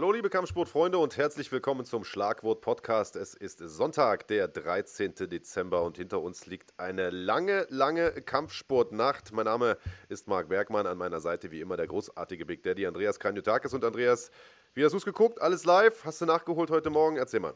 [0.00, 3.16] Hallo liebe Kampfsportfreunde und herzlich willkommen zum Schlagwort Podcast.
[3.16, 5.12] Es ist Sonntag, der 13.
[5.30, 9.30] Dezember und hinter uns liegt eine lange, lange Kampfsportnacht.
[9.34, 9.76] Mein Name
[10.08, 13.84] ist Marc Bergmann, an meiner Seite wie immer der großartige Big Daddy Andreas Kanyotakis und
[13.84, 14.30] Andreas,
[14.72, 15.42] wie hast du es geguckt?
[15.42, 16.02] Alles live?
[16.02, 17.18] Hast du nachgeholt heute Morgen?
[17.18, 17.52] Erzähl mal.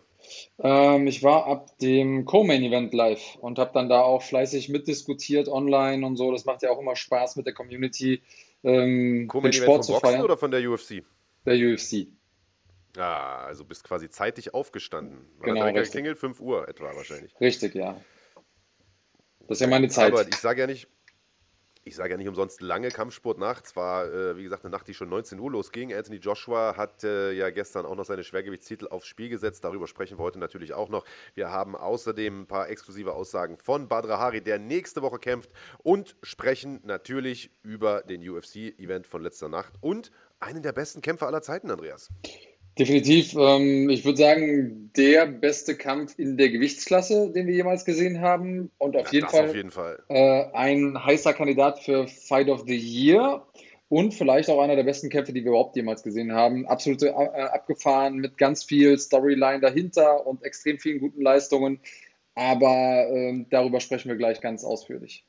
[0.58, 6.06] Ähm, ich war ab dem Co-Main-Event live und habe dann da auch fleißig mitdiskutiert online
[6.06, 6.30] und so.
[6.30, 8.20] Das macht ja auch immer Spaß mit der Community.
[8.62, 11.02] Ähm, Co-Main-Event von Boxen oder von der UFC?
[11.46, 12.08] Der UFC.
[12.96, 15.26] Ah, also bist quasi zeitig aufgestanden.
[15.38, 16.18] Wann genau, hat geklingelt?
[16.18, 17.34] 5 Uhr etwa wahrscheinlich.
[17.40, 18.00] Richtig, ja.
[19.48, 20.12] Das ist ja meine Zeit.
[20.12, 20.88] Aber ich sage ja nicht,
[21.86, 23.66] ich sage ja nicht umsonst lange Kampfsportnacht.
[23.66, 25.92] Zwar, äh, wie gesagt, eine Nacht, die schon 19 Uhr losging.
[25.92, 29.64] Anthony Joshua hat äh, ja gestern auch noch seine Schwergewichtstitel aufs Spiel gesetzt.
[29.64, 31.04] Darüber sprechen wir heute natürlich auch noch.
[31.34, 35.50] Wir haben außerdem ein paar exklusive Aussagen von Badra Hari, der nächste Woche kämpft.
[35.82, 41.42] Und sprechen natürlich über den UFC-Event von letzter Nacht und einen der besten Kämpfer aller
[41.42, 42.08] Zeiten, Andreas.
[42.78, 43.34] Definitiv.
[43.38, 48.70] Ähm, ich würde sagen, der beste Kampf in der Gewichtsklasse, den wir jemals gesehen haben.
[48.78, 52.64] Und auf, ja, jeden, Fall, auf jeden Fall äh, ein heißer Kandidat für Fight of
[52.66, 53.46] the Year.
[53.88, 56.66] Und vielleicht auch einer der besten Kämpfe, die wir überhaupt jemals gesehen haben.
[56.66, 61.78] Absolut äh, abgefahren mit ganz viel Storyline dahinter und extrem vielen guten Leistungen.
[62.34, 65.24] Aber äh, darüber sprechen wir gleich ganz ausführlich.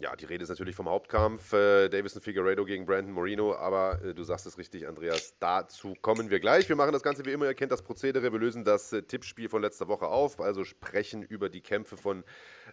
[0.00, 1.52] Ja, die Rede ist natürlich vom Hauptkampf.
[1.52, 3.54] Äh, Davison Figueredo gegen Brandon Moreno.
[3.54, 5.36] Aber äh, du sagst es richtig, Andreas.
[5.38, 6.68] Dazu kommen wir gleich.
[6.68, 7.46] Wir machen das Ganze wie immer.
[7.46, 8.32] Ihr kennt das Prozedere.
[8.32, 10.40] Wir lösen das äh, Tippspiel von letzter Woche auf.
[10.40, 12.24] Also sprechen über die Kämpfe von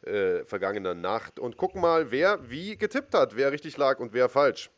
[0.04, 3.36] äh, vergangener Nacht und gucken mal, wer wie getippt hat.
[3.36, 4.72] Wer richtig lag und wer falsch.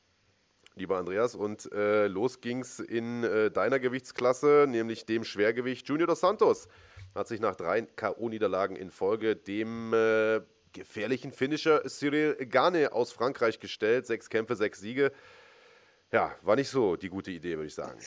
[0.75, 1.35] Lieber Andreas.
[1.35, 6.67] Und äh, los ging's in äh, deiner Gewichtsklasse, nämlich dem Schwergewicht Junior dos Santos.
[7.15, 9.93] Hat sich nach drei K.O.-Niederlagen in Folge dem
[10.73, 14.05] gefährlichen Finisher Cyril Gane aus Frankreich gestellt.
[14.07, 15.11] Sechs Kämpfe, sechs Siege.
[16.11, 17.99] Ja, war nicht so die gute Idee, würde ich sagen.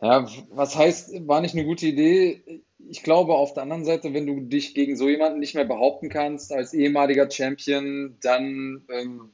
[0.00, 2.62] Ja, was heißt, war nicht eine gute Idee?
[2.88, 6.08] Ich glaube, auf der anderen Seite, wenn du dich gegen so jemanden nicht mehr behaupten
[6.08, 9.30] kannst als ehemaliger Champion, dann ähm,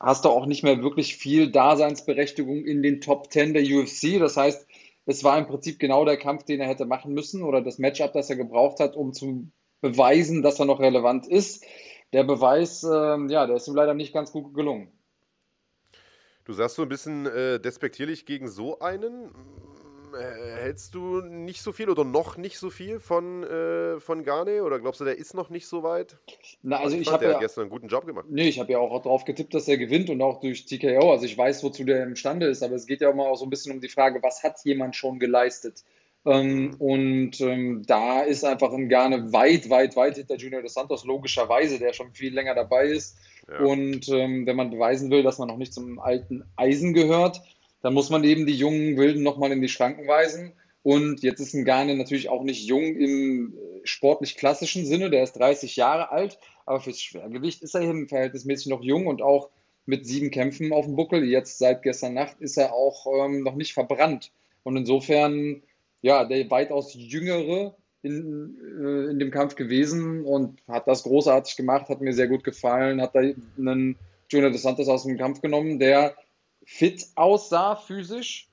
[0.00, 4.18] hast du auch nicht mehr wirklich viel Daseinsberechtigung in den Top Ten der UFC.
[4.18, 4.66] Das heißt,
[5.06, 8.12] es war im Prinzip genau der Kampf, den er hätte machen müssen oder das Matchup,
[8.12, 9.48] das er gebraucht hat, um zu
[9.80, 11.64] beweisen, dass er noch relevant ist
[12.12, 14.88] der Beweis, äh, ja, der ist ihm leider nicht ganz gut gelungen.
[16.44, 19.30] Du sagst so ein bisschen äh, despektierlich gegen so einen.
[20.12, 24.62] Äh, hältst du nicht so viel oder noch nicht so viel von, äh, von Garne?
[24.62, 26.18] Oder glaubst du, der ist noch nicht so weit?
[26.62, 28.26] Na, also ich, ich habe ja gestern einen guten Job gemacht.
[28.28, 31.12] Nee, ich habe ja auch darauf getippt, dass er gewinnt und auch durch TKO.
[31.12, 33.50] Also ich weiß, wozu der imstande ist, aber es geht ja immer auch so ein
[33.50, 35.84] bisschen um die Frage, was hat jemand schon geleistet?
[36.24, 41.04] Ähm, und ähm, da ist einfach ein Garne weit, weit, weit hinter Junior dos Santos,
[41.04, 43.16] logischerweise, der schon viel länger dabei ist.
[43.48, 43.58] Ja.
[43.60, 47.42] Und ähm, wenn man beweisen will, dass man noch nicht zum alten Eisen gehört,
[47.82, 50.52] dann muss man eben die jungen Wilden nochmal in die Schranken weisen.
[50.84, 55.22] Und jetzt ist ein Garne natürlich auch nicht jung im äh, sportlich klassischen Sinne, der
[55.24, 59.50] ist 30 Jahre alt, aber fürs Schwergewicht ist er eben verhältnismäßig noch jung und auch
[59.86, 63.56] mit sieben Kämpfen auf dem Buckel, jetzt seit gestern Nacht, ist er auch ähm, noch
[63.56, 64.30] nicht verbrannt.
[64.62, 65.62] Und insofern
[66.02, 71.88] ja, der weitaus jüngere in, äh, in dem Kampf gewesen und hat das großartig gemacht,
[71.88, 73.96] hat mir sehr gut gefallen, hat da einen
[74.28, 76.16] Junior dos Santos aus dem Kampf genommen, der
[76.64, 78.48] fit aussah physisch,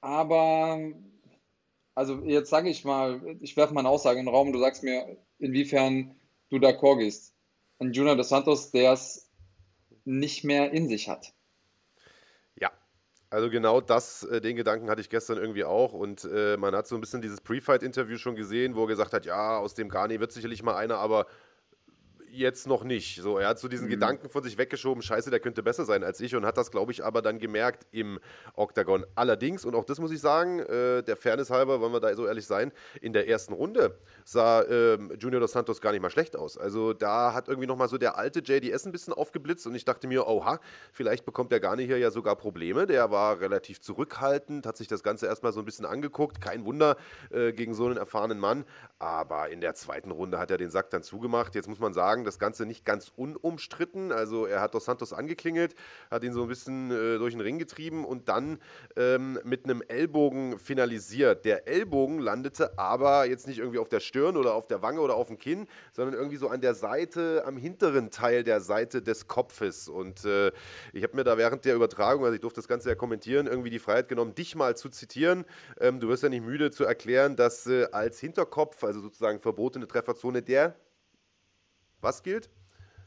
[0.00, 0.78] aber
[1.94, 4.82] also jetzt sage ich mal, ich werfe mal eine Aussage in den Raum, du sagst
[4.82, 6.14] mir, inwiefern
[6.50, 7.34] du d'accord gehst.
[7.78, 9.30] Ein Junior dos Santos, der es
[10.04, 11.32] nicht mehr in sich hat.
[13.30, 15.92] Also genau das, äh, den Gedanken hatte ich gestern irgendwie auch.
[15.92, 19.26] Und äh, man hat so ein bisschen dieses Pre-Fight-Interview schon gesehen, wo er gesagt hat,
[19.26, 21.26] ja, aus dem Garni wird sicherlich mal einer, aber
[22.36, 23.20] jetzt noch nicht.
[23.22, 23.92] So, er hat so diesen mhm.
[23.92, 26.92] Gedanken von sich weggeschoben, scheiße, der könnte besser sein als ich und hat das, glaube
[26.92, 28.18] ich, aber dann gemerkt im
[28.54, 29.04] Octagon.
[29.14, 32.26] Allerdings, und auch das muss ich sagen, äh, der Fairness halber, wollen wir da so
[32.26, 36.36] ehrlich sein, in der ersten Runde sah äh, Junior dos Santos gar nicht mal schlecht
[36.36, 36.58] aus.
[36.58, 40.06] Also da hat irgendwie nochmal so der alte JDS ein bisschen aufgeblitzt und ich dachte
[40.06, 40.60] mir, oha,
[40.92, 42.86] vielleicht bekommt der Garni hier ja sogar Probleme.
[42.86, 46.40] Der war relativ zurückhaltend, hat sich das Ganze erstmal so ein bisschen angeguckt.
[46.40, 46.96] Kein Wunder
[47.30, 48.64] äh, gegen so einen erfahrenen Mann.
[48.98, 51.54] Aber in der zweiten Runde hat er den Sack dann zugemacht.
[51.54, 54.12] Jetzt muss man sagen, das Ganze nicht ganz unumstritten.
[54.12, 55.74] Also er hat Dos Santos angeklingelt,
[56.10, 58.58] hat ihn so ein bisschen äh, durch den Ring getrieben und dann
[58.96, 61.44] ähm, mit einem Ellbogen finalisiert.
[61.44, 65.16] Der Ellbogen landete aber jetzt nicht irgendwie auf der Stirn oder auf der Wange oder
[65.16, 69.26] auf dem Kinn, sondern irgendwie so an der Seite, am hinteren Teil der Seite des
[69.26, 69.88] Kopfes.
[69.88, 70.52] Und äh,
[70.92, 73.70] ich habe mir da während der Übertragung, also ich durfte das Ganze ja kommentieren, irgendwie
[73.70, 75.44] die Freiheit genommen, dich mal zu zitieren.
[75.80, 79.86] Ähm, du wirst ja nicht müde zu erklären, dass äh, als Hinterkopf, also sozusagen verbotene
[79.86, 80.76] Trefferzone, der
[82.04, 82.48] was gilt?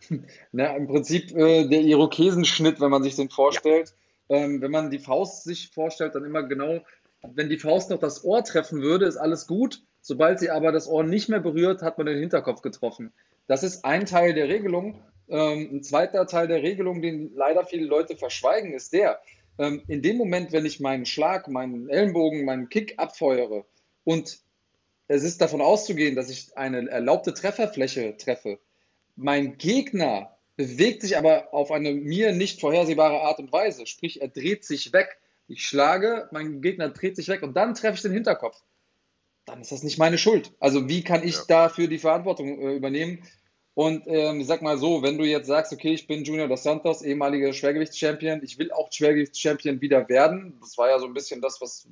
[0.51, 3.93] Na, im Prinzip äh, der Irokesenschnitt, wenn man sich den vorstellt.
[4.29, 4.37] Ja.
[4.37, 6.81] Ähm, wenn man die Faust sich vorstellt, dann immer genau
[7.23, 9.83] wenn die Faust noch das Ohr treffen würde, ist alles gut.
[10.01, 13.11] Sobald sie aber das Ohr nicht mehr berührt, hat man den Hinterkopf getroffen.
[13.47, 15.01] Das ist ein Teil der Regelung.
[15.29, 19.19] Ähm, ein zweiter Teil der Regelung, den leider viele Leute verschweigen, ist der,
[19.59, 23.65] ähm, in dem Moment, wenn ich meinen Schlag, meinen Ellenbogen, meinen Kick abfeuere
[24.05, 24.39] und
[25.09, 28.59] es ist davon auszugehen, dass ich eine erlaubte Trefferfläche treffe,
[29.17, 34.27] mein Gegner bewegt sich aber auf eine mir nicht vorhersehbare Art und Weise, sprich er
[34.29, 35.17] dreht sich weg.
[35.47, 38.61] Ich schlage, mein Gegner dreht sich weg und dann treffe ich den Hinterkopf.
[39.45, 40.51] Dann ist das nicht meine Schuld.
[40.59, 41.43] Also wie kann ich ja.
[41.47, 43.23] dafür die Verantwortung äh, übernehmen?
[43.73, 46.63] Und ähm, ich sag mal so, wenn du jetzt sagst, okay, ich bin Junior Dos
[46.63, 50.57] Santos, ehemaliger Schwergewichtschampion, ich will auch Schwergewichtschampion wieder werden.
[50.59, 51.87] Das war ja so ein bisschen das, was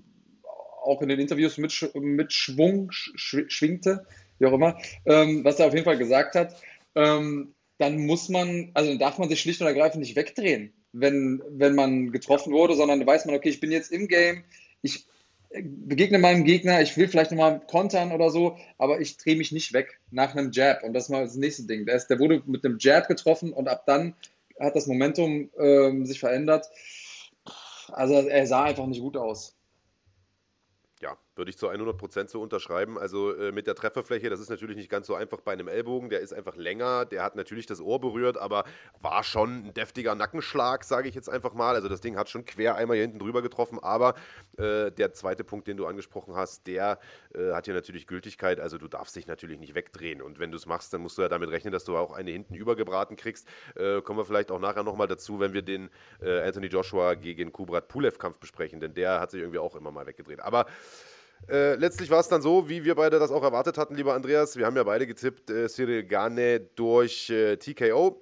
[0.84, 4.06] auch in den Interviews mit, mit Schwung sch schwingte,
[4.40, 6.56] wie auch immer, ähm, was er auf jeden Fall gesagt hat.
[6.96, 11.76] Ähm, dann muss man, also darf man sich schlicht und ergreifend nicht wegdrehen, wenn, wenn
[11.76, 14.44] man getroffen wurde, sondern weiß man, okay, ich bin jetzt im Game,
[14.82, 15.06] ich
[15.62, 19.74] begegne meinem Gegner, ich will vielleicht nochmal kontern oder so, aber ich drehe mich nicht
[19.74, 20.84] weg nach einem Jab.
[20.84, 21.86] Und das ist mal das nächste Ding.
[21.86, 24.16] Der, ist, der wurde mit einem Jab getroffen und ab dann
[24.60, 26.70] hat das Momentum ähm, sich verändert.
[27.92, 29.56] Also er sah einfach nicht gut aus.
[31.36, 32.98] Würde ich zu 100% so unterschreiben.
[32.98, 36.10] Also äh, mit der Trefferfläche, das ist natürlich nicht ganz so einfach bei einem Ellbogen.
[36.10, 38.64] Der ist einfach länger, der hat natürlich das Ohr berührt, aber
[39.02, 41.76] war schon ein deftiger Nackenschlag, sage ich jetzt einfach mal.
[41.76, 43.80] Also das Ding hat schon quer einmal hier hinten drüber getroffen.
[43.80, 44.16] Aber
[44.58, 47.00] äh, der zweite Punkt, den du angesprochen hast, der
[47.34, 48.62] äh, hat hier natürlich Gültigkeit.
[48.62, 50.22] Also du darfst dich natürlich nicht wegdrehen.
[50.22, 52.32] Und wenn du es machst, dann musst du ja damit rechnen, dass du auch eine
[52.32, 53.46] hinten übergebraten kriegst.
[53.76, 55.90] Äh, kommen wir vielleicht auch nachher nochmal dazu, wenn wir den
[56.22, 58.80] äh, Anthony Joshua gegen Kubrat Pulev-Kampf besprechen.
[58.80, 60.40] Denn der hat sich irgendwie auch immer mal weggedreht.
[60.40, 60.66] Aber
[61.50, 64.58] äh, letztlich war es dann so, wie wir beide das auch erwartet hatten, lieber Andreas.
[64.58, 68.22] Wir haben ja beide getippt, äh, Cyril Gane durch äh, TKO.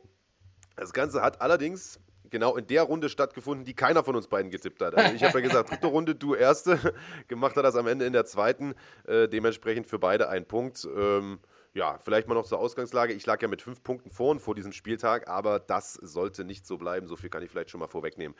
[0.76, 2.00] Das Ganze hat allerdings
[2.30, 4.96] genau in der Runde stattgefunden, die keiner von uns beiden getippt hat.
[4.96, 6.80] Also ich habe ja gesagt, dritte Runde, du erste.
[7.28, 8.74] Gemacht hat das am Ende in der zweiten.
[9.06, 10.86] Äh, dementsprechend für beide ein Punkt.
[10.96, 11.40] Ähm,
[11.74, 13.14] ja, vielleicht mal noch zur Ausgangslage.
[13.14, 16.78] Ich lag ja mit fünf Punkten vorn vor diesem Spieltag, aber das sollte nicht so
[16.78, 17.08] bleiben.
[17.08, 18.38] So viel kann ich vielleicht schon mal vorwegnehmen.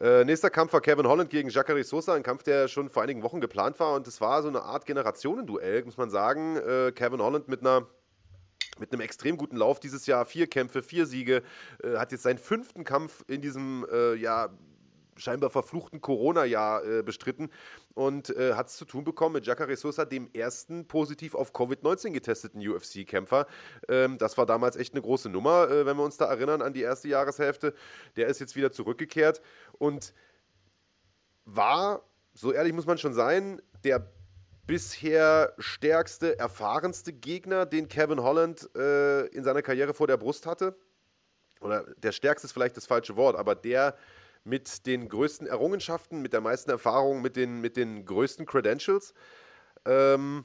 [0.00, 3.24] Äh, nächster Kampf war Kevin Holland gegen Jacare Sosa, ein Kampf, der schon vor einigen
[3.24, 3.94] Wochen geplant war.
[3.94, 6.56] Und es war so eine Art Generationenduell, muss man sagen.
[6.56, 7.88] Äh, Kevin Holland mit einer
[8.78, 10.24] mit einem extrem guten Lauf dieses Jahr.
[10.24, 11.42] Vier Kämpfe, vier Siege.
[11.82, 14.48] Äh, hat jetzt seinen fünften Kampf in diesem äh, ja,
[15.16, 17.50] scheinbar verfluchten Corona-Jahr äh, bestritten
[17.94, 22.12] und äh, hat es zu tun bekommen mit Jacare Sosa, dem ersten positiv auf Covid-19
[22.12, 23.46] getesteten UFC-Kämpfer.
[23.88, 26.72] Ähm, das war damals echt eine große Nummer, äh, wenn wir uns da erinnern an
[26.72, 27.74] die erste Jahreshälfte.
[28.16, 29.40] Der ist jetzt wieder zurückgekehrt
[29.78, 30.14] und
[31.44, 32.02] war,
[32.34, 34.10] so ehrlich muss man schon sein, der
[34.66, 40.76] bisher stärkste, erfahrenste Gegner, den Kevin Holland äh, in seiner Karriere vor der Brust hatte.
[41.60, 43.96] Oder der stärkste ist vielleicht das falsche Wort, aber der
[44.44, 49.14] mit den größten Errungenschaften, mit der meisten Erfahrung, mit den, mit den größten Credentials.
[49.84, 50.44] Ähm,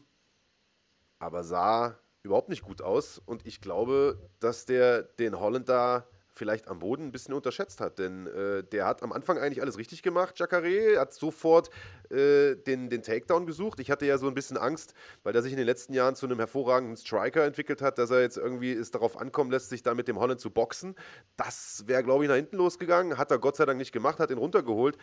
[1.19, 3.19] aber sah überhaupt nicht gut aus.
[3.19, 7.97] Und ich glaube, dass der den Holländer vielleicht am Boden ein bisschen unterschätzt hat.
[7.97, 11.69] Denn äh, der hat am Anfang eigentlich alles richtig gemacht, Jacare, hat sofort
[12.11, 13.79] äh, den, den Takedown gesucht.
[13.79, 14.93] Ich hatte ja so ein bisschen Angst,
[15.23, 18.21] weil er sich in den letzten Jahren zu einem hervorragenden Striker entwickelt hat, dass er
[18.21, 20.95] jetzt irgendwie es darauf ankommen lässt, sich da mit dem Holland zu boxen.
[21.37, 23.17] Das wäre, glaube ich, nach hinten losgegangen.
[23.17, 24.97] Hat er Gott sei Dank nicht gemacht, hat ihn runtergeholt.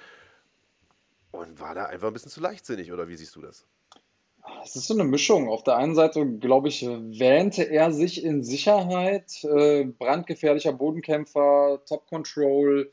[1.31, 3.67] Und war da einfach ein bisschen zu leichtsinnig, oder wie siehst du das?
[4.65, 5.49] Es ist so eine Mischung.
[5.49, 12.07] Auf der einen Seite, glaube ich, wähnte er sich in Sicherheit, äh, brandgefährlicher Bodenkämpfer, Top
[12.09, 12.91] Control.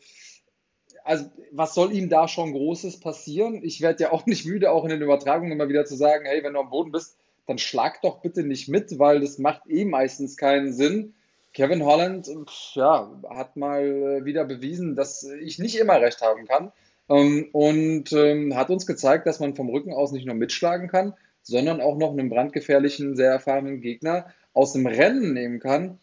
[1.03, 3.63] Also, was soll ihm da schon Großes passieren?
[3.63, 6.43] Ich werde ja auch nicht müde, auch in den Übertragungen immer wieder zu sagen: Hey,
[6.43, 9.85] wenn du am Boden bist, dann schlag doch bitte nicht mit, weil das macht eh
[9.85, 11.15] meistens keinen Sinn.
[11.53, 12.29] Kevin Holland,
[12.73, 16.71] ja, hat mal wieder bewiesen, dass ich nicht immer recht haben kann.
[17.09, 21.15] Ähm, und ähm, hat uns gezeigt, dass man vom Rücken aus nicht nur mitschlagen kann,
[21.49, 25.99] sondern auch noch einen brandgefährlichen, sehr erfahrenen Gegner aus dem Rennen nehmen kann.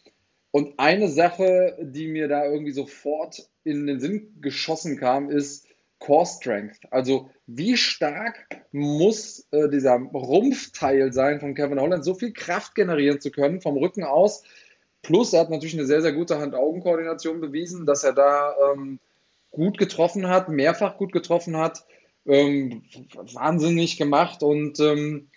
[0.50, 5.66] Und eine Sache, die mir da irgendwie sofort in den Sinn geschossen kam, ist
[5.98, 6.80] Core Strength.
[6.90, 13.20] Also wie stark muss äh, dieser Rumpfteil sein von Kevin Holland, so viel Kraft generieren
[13.20, 14.44] zu können vom Rücken aus.
[15.02, 18.98] Plus er hat natürlich eine sehr, sehr gute Hand-Augen-Koordination bewiesen, dass er da ähm,
[19.50, 21.84] gut getroffen hat, mehrfach gut getroffen hat.
[22.26, 22.82] Ähm,
[23.34, 25.28] wahnsinnig gemacht und ähm,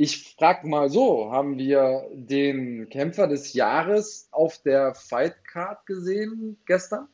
[0.00, 6.56] ich frage mal so, haben wir den Kämpfer des Jahres auf der Fight Card gesehen
[6.66, 7.08] gestern?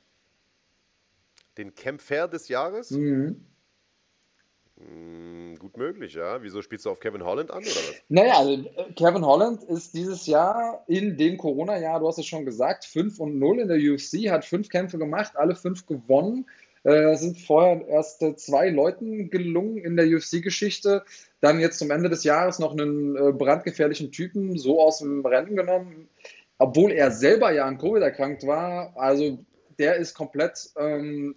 [1.57, 2.91] Den Kämpfer des Jahres?
[2.91, 3.47] Mhm.
[4.77, 6.43] Hm, gut möglich, ja.
[6.43, 7.95] Wieso spielst du auf Kevin Holland an oder was?
[8.11, 12.45] Naja, also äh, Kevin Holland ist dieses Jahr in dem Corona-Jahr, du hast es schon
[12.45, 16.47] gesagt, 5 und 0 in der UFC, hat fünf Kämpfe gemacht, alle fünf gewonnen.
[16.85, 21.05] Äh, es sind vorher erst zwei Leuten gelungen in der UFC-Geschichte,
[21.41, 25.57] dann jetzt zum Ende des Jahres noch einen äh, brandgefährlichen Typen so aus dem Rennen
[25.57, 26.09] genommen,
[26.59, 28.97] obwohl er selber ja an Covid erkrankt war.
[28.97, 29.39] Also
[29.79, 31.35] der ist komplett ähm,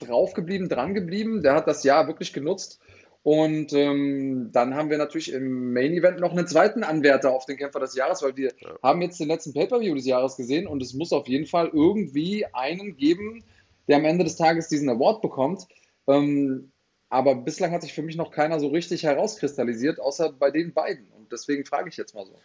[0.00, 1.42] draufgeblieben, dran geblieben.
[1.42, 2.80] Der hat das Jahr wirklich genutzt.
[3.22, 7.56] Und ähm, dann haben wir natürlich im Main Event noch einen zweiten Anwärter auf den
[7.56, 8.74] Kämpfer des Jahres, weil wir ja.
[8.82, 12.44] haben jetzt den letzten Pay-Per-View des Jahres gesehen und es muss auf jeden Fall irgendwie
[12.52, 13.42] einen geben,
[13.88, 15.66] der am Ende des Tages diesen Award bekommt.
[16.06, 16.70] Ähm,
[17.10, 21.06] aber bislang hat sich für mich noch keiner so richtig herauskristallisiert, außer bei den beiden.
[21.08, 22.38] Und deswegen frage ich jetzt mal so.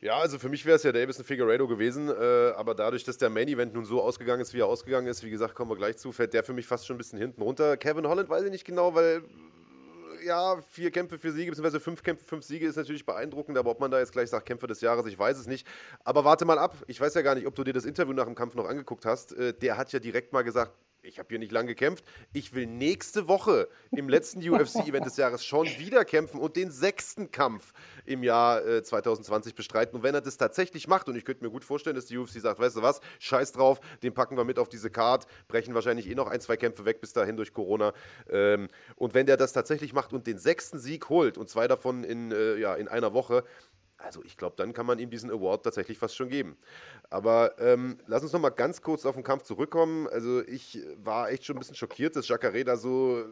[0.00, 3.30] Ja, also für mich wäre es ja Davison Figueredo gewesen, äh, aber dadurch, dass der
[3.30, 5.96] Main Event nun so ausgegangen ist, wie er ausgegangen ist, wie gesagt, kommen wir gleich
[5.96, 7.76] zu, fällt der für mich fast schon ein bisschen hinten runter.
[7.76, 9.22] Kevin Holland weiß ich nicht genau, weil
[10.26, 13.80] ja, vier Kämpfe für Siege, beziehungsweise fünf Kämpfe, fünf Siege ist natürlich beeindruckend, aber ob
[13.80, 15.66] man da jetzt gleich sagt, Kämpfer des Jahres, ich weiß es nicht.
[16.04, 18.26] Aber warte mal ab, ich weiß ja gar nicht, ob du dir das Interview nach
[18.26, 19.32] dem Kampf noch angeguckt hast.
[19.32, 20.72] Äh, der hat ja direkt mal gesagt,
[21.06, 22.04] ich habe hier nicht lange gekämpft.
[22.32, 27.30] Ich will nächste Woche im letzten UFC-Event des Jahres schon wieder kämpfen und den sechsten
[27.30, 27.72] Kampf
[28.04, 29.96] im Jahr äh, 2020 bestreiten.
[29.96, 32.40] Und wenn er das tatsächlich macht, und ich könnte mir gut vorstellen, dass die UFC
[32.40, 36.08] sagt, weißt du was, scheiß drauf, den packen wir mit auf diese Card, brechen wahrscheinlich
[36.08, 37.92] eh noch ein, zwei Kämpfe weg bis dahin durch Corona.
[38.28, 42.04] Ähm, und wenn der das tatsächlich macht und den sechsten Sieg holt und zwei davon
[42.04, 43.44] in, äh, ja, in einer Woche,
[43.98, 46.56] also ich glaube, dann kann man ihm diesen Award tatsächlich fast schon geben.
[47.10, 50.06] Aber ähm, lass uns noch mal ganz kurz auf den Kampf zurückkommen.
[50.08, 53.24] Also ich war echt schon ein bisschen schockiert, dass Jacare da so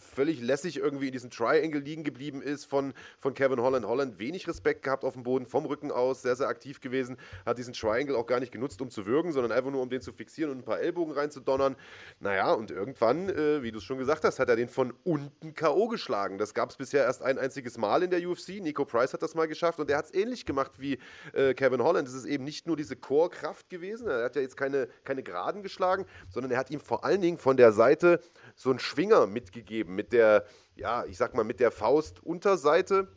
[0.00, 3.86] völlig lässig irgendwie in diesem Triangle liegen geblieben ist von, von Kevin Holland.
[3.86, 7.16] Holland wenig Respekt gehabt auf dem Boden, vom Rücken aus, sehr, sehr aktiv gewesen,
[7.46, 10.00] hat diesen Triangle auch gar nicht genutzt, um zu würgen, sondern einfach nur, um den
[10.00, 11.76] zu fixieren und ein paar Ellbogen reinzudonnern.
[12.18, 15.54] Naja, und irgendwann, äh, wie du es schon gesagt hast, hat er den von unten
[15.54, 15.88] K.O.
[15.88, 16.38] geschlagen.
[16.38, 18.60] Das gab es bisher erst ein einziges Mal in der UFC.
[18.60, 20.98] Nico Price hat das mal geschafft und der hat es ähnlich gemacht wie
[21.32, 22.08] äh, Kevin Holland.
[22.08, 25.62] Es ist eben nicht nur diese Core-Kraft gewesen, er hat ja jetzt keine, keine Geraden
[25.62, 28.20] geschlagen, sondern er hat ihm vor allen Dingen von der Seite
[28.60, 33.08] so einen Schwinger mitgegeben mit der, ja, ich sag mal, mit der Faustunterseite.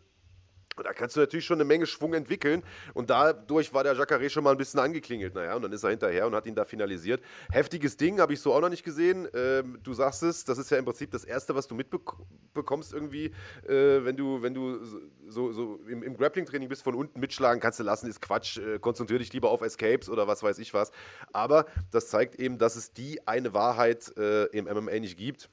[0.76, 2.64] Und da kannst du natürlich schon eine Menge Schwung entwickeln.
[2.94, 5.36] Und dadurch war der Jacare schon mal ein bisschen angeklingelt.
[5.36, 7.22] Naja, und dann ist er hinterher und hat ihn da finalisiert.
[7.52, 9.28] Heftiges Ding, habe ich so auch noch nicht gesehen.
[9.34, 13.34] Ähm, du sagst es, das ist ja im Prinzip das Erste, was du mitbekommst irgendwie,
[13.68, 14.84] äh, wenn du, wenn du
[15.28, 18.58] so, so im, im Grappling-Training bist, von unten mitschlagen kannst du lassen, ist Quatsch.
[18.58, 20.92] Äh, konzentrier dich lieber auf Escapes oder was weiß ich was.
[21.32, 25.50] Aber das zeigt eben, dass es die eine Wahrheit äh, im MMA nicht gibt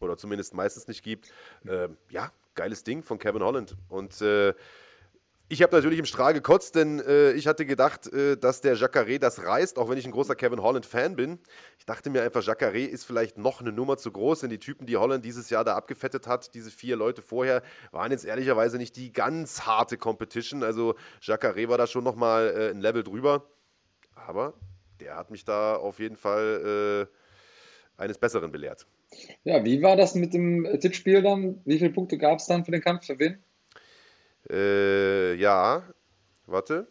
[0.00, 1.30] oder zumindest meistens nicht gibt.
[1.64, 3.76] Äh, ja, geiles Ding von Kevin Holland.
[3.88, 4.52] Und äh,
[5.48, 9.18] ich habe natürlich im Strahl gekotzt, denn äh, ich hatte gedacht, äh, dass der Jacare
[9.18, 11.38] das reißt, auch wenn ich ein großer Kevin Holland-Fan bin.
[11.78, 14.86] Ich dachte mir einfach, Jacare ist vielleicht noch eine Nummer zu groß, denn die Typen,
[14.86, 17.62] die Holland dieses Jahr da abgefettet hat, diese vier Leute vorher,
[17.92, 20.62] waren jetzt ehrlicherweise nicht die ganz harte Competition.
[20.64, 23.48] Also Jacare war da schon nochmal äh, ein Level drüber.
[24.14, 24.52] Aber
[25.00, 27.17] der hat mich da auf jeden Fall äh,
[27.98, 28.86] eines Besseren belehrt.
[29.44, 31.60] Ja, wie war das mit dem Tippspiel dann?
[31.64, 33.04] Wie viele Punkte gab es dann für den Kampf?
[33.06, 33.42] Für wen?
[34.50, 35.82] Äh, ja,
[36.46, 36.86] warte.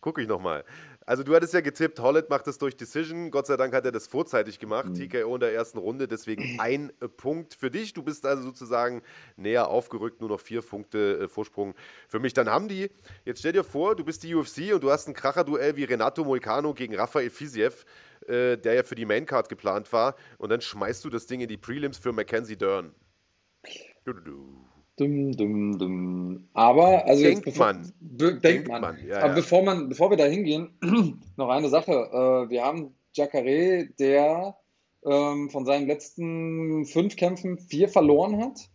[0.00, 0.64] Gucke ich nochmal.
[1.04, 3.30] Also du hattest ja getippt, Holland macht das durch Decision.
[3.30, 4.88] Gott sei Dank hat er das vorzeitig gemacht.
[4.88, 4.94] Mhm.
[4.94, 7.92] TKO in der ersten Runde, deswegen ein Punkt für dich.
[7.92, 9.02] Du bist also sozusagen
[9.36, 11.74] näher aufgerückt, nur noch vier Punkte äh, Vorsprung
[12.08, 12.34] für mich.
[12.34, 12.90] Dann haben die,
[13.24, 16.24] jetzt stell dir vor, du bist die UFC und du hast ein Kracher-Duell wie Renato
[16.24, 17.84] Moicano gegen Rafael Fiziev
[18.28, 20.14] äh, der ja für die Maincard geplant war.
[20.38, 22.94] Und dann schmeißt du das Ding in die Prelims für Mackenzie Dern.
[24.04, 24.71] Du, du, du.
[24.96, 26.48] Dumm, dumm, dumm.
[26.52, 27.92] Aber, also denkt jetzt, bevor, man.
[28.00, 28.80] Be denkt, man.
[28.82, 29.06] man.
[29.06, 29.34] Ja, Aber ja.
[29.34, 30.78] Bevor, man, bevor wir da hingehen,
[31.36, 31.92] noch eine Sache.
[31.92, 34.56] Äh, wir haben Jacare, der
[35.04, 38.68] ähm, von seinen letzten fünf Kämpfen vier verloren hat.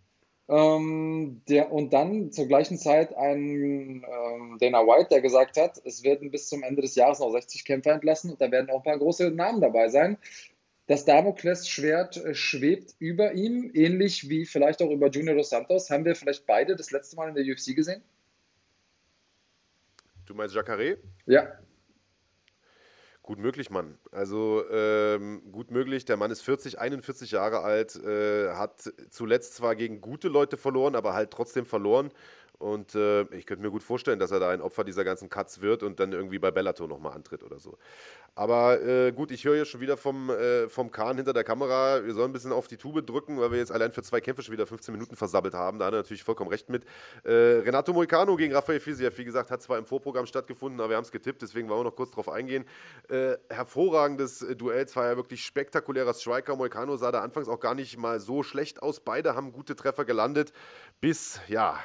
[0.50, 6.04] Ähm, der, und dann zur gleichen Zeit ein ähm, Dana White, der gesagt hat, es
[6.04, 8.84] werden bis zum Ende des Jahres noch 60 Kämpfer entlassen und da werden auch ein
[8.84, 10.18] paar große Namen dabei sein.
[10.88, 15.90] Das Damoklesschwert äh, schwebt über ihm, ähnlich wie vielleicht auch über Junior dos Santos.
[15.90, 18.02] Haben wir vielleicht beide das letzte Mal in der UFC gesehen?
[20.26, 20.98] Du meinst Jacare?
[21.26, 21.60] Ja.
[23.22, 23.98] Gut möglich, Mann.
[24.12, 26.06] Also ähm, gut möglich.
[26.06, 30.96] Der Mann ist 40, 41 Jahre alt, äh, hat zuletzt zwar gegen gute Leute verloren,
[30.96, 32.12] aber halt trotzdem verloren.
[32.60, 35.62] Und äh, ich könnte mir gut vorstellen, dass er da ein Opfer dieser ganzen Cuts
[35.62, 37.78] wird und dann irgendwie bei Bellator nochmal antritt oder so.
[38.34, 42.04] Aber äh, gut, ich höre hier schon wieder vom, äh, vom Kahn hinter der Kamera,
[42.04, 44.42] wir sollen ein bisschen auf die Tube drücken, weil wir jetzt allein für zwei Kämpfe
[44.42, 45.78] schon wieder 15 Minuten versabbelt haben.
[45.78, 46.84] Da hat er natürlich vollkommen recht mit.
[47.24, 50.98] Äh, Renato Moicano gegen Rafael Fiziev, wie gesagt, hat zwar im Vorprogramm stattgefunden, aber wir
[50.98, 52.66] haben es getippt, deswegen wollen wir noch kurz drauf eingehen.
[53.10, 56.56] Äh, hervorragendes Duell, zwar ja wirklich spektakulärer Striker.
[56.56, 59.00] Moicano sah da anfangs auch gar nicht mal so schlecht aus.
[59.00, 60.54] Beide haben gute Treffer gelandet,
[61.02, 61.80] bis, ja,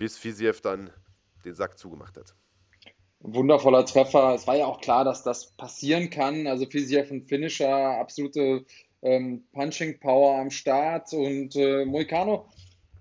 [0.00, 0.90] bis Fisiev dann
[1.44, 2.34] den Sack zugemacht hat.
[3.20, 4.34] wundervoller Treffer.
[4.34, 6.46] Es war ja auch klar, dass das passieren kann.
[6.46, 8.64] Also Fiziev ein Finisher, absolute
[9.02, 12.48] ähm, Punching Power am Start und äh, Moicano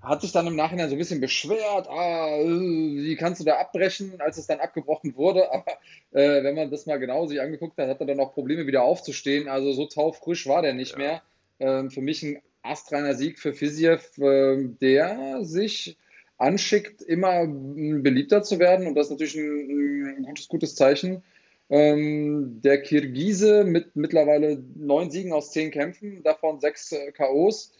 [0.01, 3.59] hat sich dann im Nachhinein so ein bisschen beschwert, ah, äh, wie kannst du da
[3.59, 5.49] abbrechen, als es dann abgebrochen wurde.
[5.53, 5.71] Aber
[6.11, 8.83] äh, wenn man das mal genau sich angeguckt hat, hat er dann auch Probleme wieder
[8.83, 9.47] aufzustehen.
[9.47, 10.97] Also so taufrisch war der nicht ja.
[10.97, 11.21] mehr.
[11.61, 15.97] Ähm, für mich ein astreiner Sieg für Fiziev, äh, der sich
[16.39, 18.87] anschickt, immer beliebter zu werden.
[18.87, 21.23] Und das ist natürlich ein, ein gutes, gutes Zeichen.
[21.69, 27.73] Ähm, der Kirgise mit mittlerweile neun Siegen aus zehn Kämpfen, davon sechs äh, K.O.s.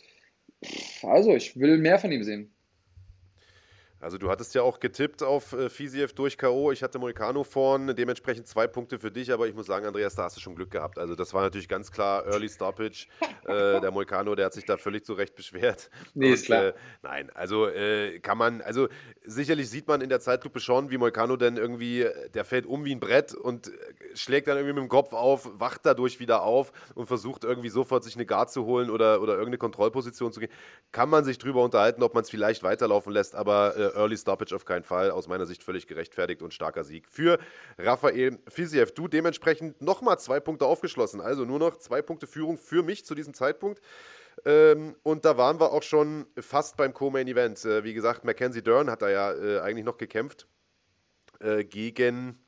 [1.01, 2.51] Also, ich will mehr von ihm sehen.
[4.01, 6.71] Also du hattest ja auch getippt auf äh, Fisiev durch K.O.
[6.71, 10.23] Ich hatte Moicano vorn, dementsprechend zwei Punkte für dich, aber ich muss sagen, Andreas, da
[10.23, 10.97] hast du schon Glück gehabt.
[10.97, 13.07] Also das war natürlich ganz klar Early Stoppage.
[13.45, 15.89] äh, der Moicano, der hat sich da völlig zu Recht beschwert.
[16.13, 16.67] Nee, Und, ist klar.
[16.67, 18.87] Äh, nein, also äh, kann man, also
[19.25, 22.95] sicherlich sieht man in der Zeitlupe schon, wie Moicano denn irgendwie, der fällt um wie
[22.95, 23.71] ein Brett und äh,
[24.13, 28.05] schlägt dann irgendwie mit dem Kopf auf, wacht dadurch wieder auf und versucht irgendwie sofort
[28.05, 30.51] sich eine Guard zu holen oder, oder irgendeine Kontrollposition zu gehen.
[30.93, 34.55] Kann man sich drüber unterhalten, ob man es vielleicht weiterlaufen lässt, aber äh, Early Stoppage
[34.55, 35.11] auf keinen Fall.
[35.11, 37.39] Aus meiner Sicht völlig gerechtfertigt und starker Sieg für
[37.77, 38.93] Rafael Fiziev.
[38.93, 41.21] Du dementsprechend nochmal zwei Punkte aufgeschlossen.
[41.21, 43.81] Also nur noch zwei Punkte Führung für mich zu diesem Zeitpunkt.
[44.45, 47.65] Ähm, und da waren wir auch schon fast beim Co-Main Event.
[47.65, 50.47] Äh, wie gesagt, Mackenzie Dern hat da ja äh, eigentlich noch gekämpft
[51.39, 52.39] äh, gegen,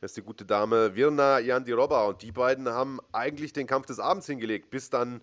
[0.00, 2.06] das ist die gute Dame, Virna Yandiroba.
[2.06, 5.20] Und die beiden haben eigentlich den Kampf des Abends hingelegt, bis dann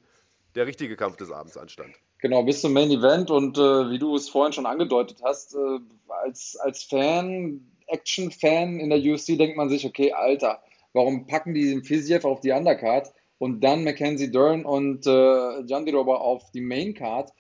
[0.55, 1.95] der richtige Kampf des Abends anstand.
[2.19, 5.79] Genau, bis zum Main Event und äh, wie du es vorhin schon angedeutet hast, äh,
[6.07, 10.61] als, als Fan, Action-Fan in der UFC denkt man sich, okay, Alter,
[10.93, 16.15] warum packen die den Fiziev auf die Undercard und dann Mackenzie Dern und äh, Jandiroba
[16.15, 17.31] auf die Maincard?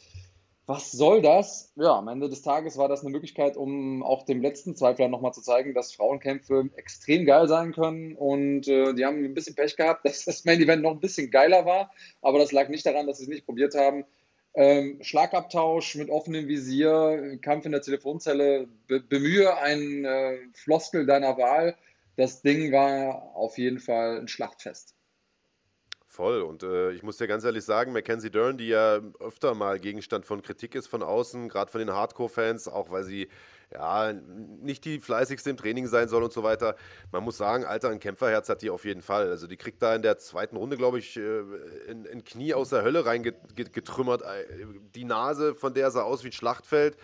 [0.67, 1.71] Was soll das?
[1.75, 5.31] Ja, am Ende des Tages war das eine Möglichkeit, um auch dem letzten Zweifler nochmal
[5.31, 8.15] zu zeigen, dass Frauenkämpfe extrem geil sein können.
[8.15, 11.29] Und äh, die haben ein bisschen Pech gehabt, dass das Main Event noch ein bisschen
[11.29, 11.91] geiler war.
[12.21, 14.05] Aber das lag nicht daran, dass sie es nicht probiert haben.
[14.55, 21.37] Ähm, Schlagabtausch mit offenem Visier, Kampf in der Telefonzelle, be bemühe einen äh, Floskel deiner
[21.37, 21.75] Wahl.
[22.15, 24.95] Das Ding war auf jeden Fall ein Schlachtfest.
[26.07, 26.41] Voll.
[26.41, 30.25] Und äh, ich muss dir ganz ehrlich sagen, Mackenzie Dern, die ja öfter mal Gegenstand
[30.25, 33.27] von Kritik ist von außen, gerade von den Hardcore-Fans, auch weil sie
[33.73, 36.75] ja, nicht die fleißigste im Training sein soll und so weiter.
[37.11, 39.29] Man muss sagen, Alter, ein Kämpferherz hat die auf jeden Fall.
[39.29, 41.41] Also die kriegt da in der zweiten Runde, glaube ich, äh,
[41.89, 44.23] ein, ein Knie aus der Hölle reingetrümmert.
[44.95, 46.97] Die Nase, von der sah aus wie ein Schlachtfeld.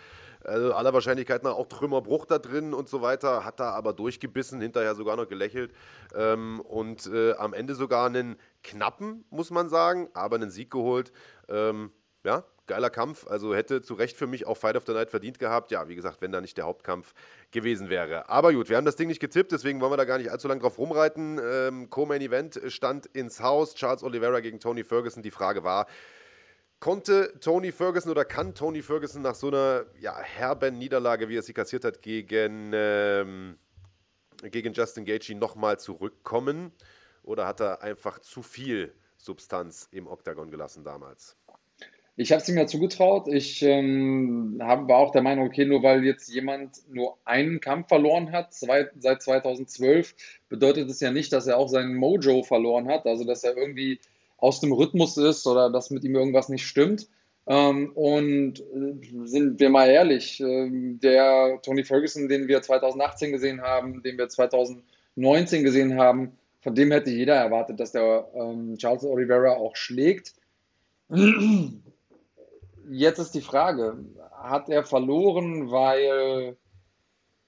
[0.44, 4.60] Also aller Wahrscheinlichkeit nach auch Trümmerbruch da drin und so weiter, hat da aber durchgebissen,
[4.60, 5.72] hinterher sogar noch gelächelt
[6.14, 11.12] ähm, und äh, am Ende sogar einen knappen, muss man sagen, aber einen Sieg geholt.
[11.48, 11.92] Ähm,
[12.24, 13.26] ja, geiler Kampf.
[13.26, 15.70] Also hätte zu Recht für mich auch Fight of the Night verdient gehabt.
[15.70, 17.12] Ja, wie gesagt, wenn da nicht der Hauptkampf
[17.50, 18.30] gewesen wäre.
[18.30, 20.48] Aber gut, wir haben das Ding nicht getippt, deswegen wollen wir da gar nicht allzu
[20.48, 21.38] lange drauf rumreiten.
[21.42, 23.74] Ähm, Co-Main Event stand ins Haus.
[23.74, 25.22] Charles Oliveira gegen Tony Ferguson.
[25.22, 25.86] Die Frage war,
[26.80, 31.42] konnte Tony Ferguson oder kann Tony Ferguson nach so einer ja, herben Niederlage, wie er
[31.42, 33.58] sie kassiert hat, gegen, ähm,
[34.42, 36.72] gegen Justin Gaethje nochmal zurückkommen?
[37.22, 41.36] Oder hat er einfach zu viel Substanz im Oktagon gelassen damals?
[42.16, 43.26] Ich habe es ihm ja zugetraut.
[43.28, 47.88] Ich ähm, hab, war auch der Meinung, okay, nur weil jetzt jemand nur einen Kampf
[47.88, 50.14] verloren hat zwei, seit 2012,
[50.48, 53.98] bedeutet es ja nicht, dass er auch seinen Mojo verloren hat, also dass er irgendwie
[54.36, 57.08] aus dem Rhythmus ist oder dass mit ihm irgendwas nicht stimmt.
[57.46, 63.62] Ähm, und äh, sind wir mal ehrlich, äh, der Tony Ferguson, den wir 2018 gesehen
[63.62, 69.04] haben, den wir 2019 gesehen haben, von dem hätte jeder erwartet, dass der ähm, Charles
[69.04, 70.34] Oliveira auch schlägt.
[72.88, 73.96] Jetzt ist die Frage,
[74.30, 76.56] hat er verloren, weil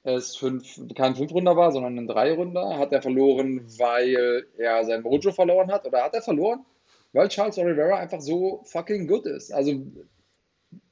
[0.03, 2.79] es fünf, kein Fünf-Runder war, sondern ein Drei-Runder?
[2.79, 5.87] Hat er verloren, weil er sein Mojo verloren hat?
[5.87, 6.65] Oder hat er verloren,
[7.13, 9.53] weil Charles Oliveira einfach so fucking good ist?
[9.53, 9.87] Also,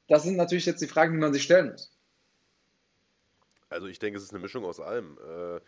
[0.08, 1.92] das sind natürlich jetzt die Fragen, die man sich stellen muss.
[3.68, 5.18] Also, ich denke, es ist eine Mischung aus allem.
[5.18, 5.60] Äh,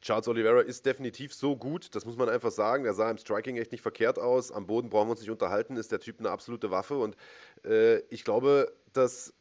[0.00, 2.84] Charles Oliveira ist definitiv so gut, das muss man einfach sagen.
[2.84, 4.50] Er sah im Striking echt nicht verkehrt aus.
[4.50, 6.98] Am Boden brauchen wir uns nicht unterhalten, ist der Typ eine absolute Waffe.
[6.98, 7.16] Und
[7.64, 9.32] äh, ich glaube, dass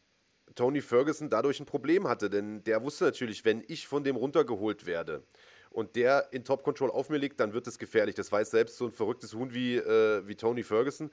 [0.55, 4.86] Tony Ferguson dadurch ein Problem hatte, denn der wusste natürlich, wenn ich von dem runtergeholt
[4.86, 5.23] werde,
[5.71, 8.15] und der in Top Control auf mir liegt, dann wird es gefährlich.
[8.15, 11.10] Das weiß selbst so ein verrücktes Huhn wie, äh, wie Tony Ferguson.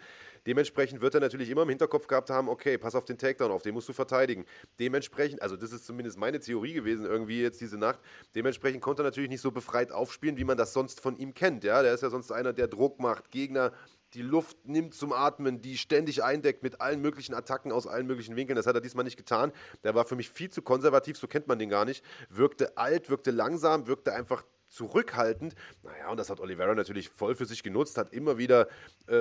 [0.47, 3.63] Dementsprechend wird er natürlich immer im Hinterkopf gehabt haben, okay, pass auf den Takedown auf,
[3.63, 4.45] den musst du verteidigen.
[4.81, 8.01] Dementsprechend, also das ist zumindest meine Theorie gewesen, irgendwie jetzt diese Nacht,
[8.35, 11.65] dementsprechend konnte er natürlich nicht so befreit aufspielen, wie man das sonst von ihm kennt.
[11.65, 11.83] Ja?
[11.83, 13.73] Der ist ja sonst einer, der Druck macht, Gegner
[14.15, 18.37] die Luft nimmt zum Atmen, die ständig eindeckt mit allen möglichen Attacken aus allen möglichen
[18.37, 18.57] Winkeln.
[18.57, 19.53] Das hat er diesmal nicht getan.
[19.85, 22.05] Der war für mich viel zu konservativ, so kennt man den gar nicht.
[22.31, 25.55] Wirkte alt, wirkte langsam, wirkte einfach zurückhaltend.
[25.83, 28.69] Naja, und das hat Oliveira natürlich voll für sich genutzt, hat immer wieder
[29.09, 29.15] äh,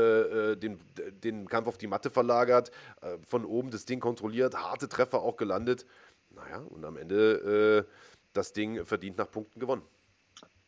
[0.51, 0.79] äh, den,
[1.23, 2.71] den Kampf auf die Matte verlagert,
[3.01, 5.85] äh, von oben das Ding kontrolliert, harte Treffer auch gelandet.
[6.31, 7.91] Naja, und am Ende äh,
[8.33, 9.83] das Ding verdient nach Punkten gewonnen.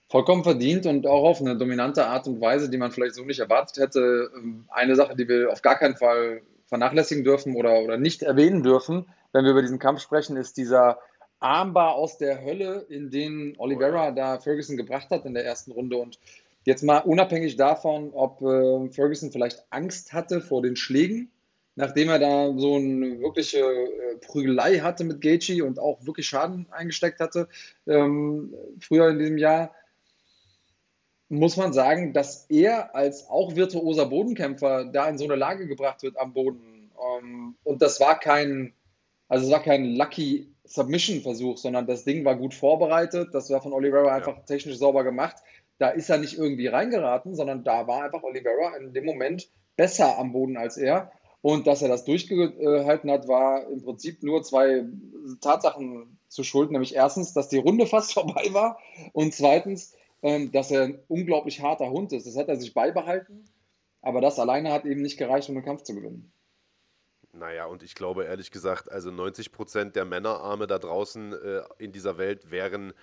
[0.10, 3.40] Vollkommen verdient und auch auf eine dominante Art und Weise, die man vielleicht so nicht
[3.40, 4.32] erwartet hätte.
[4.36, 8.64] Ähm, eine Sache, die wir auf gar keinen Fall vernachlässigen dürfen oder, oder nicht erwähnen
[8.64, 11.00] dürfen, wenn wir über diesen Kampf sprechen, ist dieser
[11.40, 15.98] Armbar aus der Hölle, in den Oliveira da Ferguson gebracht hat in der ersten Runde.
[15.98, 16.20] Und
[16.66, 21.32] jetzt mal unabhängig davon, ob äh, Ferguson vielleicht Angst hatte vor den Schlägen,
[21.76, 26.66] nachdem er da so eine wirkliche äh, Prügelei hatte mit Gaethje und auch wirklich Schaden
[26.72, 27.48] eingesteckt hatte
[27.88, 29.74] ähm, früher in diesem Jahr,
[31.30, 36.02] muss man sagen, dass er als auch virtuoser Bodenkämpfer da in so eine Lage gebracht
[36.02, 36.92] wird am Boden.
[37.00, 38.74] Ähm, und das war kein,
[39.28, 43.30] also es war kein Lucky Submission-Versuch, sondern das Ding war gut vorbereitet.
[43.34, 44.44] Das war von Oliveira einfach ja.
[44.44, 45.38] technisch sauber gemacht.
[45.78, 50.18] Da ist er nicht irgendwie reingeraten, sondern da war einfach Oliveira in dem Moment besser
[50.18, 51.12] am Boden als er.
[51.42, 54.84] Und dass er das durchgehalten hat, war im Prinzip nur zwei
[55.42, 56.74] Tatsachen zu schulden.
[56.74, 58.80] Nämlich erstens, dass die Runde fast vorbei war
[59.14, 62.28] und zweitens, dass er ein unglaublich harter Hund ist.
[62.28, 63.46] Das hat er sich beibehalten,
[64.02, 66.32] aber das alleine hat eben nicht gereicht, um den Kampf zu gewinnen.
[67.32, 71.92] Naja, und ich glaube ehrlich gesagt, also 90 Prozent der Männerarme da draußen äh, in
[71.92, 72.94] dieser Welt wären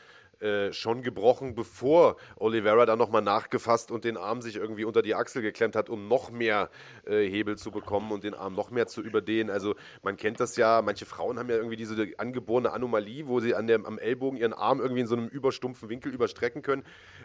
[0.41, 5.15] äh, schon gebrochen, bevor Oliveira dann nochmal nachgefasst und den Arm sich irgendwie unter die
[5.15, 6.71] Achsel geklemmt hat, um noch mehr
[7.07, 9.51] äh, Hebel zu bekommen und den Arm noch mehr zu überdehnen.
[9.51, 13.55] Also man kennt das ja, manche Frauen haben ja irgendwie diese angeborene Anomalie, wo sie
[13.55, 16.85] an der, am Ellbogen ihren Arm irgendwie in so einem überstumpfen Winkel überstrecken können.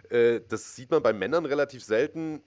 [0.10, 2.42] Äh, das sieht man bei Männern relativ selten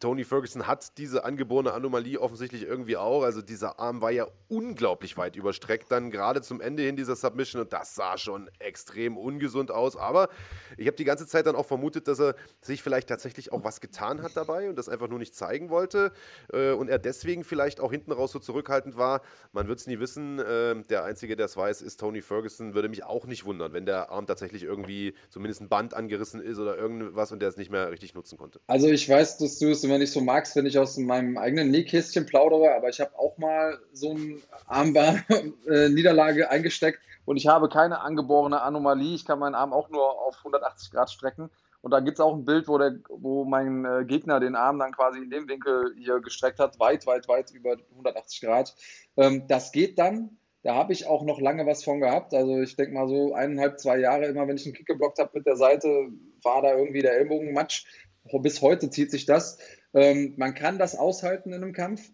[0.00, 3.22] Tony Ferguson hat diese angeborene Anomalie offensichtlich irgendwie auch.
[3.22, 7.62] Also dieser Arm war ja unglaublich weit überstreckt, dann gerade zum Ende hin dieser Submission
[7.62, 9.96] und das sah schon extrem ungesund aus.
[9.96, 10.28] Aber
[10.76, 13.80] ich habe die ganze Zeit dann auch vermutet, dass er sich vielleicht tatsächlich auch was
[13.80, 16.12] getan hat dabei und das einfach nur nicht zeigen wollte
[16.52, 19.22] äh, und er deswegen vielleicht auch hinten raus so zurückhaltend war.
[19.52, 20.38] Man wird es nie wissen.
[20.38, 22.74] Äh, der Einzige, der es weiß, ist Tony Ferguson.
[22.74, 26.58] Würde mich auch nicht wundern, wenn der Arm tatsächlich irgendwie zumindest ein Band angerissen ist
[26.58, 28.60] oder irgendwas und der es nicht mehr richtig nutzen konnte.
[28.66, 31.70] Also ich weiß, dass du es immer nicht so magst, wenn ich aus meinem eigenen
[31.70, 37.68] Nähkästchen plaudere, aber ich habe auch mal so eine Armbar-Niederlage äh, eingesteckt und ich habe
[37.68, 39.14] keine angeborene Anomalie.
[39.14, 41.50] Ich kann meinen Arm auch nur auf 180 Grad strecken.
[41.80, 44.78] Und da gibt es auch ein Bild, wo, der, wo mein äh, Gegner den Arm
[44.78, 48.74] dann quasi in dem Winkel hier gestreckt hat, weit, weit, weit über 180 Grad.
[49.18, 50.38] Ähm, das geht dann.
[50.62, 52.32] Da habe ich auch noch lange was von gehabt.
[52.32, 55.30] Also ich denke mal so eineinhalb, zwei Jahre, immer wenn ich einen Kick geblockt habe
[55.34, 56.08] mit der Seite,
[56.42, 57.84] war da irgendwie der Ellbogenmatsch.
[58.32, 59.58] Bis heute zieht sich das.
[59.92, 62.10] Ähm, man kann das aushalten in einem Kampf,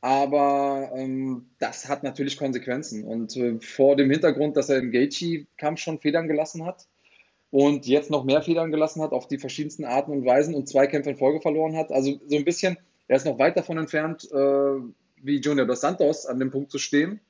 [0.00, 3.04] aber ähm, das hat natürlich Konsequenzen.
[3.04, 6.88] Und äh, vor dem Hintergrund, dass er im Gaethje-Kampf schon Federn gelassen hat
[7.50, 10.86] und jetzt noch mehr Federn gelassen hat auf die verschiedensten Arten und Weisen und zwei
[10.86, 14.28] Kämpfe in Folge verloren hat, also so ein bisschen, er ist noch weit davon entfernt,
[14.32, 14.80] äh,
[15.22, 17.20] wie Junior dos Santos an dem Punkt zu stehen.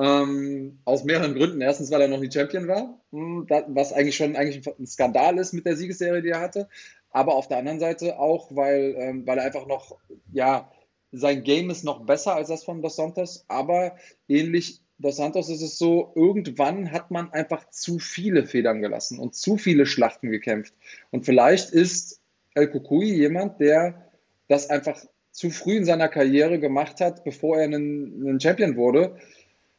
[0.00, 1.60] Ähm, aus mehreren Gründen.
[1.60, 5.52] Erstens, weil er noch nie Champion war, hm, was eigentlich schon eigentlich ein Skandal ist
[5.52, 6.68] mit der Siegesserie, die er hatte
[7.10, 9.98] aber auf der anderen Seite auch, weil, ähm, weil er einfach noch,
[10.32, 10.70] ja,
[11.10, 13.96] sein Game ist noch besser als das von Dos Santos, aber
[14.28, 19.34] ähnlich Dos Santos ist es so, irgendwann hat man einfach zu viele Federn gelassen und
[19.34, 20.74] zu viele Schlachten gekämpft.
[21.10, 22.20] Und vielleicht ist
[22.54, 24.10] El Kukui jemand, der
[24.48, 29.16] das einfach zu früh in seiner Karriere gemacht hat, bevor er ein Champion wurde.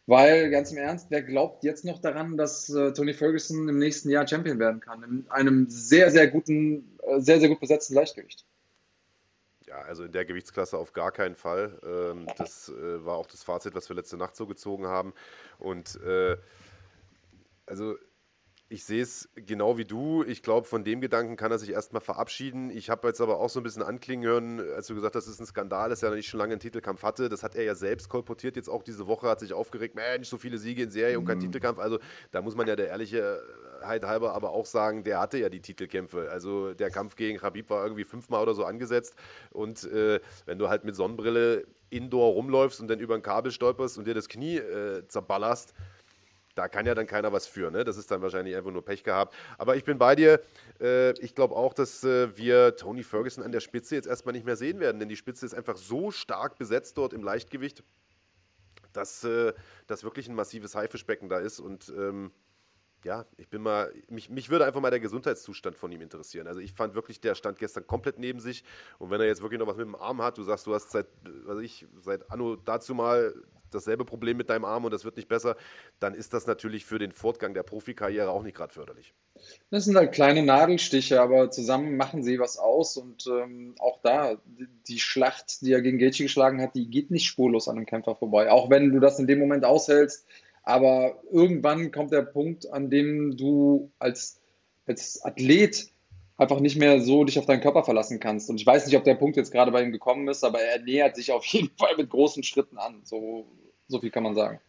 [0.09, 4.09] Weil, ganz im Ernst, wer glaubt jetzt noch daran, dass äh, Tony Ferguson im nächsten
[4.09, 5.03] Jahr Champion werden kann?
[5.03, 8.43] In einem sehr, sehr guten, äh, sehr, sehr gut besetzten Leichtgewicht.
[9.67, 11.79] Ja, also in der Gewichtsklasse auf gar keinen Fall.
[11.83, 15.13] Ähm, das äh, war auch das Fazit, was wir letzte Nacht so gezogen haben.
[15.59, 16.37] Und äh,
[17.67, 17.95] also
[18.71, 20.23] ich sehe es genau wie du.
[20.23, 22.69] Ich glaube, von dem Gedanken kann er sich erstmal verabschieden.
[22.69, 25.33] Ich habe jetzt aber auch so ein bisschen anklingen hören, als du gesagt hast, das
[25.33, 27.29] ist ein Skandal, dass er nicht schon lange einen Titelkampf hatte.
[27.29, 30.37] Das hat er ja selbst kolportiert jetzt auch diese Woche, hat sich aufgeregt, Mensch, so
[30.37, 31.43] viele Siege in Serie und kein mhm.
[31.43, 31.79] Titelkampf.
[31.79, 31.97] Also
[32.29, 33.41] da muss man ja der Ehrlichkeit
[33.81, 36.29] halber aber auch sagen, der hatte ja die Titelkämpfe.
[36.29, 39.15] Also der Kampf gegen Khabib war irgendwie fünfmal oder so angesetzt.
[39.49, 43.97] Und äh, wenn du halt mit Sonnenbrille indoor rumläufst und dann über ein Kabel stolperst
[43.97, 45.73] und dir das Knie äh, zerballerst,
[46.59, 47.71] da kann ja dann keiner was für.
[47.71, 47.85] Ne?
[47.85, 49.33] Das ist dann wahrscheinlich einfach nur Pech gehabt.
[49.57, 50.41] Aber ich bin bei dir.
[50.81, 54.45] Äh, ich glaube auch, dass äh, wir Tony Ferguson an der Spitze jetzt erstmal nicht
[54.45, 57.81] mehr sehen werden, denn die Spitze ist einfach so stark besetzt dort im Leichtgewicht,
[58.91, 59.53] dass äh,
[59.87, 61.61] das wirklich ein massives Haifischbecken da ist.
[61.61, 62.31] Und ähm,
[63.05, 66.45] ja, ich bin mal, mich, mich würde einfach mal der Gesundheitszustand von ihm interessieren.
[66.45, 68.65] Also ich fand wirklich, der stand gestern komplett neben sich.
[68.97, 70.91] Und wenn er jetzt wirklich noch was mit dem Arm hat, du sagst, du hast
[70.91, 71.07] seit,
[71.45, 73.33] was ich, seit Anno dazu mal
[73.69, 75.55] dasselbe Problem mit deinem Arm und das wird nicht besser,
[75.99, 79.13] dann ist das natürlich für den Fortgang der Profikarriere auch nicht gerade förderlich.
[79.69, 84.37] Das sind halt kleine Nadelstiche, aber zusammen machen sie was aus und ähm, auch da,
[84.87, 88.15] die Schlacht, die er gegen Gaethje geschlagen hat, die geht nicht spurlos an dem Kämpfer
[88.15, 88.51] vorbei.
[88.51, 90.25] Auch wenn du das in dem Moment aushältst,
[90.63, 94.39] aber irgendwann kommt der Punkt, an dem du als,
[94.85, 95.89] als Athlet
[96.39, 98.49] einfach nicht mehr so dich auf deinen Körper verlassen kannst.
[98.49, 100.79] Und ich weiß nicht, ob der Punkt jetzt gerade bei ihm gekommen ist, aber er
[100.79, 103.01] nähert sich auf jeden Fall mit großen Schritten an.
[103.03, 103.45] So,
[103.87, 104.59] so viel kann man sagen.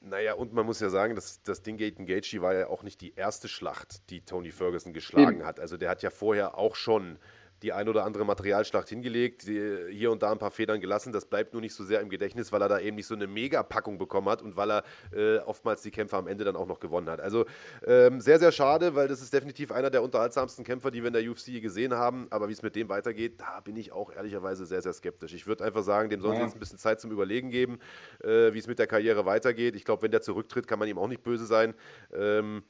[0.00, 3.00] Naja, und man muss ja sagen, das, das Ding gegen Gaethje war ja auch nicht
[3.00, 5.46] die erste Schlacht, die Tony Ferguson geschlagen Eben.
[5.46, 5.58] hat.
[5.58, 7.18] Also der hat ja vorher auch schon
[7.62, 11.12] die ein oder andere Materialschlacht hingelegt, hier und da ein paar Federn gelassen.
[11.12, 13.26] Das bleibt nur nicht so sehr im Gedächtnis, weil er da eben nicht so eine
[13.26, 16.80] Mega-Packung bekommen hat und weil er äh, oftmals die Kämpfe am Ende dann auch noch
[16.80, 17.20] gewonnen hat.
[17.20, 17.46] Also
[17.86, 21.14] ähm, sehr, sehr schade, weil das ist definitiv einer der unterhaltsamsten Kämpfer, die wir in
[21.14, 22.26] der UFC gesehen haben.
[22.30, 25.32] Aber wie es mit dem weitergeht, da bin ich auch ehrlicherweise sehr, sehr skeptisch.
[25.32, 26.46] Ich würde einfach sagen, dem sollen sie ja.
[26.46, 27.78] jetzt ein bisschen Zeit zum Überlegen geben,
[28.22, 29.76] äh, wie es mit der Karriere weitergeht.
[29.76, 31.74] Ich glaube, wenn der zurücktritt, kann man ihm auch nicht böse sein.
[32.14, 32.64] Ähm,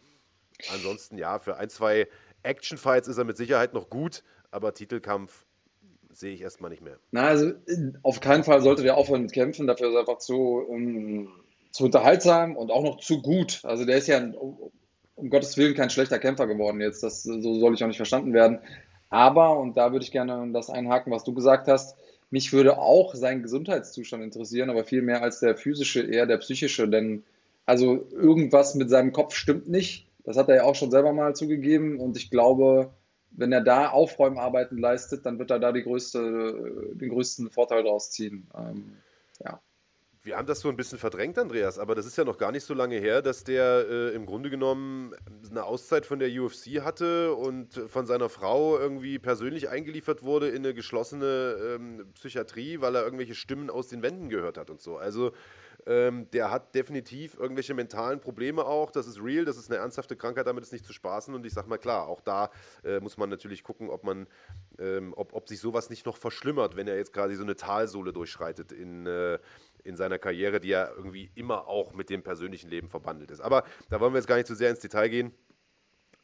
[0.72, 2.08] ansonsten, ja, für ein, zwei
[2.44, 5.46] Action-Fights ist er mit Sicherheit noch gut aber Titelkampf
[6.12, 6.98] sehe ich erstmal nicht mehr.
[7.10, 7.52] Na, also
[8.02, 11.28] auf keinen Fall sollte der aufhören mit Kämpfen, dafür ist er einfach zu, ähm,
[11.72, 13.60] zu unterhaltsam und auch noch zu gut.
[13.64, 14.72] Also der ist ja um,
[15.14, 18.32] um Gottes Willen kein schlechter Kämpfer geworden jetzt, das so soll ich auch nicht verstanden
[18.32, 18.60] werden.
[19.08, 21.96] Aber, und da würde ich gerne das einhaken, was du gesagt hast,
[22.30, 26.88] mich würde auch sein Gesundheitszustand interessieren, aber viel mehr als der physische, eher der psychische,
[26.88, 27.24] denn
[27.66, 30.06] also irgendwas mit seinem Kopf stimmt nicht.
[30.24, 32.92] Das hat er ja auch schon selber mal zugegeben und ich glaube,
[33.36, 38.48] wenn er da Aufräumarbeiten leistet, dann wird er da größte, den größten Vorteil daraus ziehen.
[38.56, 38.96] Ähm,
[39.44, 39.60] ja.
[40.22, 42.64] Wir haben das so ein bisschen verdrängt, Andreas, aber das ist ja noch gar nicht
[42.64, 45.14] so lange her, dass der äh, im Grunde genommen
[45.48, 50.64] eine Auszeit von der UFC hatte und von seiner Frau irgendwie persönlich eingeliefert wurde in
[50.64, 54.96] eine geschlossene ähm, Psychiatrie, weil er irgendwelche Stimmen aus den Wänden gehört hat und so.
[54.96, 55.30] Also
[55.86, 58.90] ähm, der hat definitiv irgendwelche mentalen Probleme auch.
[58.90, 61.34] Das ist real, das ist eine ernsthafte Krankheit, damit ist nicht zu spaßen.
[61.34, 62.50] Und ich sag mal klar, auch da
[62.84, 64.26] äh, muss man natürlich gucken, ob man,
[64.78, 68.12] ähm, ob, ob sich sowas nicht noch verschlimmert, wenn er jetzt gerade so eine Talsohle
[68.12, 69.38] durchschreitet in, äh,
[69.84, 73.40] in seiner Karriere, die ja irgendwie immer auch mit dem persönlichen Leben verbandelt ist.
[73.40, 75.32] Aber da wollen wir jetzt gar nicht zu sehr ins Detail gehen.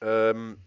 [0.01, 0.59] Ähm,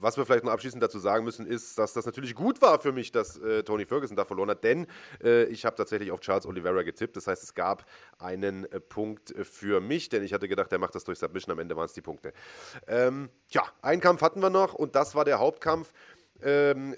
[0.00, 2.92] was wir vielleicht noch abschließend dazu sagen müssen, ist, dass das natürlich gut war für
[2.92, 4.86] mich, dass äh, Tony Ferguson da verloren hat, denn
[5.22, 7.16] äh, ich habe tatsächlich auf Charles Oliveira getippt.
[7.16, 7.84] Das heißt, es gab
[8.18, 11.52] einen äh, Punkt für mich, denn ich hatte gedacht, er macht das durch Submission.
[11.52, 12.32] Am Ende waren es die Punkte.
[12.86, 15.92] Ähm, tja, einen Kampf hatten wir noch und das war der Hauptkampf.
[16.42, 16.96] Ähm,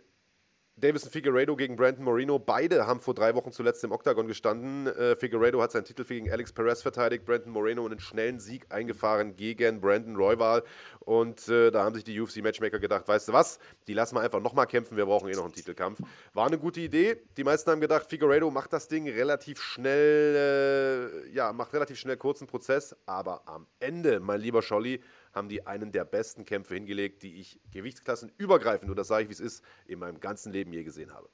[0.77, 2.39] Davison Figueiredo gegen Brandon Moreno.
[2.39, 4.87] Beide haben vor drei Wochen zuletzt im Octagon gestanden.
[4.87, 9.37] Äh, Figueiredo hat seinen Titel gegen Alex Perez verteidigt, Brandon Moreno einen schnellen Sieg eingefahren
[9.37, 10.63] gegen Brandon Royval.
[11.01, 14.41] Und äh, da haben sich die UFC-Matchmaker gedacht, weißt du was, die lassen wir einfach
[14.41, 16.01] nochmal kämpfen, wir brauchen eh noch einen Titelkampf.
[16.33, 17.19] War eine gute Idee.
[17.37, 22.17] Die meisten haben gedacht, Figueiredo macht das Ding relativ schnell, äh, ja, macht relativ schnell
[22.17, 22.97] kurzen Prozess.
[23.05, 27.61] Aber am Ende, mein lieber Scholli, haben die einen der besten Kämpfe hingelegt, die ich
[27.73, 31.29] gewichtsklassenübergreifend, das sage ich wie es ist, in meinem ganzen Leben je gesehen habe.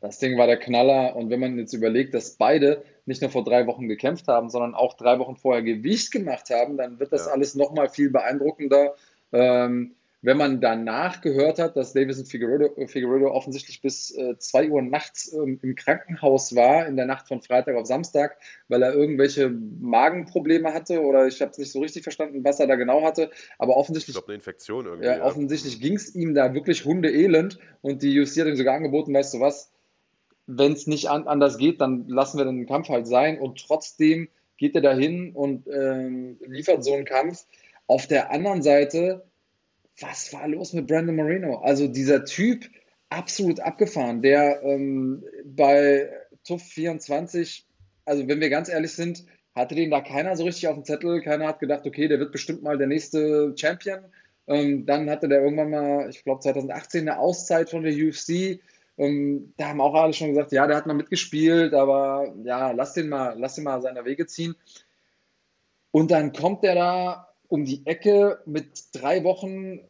[0.00, 3.44] Das Ding war der Knaller und wenn man jetzt überlegt, dass beide nicht nur vor
[3.44, 7.26] drei Wochen gekämpft haben, sondern auch drei Wochen vorher Gewicht gemacht haben, dann wird das
[7.26, 7.32] ja.
[7.32, 8.94] alles nochmal viel beeindruckender.
[9.32, 14.82] Ähm, wenn man danach gehört hat, dass Davison Figueredo, Figueredo offensichtlich bis äh, 2 Uhr
[14.82, 18.36] nachts ähm, im Krankenhaus war, in der Nacht von Freitag auf Samstag,
[18.68, 22.66] weil er irgendwelche Magenprobleme hatte oder ich habe es nicht so richtig verstanden, was er
[22.66, 24.16] da genau hatte, aber offensichtlich.
[24.16, 25.06] Ich glaube, eine Infektion irgendwie.
[25.06, 25.24] Ja, ja.
[25.24, 29.34] offensichtlich ging es ihm da wirklich hundeelend und die UFC hat ihm sogar angeboten, weißt
[29.34, 29.70] du was,
[30.46, 34.28] wenn es nicht an, anders geht, dann lassen wir den Kampf halt sein und trotzdem
[34.56, 37.44] geht er dahin und ähm, liefert so einen Kampf.
[37.86, 39.24] Auf der anderen Seite
[40.00, 41.58] was war los mit Brandon Moreno?
[41.58, 42.66] Also dieser Typ,
[43.08, 46.10] absolut abgefahren, der ähm, bei
[46.44, 47.66] TUF 24,
[48.04, 51.22] also wenn wir ganz ehrlich sind, hatte den da keiner so richtig auf dem Zettel.
[51.22, 54.00] Keiner hat gedacht, okay, der wird bestimmt mal der nächste Champion.
[54.46, 58.60] Ähm, dann hatte der irgendwann mal, ich glaube 2018, eine Auszeit von der UFC.
[58.98, 62.92] Ähm, da haben auch alle schon gesagt, ja, der hat mal mitgespielt, aber ja, lass
[62.92, 64.54] den mal, lass den mal seiner Wege ziehen.
[65.90, 69.80] Und dann kommt der da um die Ecke mit drei Wochen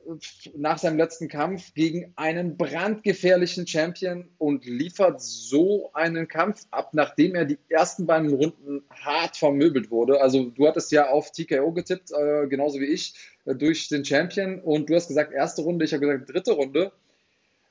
[0.55, 7.35] nach seinem letzten Kampf gegen einen brandgefährlichen Champion und liefert so einen Kampf ab, nachdem
[7.35, 10.21] er die ersten beiden Runden hart vermöbelt wurde.
[10.21, 13.15] Also du hattest ja auf TKO getippt, äh, genauso wie ich,
[13.45, 16.93] äh, durch den Champion und du hast gesagt erste Runde, ich habe gesagt dritte Runde.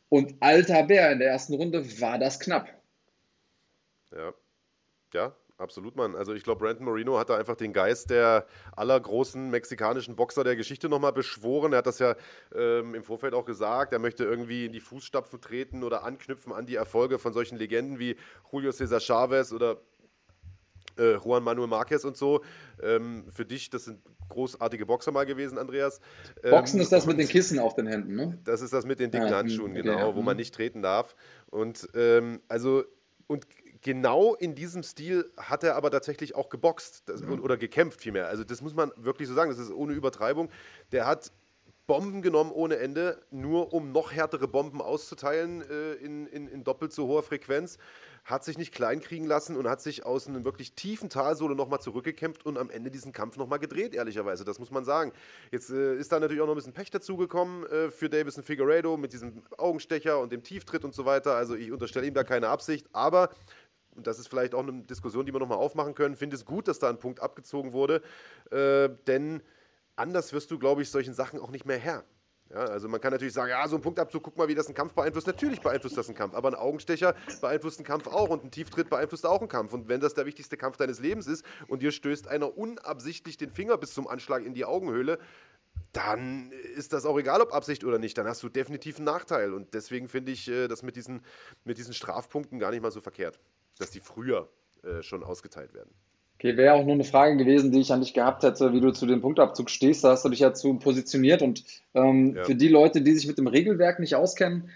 [0.09, 2.69] Und alter Bär, in der ersten Runde war das knapp.
[4.11, 4.33] Ja,
[5.13, 6.15] ja, Absolut, Mann.
[6.15, 10.43] Also ich glaube, Brandon Moreno hat da einfach den Geist der aller großen mexikanischen Boxer
[10.43, 11.71] der Geschichte nochmal beschworen.
[11.71, 12.15] Er hat das ja
[12.53, 13.93] ähm, im Vorfeld auch gesagt.
[13.93, 17.99] Er möchte irgendwie in die Fußstapfen treten oder anknüpfen an die Erfolge von solchen Legenden
[17.99, 18.17] wie
[18.51, 19.77] Julio Cesar Chavez oder
[20.97, 22.41] äh, Juan Manuel Marquez und so.
[22.83, 26.01] Ähm, für dich, das sind großartige Boxer mal gewesen, Andreas.
[26.43, 28.37] Ähm, Boxen ist das mit den Kissen auf den Händen, ne?
[28.43, 31.15] Das ist das mit den dicken ja, Handschuhen, genau, wo man nicht treten darf.
[31.49, 32.83] Und ähm, also
[33.27, 33.47] und
[33.85, 37.39] genau in diesem Stil hat er aber tatsächlich auch geboxt das, mhm.
[37.39, 38.27] oder gekämpft vielmehr.
[38.27, 40.49] Also das muss man wirklich so sagen, das ist ohne Übertreibung.
[40.91, 41.31] Der hat
[41.85, 46.93] Bomben genommen ohne Ende, nur um noch härtere Bomben auszuteilen äh, in, in, in, doppelt
[46.93, 47.77] so hoher Frequenz.
[48.23, 52.43] Hat sich nicht kleinkriegen lassen und hat sich aus einem wirklich tiefen Talsohle nochmal zurückgekämpft
[52.43, 54.43] und am Ende diesen Kampf nochmal gedreht, ehrlicherweise.
[54.43, 55.13] Das muss man sagen.
[55.51, 58.97] Jetzt äh, ist da natürlich auch noch ein bisschen Pech dazugekommen äh, für Davison Figueredo
[58.97, 61.35] mit diesem Augenstecher und dem Tieftritt und so weiter.
[61.35, 63.29] Also ich unterstelle ihm da keine Absicht, aber
[63.95, 66.67] und das ist vielleicht auch eine Diskussion, die wir nochmal aufmachen können, finde es gut,
[66.67, 68.01] dass da ein Punkt abgezogen wurde,
[68.51, 69.41] äh, denn
[69.95, 72.03] anders wirst du, glaube ich, solchen Sachen auch nicht mehr Herr.
[72.51, 74.75] Ja, also man kann natürlich sagen, ja, so ein Punktabzug, guck mal, wie das einen
[74.75, 75.25] Kampf beeinflusst.
[75.25, 78.89] Natürlich beeinflusst das einen Kampf, aber ein Augenstecher beeinflusst einen Kampf auch und ein Tieftritt
[78.89, 79.73] beeinflusst auch einen Kampf.
[79.73, 83.49] Und wenn das der wichtigste Kampf deines Lebens ist und dir stößt einer unabsichtlich den
[83.49, 85.17] Finger bis zum Anschlag in die Augenhöhle,
[85.91, 88.17] dann ist das auch egal, ob Absicht oder nicht.
[88.17, 89.53] Dann hast du definitiv einen Nachteil.
[89.53, 91.21] Und deswegen finde ich äh, das mit diesen,
[91.63, 93.39] mit diesen Strafpunkten gar nicht mal so verkehrt
[93.79, 94.49] dass die früher
[94.83, 95.89] äh, schon ausgeteilt werden.
[96.37, 98.91] Okay, wäre auch nur eine Frage gewesen, die ich an dich gehabt hätte, wie du
[98.91, 100.03] zu dem Punktabzug stehst.
[100.03, 101.41] Da hast du dich ja zu positioniert.
[101.41, 102.43] Und ähm, ja.
[102.43, 104.69] für die Leute, die sich mit dem Regelwerk nicht auskennen,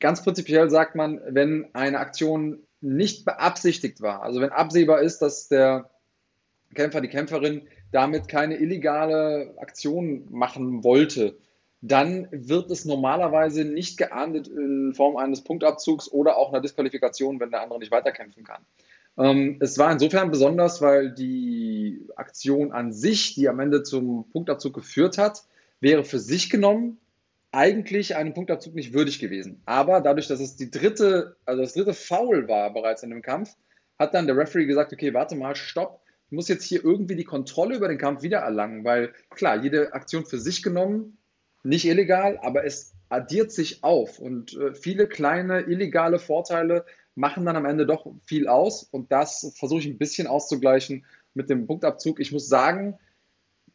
[0.00, 5.48] ganz prinzipiell sagt man, wenn eine Aktion nicht beabsichtigt war, also wenn absehbar ist, dass
[5.48, 5.88] der
[6.74, 11.38] Kämpfer, die Kämpferin damit keine illegale Aktion machen wollte,
[11.86, 17.50] dann wird es normalerweise nicht geahndet in Form eines Punktabzugs oder auch einer Disqualifikation, wenn
[17.50, 18.62] der andere nicht weiterkämpfen kann.
[19.18, 24.72] Ähm, es war insofern besonders, weil die Aktion an sich, die am Ende zum Punktabzug
[24.72, 25.42] geführt hat,
[25.80, 26.96] wäre für sich genommen
[27.52, 29.60] eigentlich einem Punktabzug nicht würdig gewesen.
[29.66, 33.54] Aber dadurch, dass es die dritte, also das dritte Foul war bereits in dem Kampf,
[33.98, 37.24] hat dann der Referee gesagt, okay, warte mal, stopp, ich muss jetzt hier irgendwie die
[37.24, 41.18] Kontrolle über den Kampf wieder erlangen, weil klar, jede Aktion für sich genommen
[41.64, 47.56] nicht illegal, aber es addiert sich auf und äh, viele kleine illegale Vorteile machen dann
[47.56, 52.20] am Ende doch viel aus und das versuche ich ein bisschen auszugleichen mit dem Punktabzug.
[52.20, 52.98] Ich muss sagen,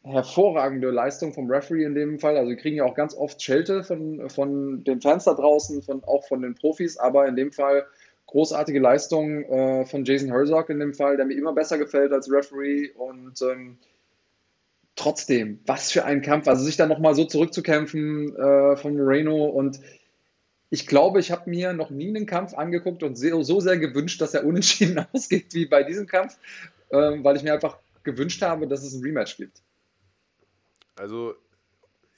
[0.04, 2.38] hervorragende Leistung vom Referee in dem Fall.
[2.38, 6.04] Also wir kriegen ja auch ganz oft Schelte von, von den Fans da draußen, von,
[6.04, 7.86] auch von den Profis, aber in dem Fall
[8.28, 12.32] großartige Leistung äh, von Jason Herzog in dem Fall, der mir immer besser gefällt als
[12.32, 13.78] Referee und ähm,
[14.99, 16.47] trotzdem, was für ein Kampf.
[16.47, 19.79] Also sich da nochmal so zurückzukämpfen äh, von Moreno und
[20.69, 24.33] ich glaube, ich habe mir noch nie einen Kampf angeguckt und so sehr gewünscht, dass
[24.33, 26.38] er unentschieden ausgeht wie bei diesem Kampf,
[26.89, 29.62] äh, weil ich mir einfach gewünscht habe, dass es ein Rematch gibt.
[30.95, 31.35] Also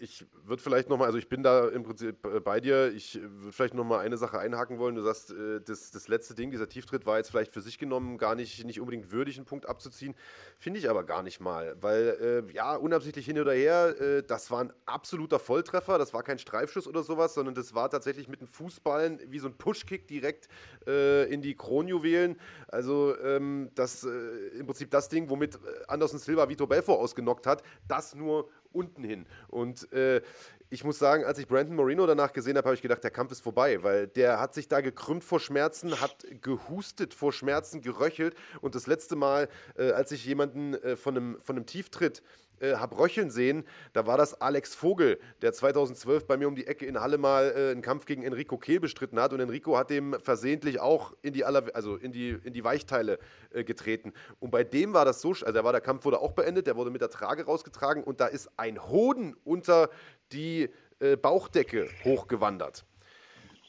[0.01, 3.75] ich würde vielleicht nochmal, also ich bin da im Prinzip bei dir, ich würde vielleicht
[3.75, 4.95] nochmal eine Sache einhaken wollen.
[4.95, 8.17] Du sagst, äh, das, das letzte Ding, dieser Tieftritt war jetzt vielleicht für sich genommen
[8.17, 10.15] gar nicht, nicht unbedingt würdig, einen Punkt abzuziehen.
[10.57, 14.49] Finde ich aber gar nicht mal, weil äh, ja, unabsichtlich hin oder her, äh, das
[14.49, 18.39] war ein absoluter Volltreffer, das war kein Streifschuss oder sowas, sondern das war tatsächlich mit
[18.39, 20.47] einem Fußballen wie so ein Pushkick direkt
[20.85, 22.39] in die Kronjuwelen.
[22.67, 28.15] Also ähm, das im Prinzip das Ding, womit Anderson Silva Vitor Belfort ausgenockt hat, das
[28.15, 29.25] nur unten hin.
[29.47, 30.21] Und äh,
[30.69, 33.33] ich muss sagen, als ich Brandon Moreno danach gesehen habe, habe ich gedacht, der Kampf
[33.33, 38.35] ist vorbei, weil der hat sich da gekrümmt vor Schmerzen, hat gehustet vor Schmerzen, geröchelt.
[38.61, 42.23] Und das letzte Mal, äh, als ich jemanden äh, von, einem, von einem Tieftritt
[42.61, 46.67] äh, habe röcheln sehen, da war das Alex Vogel, der 2012 bei mir um die
[46.67, 49.89] Ecke in Halle mal äh, einen Kampf gegen Enrico Kehl bestritten hat und Enrico hat
[49.89, 53.19] dem versehentlich auch in die, aller, also in die, in die Weichteile
[53.51, 54.13] äh, getreten.
[54.39, 56.75] Und bei dem war das so, also da war der Kampf wurde auch beendet, der
[56.75, 59.89] wurde mit der Trage rausgetragen und da ist ein Hoden unter
[60.31, 60.69] die
[60.99, 62.85] äh, Bauchdecke hochgewandert.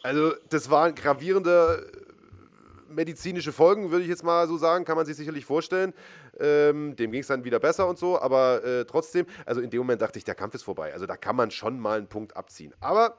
[0.02, 1.81] Also das war ein gravierender
[2.94, 5.92] medizinische Folgen, würde ich jetzt mal so sagen, kann man sich sicherlich vorstellen.
[6.38, 9.78] Ähm, dem ging es dann wieder besser und so, aber äh, trotzdem, also in dem
[9.78, 10.92] Moment dachte ich, der Kampf ist vorbei.
[10.92, 12.74] Also da kann man schon mal einen Punkt abziehen.
[12.81, 13.18] Aber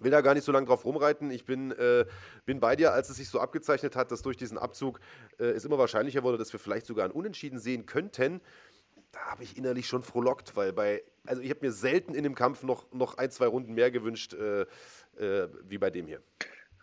[0.00, 1.30] will da gar nicht so lange drauf rumreiten.
[1.30, 2.06] Ich bin, äh,
[2.46, 5.00] bin bei dir, als es sich so abgezeichnet hat, dass durch diesen Abzug
[5.38, 8.40] äh, es immer wahrscheinlicher wurde, dass wir vielleicht sogar einen Unentschieden sehen könnten.
[9.12, 12.34] Da habe ich innerlich schon frohlockt, weil bei, also ich habe mir selten in dem
[12.34, 14.62] Kampf noch, noch ein, zwei Runden mehr gewünscht, äh,
[15.18, 16.22] äh wie bei dem hier.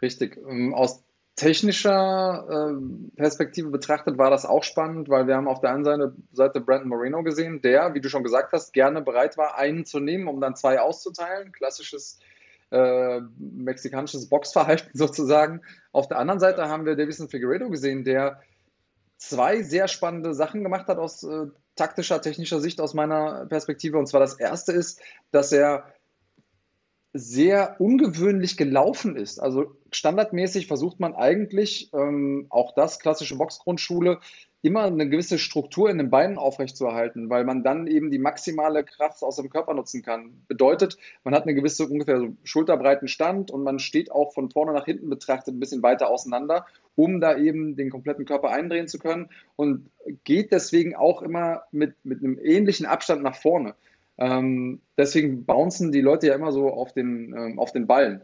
[0.02, 0.38] Richtig.
[0.38, 1.04] Ähm, aus
[1.38, 6.16] technischer äh, Perspektive betrachtet war das auch spannend, weil wir haben auf der einen Seite,
[6.34, 10.00] Seite Brandon Moreno gesehen, der, wie du schon gesagt hast, gerne bereit war, einen zu
[10.00, 11.52] nehmen, um dann zwei auszuteilen.
[11.52, 12.20] Klassisches
[12.72, 15.62] äh, mexikanisches Boxverhalten sozusagen.
[15.92, 18.42] Auf der anderen Seite haben wir Davison Figueredo gesehen, der
[19.18, 24.00] zwei sehr spannende Sachen gemacht hat aus äh, taktischer, technischer Sicht aus meiner Perspektive.
[24.00, 25.86] Und zwar das erste ist, dass er
[27.14, 29.40] sehr ungewöhnlich gelaufen ist.
[29.40, 34.20] Also standardmäßig versucht man eigentlich, ähm, auch das klassische Boxgrundschule,
[34.64, 39.24] immer eine gewisse Struktur in den Beinen aufrechtzuerhalten, weil man dann eben die maximale Kraft
[39.24, 40.42] aus dem Körper nutzen kann.
[40.48, 44.74] Bedeutet, man hat eine gewisse ungefähr so schulterbreiten Stand und man steht auch von vorne
[44.74, 48.98] nach hinten betrachtet ein bisschen weiter auseinander, um da eben den kompletten Körper eindrehen zu
[48.98, 49.90] können und
[50.24, 53.76] geht deswegen auch immer mit, mit einem ähnlichen Abstand nach vorne.
[54.18, 58.22] Ähm, deswegen bouncen die Leute ja immer so auf den, ähm, auf den Ballen.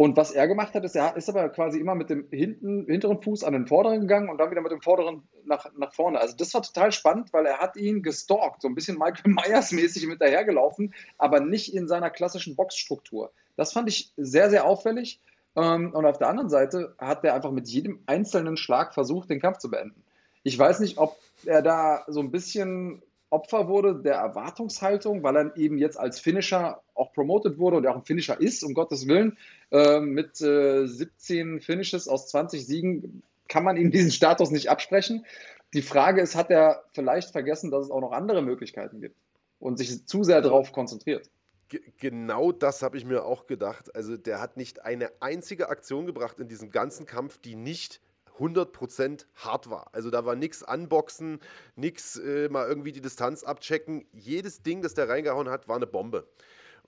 [0.00, 3.20] Und was er gemacht hat, ist, er ist aber quasi immer mit dem hinten, hinteren
[3.20, 6.20] Fuß an den vorderen gegangen und dann wieder mit dem vorderen nach, nach vorne.
[6.20, 9.72] Also das war total spannend, weil er hat ihn gestalkt, so ein bisschen Michael Myers
[9.72, 13.32] mäßig mit dahergelaufen, aber nicht in seiner klassischen Boxstruktur.
[13.56, 15.20] Das fand ich sehr, sehr auffällig.
[15.56, 19.40] Ähm, und auf der anderen Seite hat er einfach mit jedem einzelnen Schlag versucht, den
[19.40, 20.04] Kampf zu beenden.
[20.44, 25.56] Ich weiß nicht, ob er da so ein bisschen Opfer wurde der Erwartungshaltung, weil er
[25.56, 29.06] eben jetzt als Finisher auch promoted wurde und er auch ein Finisher ist, um Gottes
[29.06, 29.36] Willen.
[29.70, 35.26] Äh, mit äh, 17 Finishes aus 20 Siegen kann man ihm diesen Status nicht absprechen.
[35.74, 39.16] Die Frage ist, hat er vielleicht vergessen, dass es auch noch andere Möglichkeiten gibt
[39.58, 41.30] und sich zu sehr darauf konzentriert?
[41.98, 43.94] genau das habe ich mir auch gedacht.
[43.94, 48.00] Also der hat nicht eine einzige Aktion gebracht in diesem ganzen Kampf, die nicht
[48.38, 49.88] 100% hart war.
[49.92, 51.40] Also da war nichts anboxen,
[51.76, 54.06] nichts äh, mal irgendwie die Distanz abchecken.
[54.12, 56.26] Jedes Ding, das der reingehauen hat, war eine Bombe.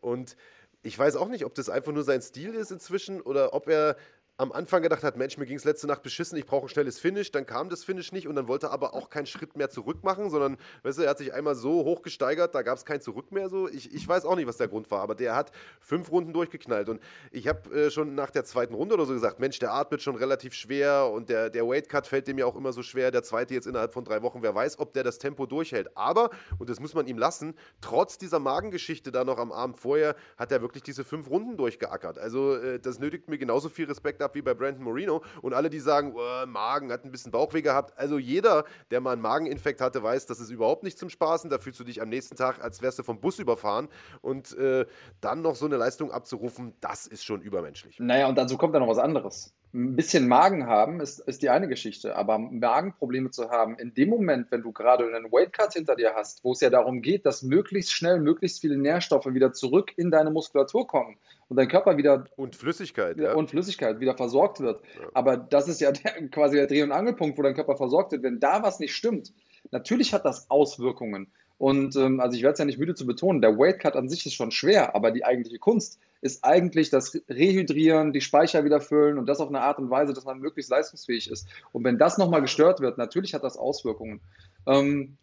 [0.01, 0.37] Und
[0.83, 3.97] ich weiß auch nicht, ob das einfach nur sein Stil ist inzwischen oder ob er
[4.41, 6.99] am Anfang gedacht hat, Mensch, mir ging es letzte Nacht beschissen, ich brauche ein schnelles
[6.99, 9.69] Finish, dann kam das Finish nicht und dann wollte er aber auch keinen Schritt mehr
[9.69, 12.87] zurück machen, sondern, weißt du, er hat sich einmal so hoch gesteigert, da gab es
[12.87, 13.69] kein Zurück mehr so.
[13.69, 16.89] Ich, ich weiß auch nicht, was der Grund war, aber der hat fünf Runden durchgeknallt
[16.89, 20.01] und ich habe äh, schon nach der zweiten Runde oder so gesagt, Mensch, der atmet
[20.01, 23.11] schon relativ schwer und der, der Weight Cut fällt dem ja auch immer so schwer,
[23.11, 25.95] der zweite jetzt innerhalb von drei Wochen, wer weiß, ob der das Tempo durchhält.
[25.99, 30.17] Aber, und das muss man ihm lassen, trotz dieser Magengeschichte da noch am Abend vorher,
[30.39, 32.19] hat er wirklich diese fünf Runden durchgeackert.
[32.19, 35.23] Also äh, das nötigt mir genauso viel Respekt ab wie bei Brandon Moreno.
[35.43, 37.99] Und alle, die sagen, oh, Magen, hat ein bisschen Bauchweh gehabt.
[37.99, 41.51] Also jeder, der mal einen Mageninfekt hatte, weiß, das ist überhaupt nicht zum Spaßen.
[41.51, 43.89] Da fühlst du dich am nächsten Tag, als wärst du vom Bus überfahren.
[44.21, 44.87] Und äh,
[45.21, 47.99] dann noch so eine Leistung abzurufen, das ist schon übermenschlich.
[47.99, 49.55] Naja, und dazu kommt dann noch was anderes.
[49.73, 54.09] Ein bisschen Magen haben ist, ist die eine Geschichte, aber Magenprobleme zu haben, in dem
[54.09, 57.43] Moment, wenn du gerade einen Weightcut hinter dir hast, wo es ja darum geht, dass
[57.45, 61.19] möglichst schnell möglichst viele Nährstoffe wieder zurück in deine Muskulatur kommen
[61.49, 63.35] und dein Körper wieder und Flüssigkeit ja.
[63.35, 64.83] und Flüssigkeit wieder versorgt wird.
[65.01, 65.09] Ja.
[65.15, 68.25] Aber das ist ja der, quasi der Dreh- und Angelpunkt, wo dein Körper versorgt wird.
[68.25, 69.33] Wenn da was nicht stimmt,
[69.71, 71.29] natürlich hat das Auswirkungen.
[71.61, 74.09] Und ähm, also ich werde es ja nicht müde zu betonen, der Weight Cut an
[74.09, 78.81] sich ist schon schwer, aber die eigentliche Kunst ist eigentlich das Rehydrieren, die Speicher wieder
[78.81, 81.47] füllen und das auf eine Art und Weise, dass man möglichst leistungsfähig ist.
[81.73, 84.23] Und wenn das nochmal gestört wird, natürlich hat das Auswirkungen.
[84.67, 85.19] Ähm,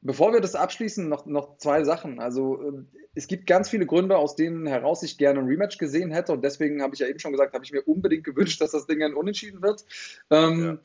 [0.00, 2.20] bevor wir das abschließen, noch, noch zwei Sachen.
[2.20, 6.10] Also äh, es gibt ganz viele Gründe, aus denen heraus ich gerne ein Rematch gesehen
[6.10, 8.70] hätte und deswegen habe ich ja eben schon gesagt, habe ich mir unbedingt gewünscht, dass
[8.70, 9.84] das Ding ein Unentschieden wird.
[10.30, 10.78] Ähm, ja.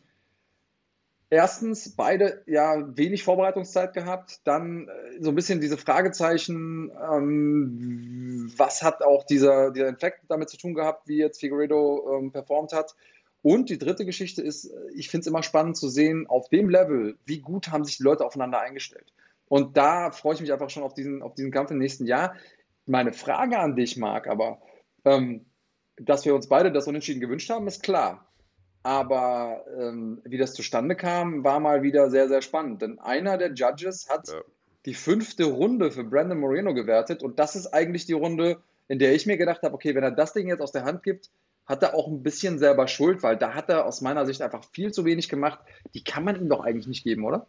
[1.34, 4.42] Erstens, beide ja wenig Vorbereitungszeit gehabt.
[4.44, 10.50] Dann äh, so ein bisschen diese Fragezeichen, ähm, was hat auch dieser, dieser Infekt damit
[10.50, 12.98] zu tun gehabt, wie jetzt Figueredo ähm, performt hat.
[13.42, 16.68] Und die dritte Geschichte ist, äh, ich finde es immer spannend zu sehen, auf dem
[16.68, 19.14] Level, wie gut haben sich die Leute aufeinander eingestellt.
[19.48, 22.36] Und da freue ich mich einfach schon auf diesen, auf diesen Kampf im nächsten Jahr.
[22.86, 24.62] Meine Frage an dich, Marc, aber
[25.06, 25.46] ähm,
[25.96, 28.31] dass wir uns beide das Unentschieden gewünscht haben, ist klar.
[28.84, 32.82] Aber ähm, wie das zustande kam, war mal wieder sehr, sehr spannend.
[32.82, 34.42] Denn einer der Judges hat ja.
[34.86, 37.22] die fünfte Runde für Brandon Moreno gewertet.
[37.22, 38.58] Und das ist eigentlich die Runde,
[38.88, 41.04] in der ich mir gedacht habe, okay, wenn er das Ding jetzt aus der Hand
[41.04, 41.30] gibt,
[41.66, 44.64] hat er auch ein bisschen selber Schuld, weil da hat er aus meiner Sicht einfach
[44.74, 45.60] viel zu wenig gemacht.
[45.94, 47.48] Die kann man ihm doch eigentlich nicht geben, oder?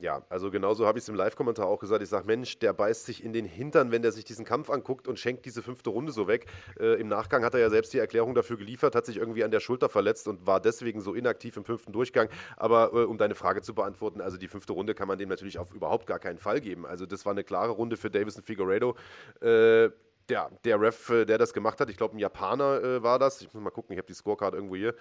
[0.00, 2.04] Ja, also genauso habe ich es im Live-Kommentar auch gesagt.
[2.04, 5.08] Ich sage, Mensch, der beißt sich in den Hintern, wenn der sich diesen Kampf anguckt
[5.08, 6.46] und schenkt diese fünfte Runde so weg.
[6.78, 9.50] Äh, Im Nachgang hat er ja selbst die Erklärung dafür geliefert, hat sich irgendwie an
[9.50, 12.28] der Schulter verletzt und war deswegen so inaktiv im fünften Durchgang.
[12.56, 15.58] Aber äh, um deine Frage zu beantworten, also die fünfte Runde kann man dem natürlich
[15.58, 16.86] auf überhaupt gar keinen Fall geben.
[16.86, 18.94] Also das war eine klare Runde für Davison Figueredo.
[19.40, 19.90] Äh,
[20.28, 23.40] der, der Ref, äh, der das gemacht hat, ich glaube ein Japaner äh, war das.
[23.40, 24.94] Ich muss mal gucken, ich habe die Scorecard irgendwo hier.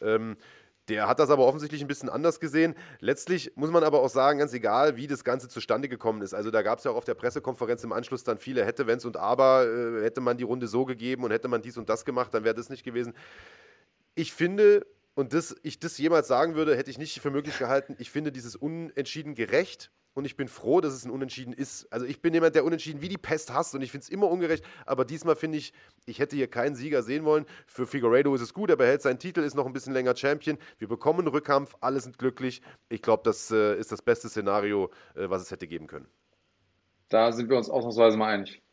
[0.00, 0.36] Ähm,
[0.88, 2.74] der hat das aber offensichtlich ein bisschen anders gesehen.
[3.00, 6.34] Letztlich muss man aber auch sagen, ganz egal, wie das Ganze zustande gekommen ist.
[6.34, 9.04] Also da gab es ja auch auf der Pressekonferenz im Anschluss dann viele hätte, wenns
[9.04, 12.04] und aber, äh, hätte man die Runde so gegeben und hätte man dies und das
[12.04, 13.14] gemacht, dann wäre das nicht gewesen.
[14.14, 17.96] Ich finde, und dass ich das jemals sagen würde, hätte ich nicht für möglich gehalten,
[17.98, 21.92] ich finde dieses Unentschieden gerecht und ich bin froh, dass es ein Unentschieden ist.
[21.92, 24.30] Also ich bin jemand, der Unentschieden wie die Pest hasst und ich finde es immer
[24.30, 25.72] ungerecht, aber diesmal finde ich,
[26.06, 27.46] ich hätte hier keinen Sieger sehen wollen.
[27.66, 30.58] Für Figueiredo ist es gut, er behält seinen Titel, ist noch ein bisschen länger Champion.
[30.78, 32.62] Wir bekommen einen Rückkampf, alle sind glücklich.
[32.88, 36.08] Ich glaube, das äh, ist das beste Szenario, äh, was es hätte geben können.
[37.08, 38.63] Da sind wir uns ausnahmsweise mal einig.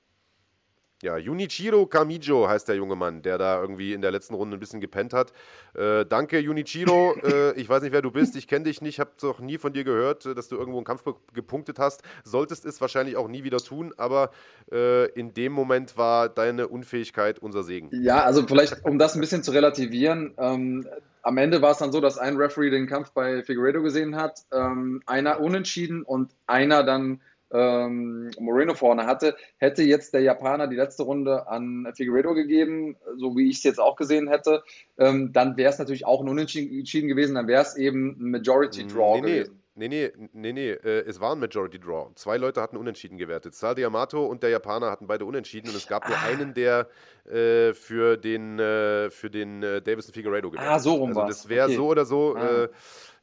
[1.01, 4.59] Ja, Junichiro Kamijo heißt der junge Mann, der da irgendwie in der letzten Runde ein
[4.59, 5.33] bisschen gepennt hat.
[5.73, 7.15] Äh, danke, Junichiro.
[7.23, 8.35] äh, ich weiß nicht, wer du bist.
[8.35, 11.03] Ich kenne dich nicht, habe doch nie von dir gehört, dass du irgendwo einen Kampf
[11.33, 12.03] gepunktet hast.
[12.23, 14.31] Solltest es wahrscheinlich auch nie wieder tun, aber
[14.71, 17.89] äh, in dem Moment war deine Unfähigkeit unser Segen.
[17.91, 20.87] Ja, also vielleicht, um das ein bisschen zu relativieren, ähm,
[21.23, 24.39] am Ende war es dann so, dass ein Referee den Kampf bei Figueredo gesehen hat,
[24.51, 27.21] ähm, einer unentschieden und einer dann
[27.53, 33.35] ähm, Moreno vorne hatte, hätte jetzt der Japaner die letzte Runde an Figueredo gegeben, so
[33.35, 34.63] wie ich es jetzt auch gesehen hätte,
[34.97, 38.87] ähm, dann wäre es natürlich auch ein Unentschieden gewesen, dann wäre es eben ein Majority
[38.87, 39.61] Draw nee, gewesen.
[39.73, 42.11] Nee, nee, nee, nee, äh, es war ein Majority Draw.
[42.15, 43.55] Zwei Leute hatten unentschieden gewertet.
[43.55, 46.27] Sadi Yamato und der Japaner hatten beide unentschieden und es gab nur ah.
[46.27, 46.87] einen, der
[47.25, 50.77] äh, für den, äh, für den äh, Davison Figueredo gewertet hat.
[50.77, 51.75] Ah, so rum Also das wäre okay.
[51.75, 52.63] so oder so, ah.
[52.63, 52.69] Äh,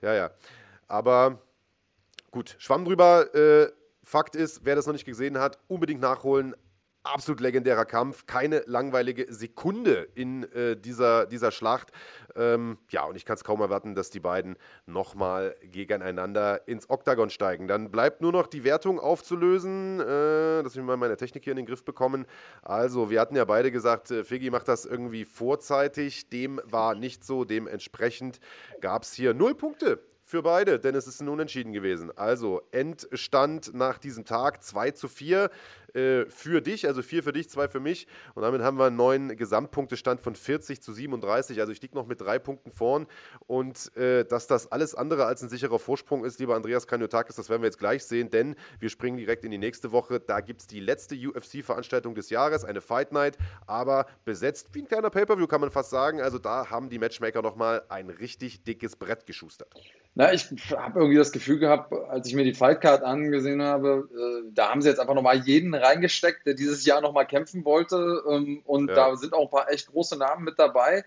[0.00, 0.30] ja, ja.
[0.86, 1.38] Aber
[2.30, 3.26] gut, Schwamm drüber.
[4.08, 6.56] Fakt ist, wer das noch nicht gesehen hat, unbedingt nachholen.
[7.02, 11.92] Absolut legendärer Kampf, keine langweilige Sekunde in äh, dieser, dieser Schlacht.
[12.34, 14.56] Ähm, ja, und ich kann es kaum erwarten, dass die beiden
[14.86, 17.68] nochmal gegeneinander ins Oktagon steigen.
[17.68, 21.58] Dann bleibt nur noch die Wertung aufzulösen, äh, dass wir mal meine Technik hier in
[21.58, 22.24] den Griff bekommen.
[22.62, 26.30] Also, wir hatten ja beide gesagt, äh, Figi macht das irgendwie vorzeitig.
[26.30, 27.44] Dem war nicht so.
[27.44, 28.40] Dementsprechend
[28.80, 32.12] gab es hier null Punkte für beide, denn es ist ein Unentschieden gewesen.
[32.14, 35.50] Also Endstand nach diesem Tag 2 zu 4
[35.94, 38.06] äh, für dich, also 4 für dich, 2 für mich.
[38.34, 41.60] Und damit haben wir einen neuen Gesamtpunktestand von 40 zu 37.
[41.60, 43.06] Also ich liege noch mit drei Punkten vorn.
[43.46, 47.48] Und äh, dass das alles andere als ein sicherer Vorsprung ist, lieber Andreas Kanyotakis, das
[47.48, 50.20] werden wir jetzt gleich sehen, denn wir springen direkt in die nächste Woche.
[50.20, 54.88] Da gibt es die letzte UFC-Veranstaltung des Jahres, eine Fight Night, aber besetzt wie ein
[54.88, 56.20] kleiner Pay-Per-View, kann man fast sagen.
[56.20, 59.74] Also da haben die Matchmaker nochmal ein richtig dickes Brett geschustert.
[60.14, 64.50] Na, ich habe irgendwie das Gefühl gehabt, als ich mir die Fightcard angesehen habe, äh,
[64.52, 68.22] da haben sie jetzt einfach nochmal jeden reingesteckt, der dieses Jahr nochmal kämpfen wollte.
[68.30, 68.94] Ähm, und ja.
[68.94, 71.04] da sind auch ein paar echt große Namen mit dabei.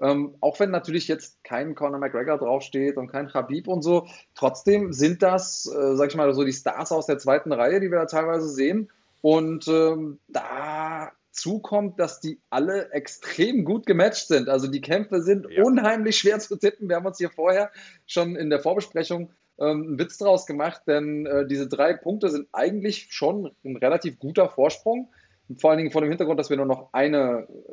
[0.00, 4.92] Ähm, auch wenn natürlich jetzt kein Conor McGregor draufsteht und kein Khabib und so, trotzdem
[4.92, 7.98] sind das, äh, sag ich mal, so die Stars aus der zweiten Reihe, die wir
[7.98, 8.90] da teilweise sehen.
[9.22, 14.48] Und ähm, da zukommt, dass die alle extrem gut gematcht sind.
[14.48, 15.62] Also die Kämpfe sind ja.
[15.62, 16.88] unheimlich schwer zu tippen.
[16.88, 17.70] Wir haben uns hier vorher
[18.06, 22.48] schon in der Vorbesprechung ähm, einen Witz draus gemacht, denn äh, diese drei Punkte sind
[22.52, 25.10] eigentlich schon ein relativ guter Vorsprung.
[25.58, 27.72] Vor allen Dingen vor dem Hintergrund, dass wir nur noch eine äh,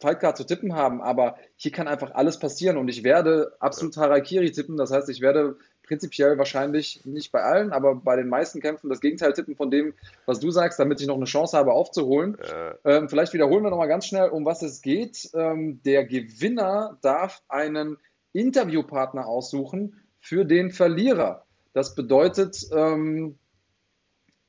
[0.00, 4.52] Fightcard zu tippen haben, aber hier kann einfach alles passieren und ich werde absolut Harakiri
[4.52, 4.76] tippen.
[4.76, 5.56] Das heißt, ich werde
[5.86, 9.94] prinzipiell wahrscheinlich nicht bei allen, aber bei den meisten Kämpfen das Gegenteil tippen von dem,
[10.26, 12.36] was du sagst, damit ich noch eine Chance habe aufzuholen.
[12.46, 12.74] Ja.
[12.84, 15.30] Ähm, vielleicht wiederholen wir nochmal ganz schnell, um was es geht.
[15.34, 17.96] Ähm, der Gewinner darf einen
[18.32, 19.94] Interviewpartner aussuchen
[20.26, 21.46] für den Verlierer.
[21.72, 23.38] Das bedeutet, ähm,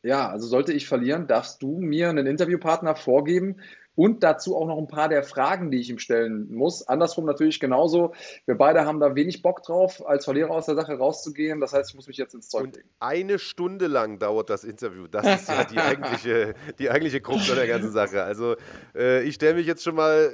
[0.02, 3.58] ja, also sollte ich verlieren, darfst du mir einen Interviewpartner vorgeben,
[3.98, 6.88] und dazu auch noch ein paar der Fragen, die ich ihm stellen muss.
[6.88, 8.14] Andersrum natürlich genauso.
[8.46, 11.60] Wir beide haben da wenig Bock drauf, als Verlierer aus der Sache rauszugehen.
[11.60, 12.88] Das heißt, ich muss mich jetzt ins Zeug und legen.
[13.00, 15.08] Eine Stunde lang dauert das Interview.
[15.08, 18.22] Das ist ja die eigentliche, die eigentliche Krux an der ganzen Sache.
[18.22, 18.56] Also
[18.96, 20.32] äh, ich stelle mich jetzt schon mal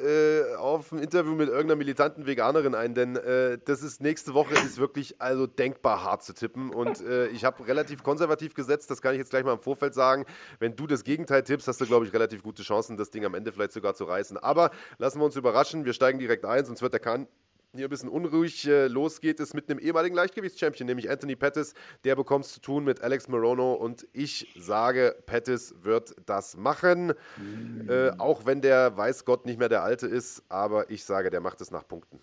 [0.51, 4.55] äh, auf ein Interview mit irgendeiner militanten Veganerin ein, denn äh, das ist nächste Woche
[4.55, 6.70] ist wirklich also denkbar hart zu tippen.
[6.70, 9.93] Und äh, ich habe relativ konservativ gesetzt, das kann ich jetzt gleich mal im Vorfeld
[9.93, 10.26] sagen.
[10.59, 13.36] Wenn du das Gegenteil tippst, hast du, glaube ich, relativ gute Chancen, das Ding am
[13.36, 14.37] Ende vielleicht sogar zu reißen.
[14.37, 15.85] Aber lassen wir uns überraschen.
[15.85, 17.27] Wir steigen direkt ein, sonst wird der Kahn
[17.75, 18.67] hier ein bisschen unruhig.
[18.67, 21.73] Äh, los geht es mit einem ehemaligen Leichtgewichtschampion, nämlich Anthony Pettis.
[22.03, 27.13] Der bekommt es zu tun mit Alex Morono und ich sage, Pettis wird das machen.
[27.37, 27.89] Mhm.
[27.89, 31.41] Äh, auch wenn der weiß Gott nicht mehr der Alte ist, aber ich sage, der
[31.41, 32.19] macht es nach Punkten.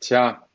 [0.00, 0.46] Tja,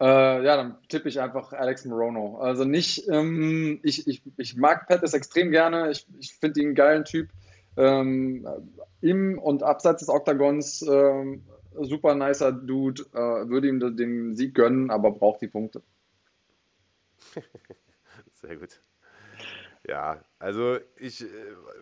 [0.00, 2.38] äh, ja, dann tippe ich einfach Alex Morono.
[2.38, 5.90] Also nicht, ähm, ich, ich, ich mag Pettis extrem gerne.
[5.90, 7.30] Ich, ich finde ihn einen geilen Typ.
[7.76, 8.46] Ähm,
[9.00, 11.42] Im und abseits des Oktagons ähm,
[11.72, 13.02] super nicer Dude.
[13.12, 15.82] Äh, würde ihm den Sieg gönnen, aber braucht die Punkte.
[18.34, 18.80] Sehr gut.
[19.88, 21.26] Ja, also ich äh,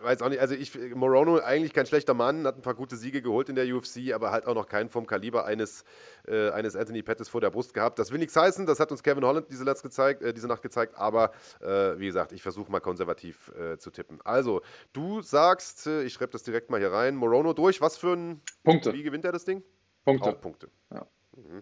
[0.01, 3.21] weiß auch nicht, also ich, Morono eigentlich kein schlechter Mann, hat ein paar gute Siege
[3.21, 5.83] geholt in der UFC, aber halt auch noch keinen vom Kaliber eines,
[6.25, 7.99] äh, eines Anthony Pettis vor der Brust gehabt.
[7.99, 10.61] Das will nichts heißen, das hat uns Kevin Holland diese, Nacht gezeigt, äh, diese Nacht
[10.61, 14.21] gezeigt, aber äh, wie gesagt, ich versuche mal konservativ äh, zu tippen.
[14.23, 14.61] Also,
[14.93, 18.93] du sagst, ich schreibe das direkt mal hier rein, Morono durch, was für ein Punkte.
[18.93, 19.63] Wie gewinnt er das Ding?
[20.05, 20.29] Punkte.
[20.29, 20.69] Auch Punkte.
[20.93, 21.05] Ja.
[21.35, 21.61] Mhm.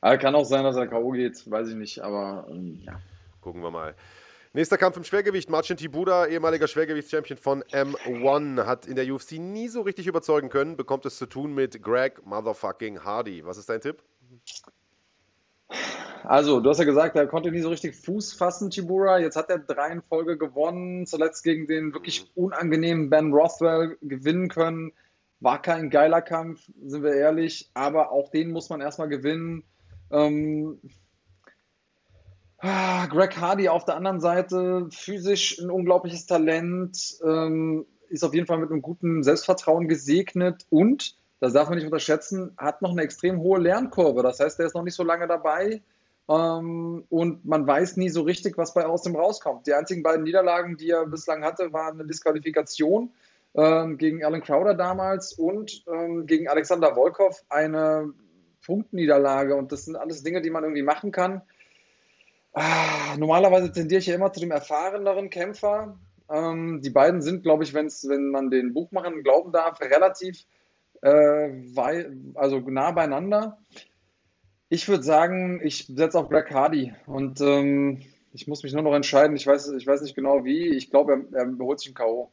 [0.00, 1.12] Aber kann auch sein, dass er K.O.
[1.12, 3.00] geht, weiß ich nicht, aber ähm, ja.
[3.40, 3.94] Gucken wir mal.
[4.56, 5.50] Nächster Kampf im Schwergewicht.
[5.50, 10.76] Marcin Tibuda, ehemaliger Schwergewichtschampion von M1, hat in der UFC nie so richtig überzeugen können,
[10.76, 13.44] bekommt es zu tun mit Greg Motherfucking Hardy.
[13.44, 14.00] Was ist dein Tipp?
[16.22, 19.18] Also, du hast ja gesagt, er konnte nie so richtig Fuß fassen, Tibura.
[19.18, 24.48] Jetzt hat er drei in Folge gewonnen, zuletzt gegen den wirklich unangenehmen Ben Rothwell gewinnen
[24.48, 24.92] können.
[25.40, 29.64] War kein geiler Kampf, sind wir ehrlich, aber auch den muss man erstmal gewinnen.
[30.12, 30.78] Ähm,
[32.64, 38.46] ah, Greg Hardy auf der anderen Seite, physisch ein unglaubliches Talent, ähm, ist auf jeden
[38.46, 43.02] Fall mit einem guten Selbstvertrauen gesegnet und, das darf man nicht unterschätzen, hat noch eine
[43.02, 44.22] extrem hohe Lernkurve.
[44.22, 45.82] Das heißt, er ist noch nicht so lange dabei
[46.28, 49.66] ähm, und man weiß nie so richtig, was bei aus dem rauskommt.
[49.66, 53.12] Die einzigen beiden Niederlagen, die er bislang hatte, waren eine Disqualifikation
[53.54, 58.12] ähm, gegen Alan Crowder damals und ähm, gegen Alexander Volkov eine
[58.64, 59.54] Punktniederlage.
[59.54, 61.42] Und das sind alles Dinge, die man irgendwie machen kann.
[62.54, 65.98] Ah, normalerweise tendiere ich ja immer zu dem erfahreneren Kämpfer.
[66.30, 70.46] Ähm, die beiden sind, glaube ich, wenn's, wenn man den Buchmachern glauben darf, relativ
[71.02, 71.50] äh,
[72.34, 73.58] also nah beieinander.
[74.68, 78.02] Ich würde sagen, ich setze auf Black Hardy und ähm,
[78.32, 79.36] ich muss mich nur noch entscheiden.
[79.36, 80.68] Ich weiß, ich weiß nicht genau wie.
[80.68, 82.32] Ich glaube, er, er holt sich ein K.O.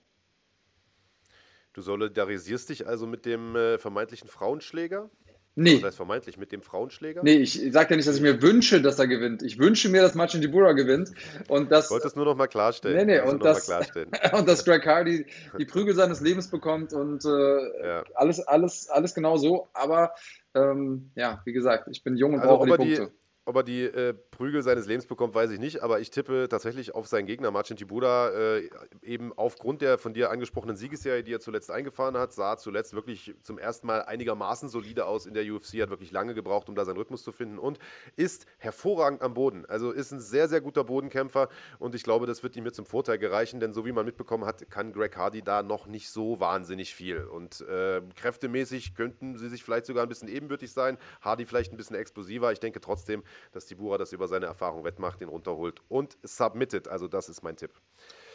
[1.74, 5.10] Du solidarisierst dich also mit dem äh, vermeintlichen Frauenschläger?
[5.56, 5.76] Nee.
[5.76, 7.22] Das heißt vermeintlich mit dem Frauenschläger?
[7.24, 9.44] Nee, ich sage ja nicht, dass ich mir wünsche, dass er gewinnt.
[9.44, 11.12] Ich wünsche mir, dass Marcin Dibura gewinnt.
[11.50, 13.06] Und das, ich wollte es nur noch mal klarstellen.
[13.06, 13.70] Nee, nee, und das,
[14.34, 15.26] und dass Greg Hardy
[15.58, 18.04] die Prügel seines Lebens bekommt und äh, ja.
[18.16, 19.68] alles, alles, alles genau so.
[19.74, 20.14] Aber
[20.54, 23.12] ähm, ja, wie gesagt, ich bin jung und also, brauche die Punkte.
[23.46, 26.94] Ob er die äh, Prügel seines Lebens bekommt, weiß ich nicht, aber ich tippe tatsächlich
[26.94, 28.70] auf seinen Gegner, Marcin Tibuda, äh,
[29.02, 33.34] eben aufgrund der von dir angesprochenen Siegesserie, die er zuletzt eingefahren hat, sah zuletzt wirklich
[33.42, 36.86] zum ersten Mal einigermaßen solide aus in der UFC, hat wirklich lange gebraucht, um da
[36.86, 37.80] seinen Rhythmus zu finden und
[38.16, 39.66] ist hervorragend am Boden.
[39.66, 42.86] Also ist ein sehr, sehr guter Bodenkämpfer und ich glaube, das wird ihm jetzt zum
[42.86, 46.40] Vorteil gereichen, denn so wie man mitbekommen hat, kann Greg Hardy da noch nicht so
[46.40, 47.24] wahnsinnig viel.
[47.24, 51.78] Und äh, kräftemäßig könnten sie sich vielleicht sogar ein bisschen ebenbürtig sein, Hardy vielleicht ein
[51.78, 52.52] bisschen explosiver.
[52.52, 56.88] Ich denke trotzdem, dass Tibura das über seine Erfahrung wettmacht, den runterholt und submitted.
[56.88, 57.72] Also das ist mein Tipp.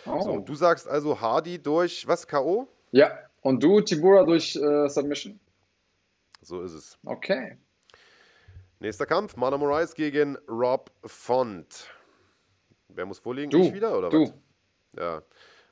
[0.07, 0.21] Oh.
[0.21, 2.69] So, du sagst also Hardy durch was, K.O.?
[2.93, 5.39] Ja, und du Tibura durch äh, Submission.
[6.43, 6.99] So ist es.
[7.05, 7.59] Okay.
[8.79, 11.91] Nächster Kampf, Mana Moraes gegen Rob Font.
[12.89, 13.51] Wer muss vorliegen?
[13.51, 13.63] Du.
[13.63, 14.23] Ich wieder, oder du.
[14.23, 14.35] was?
[14.97, 15.23] Ja.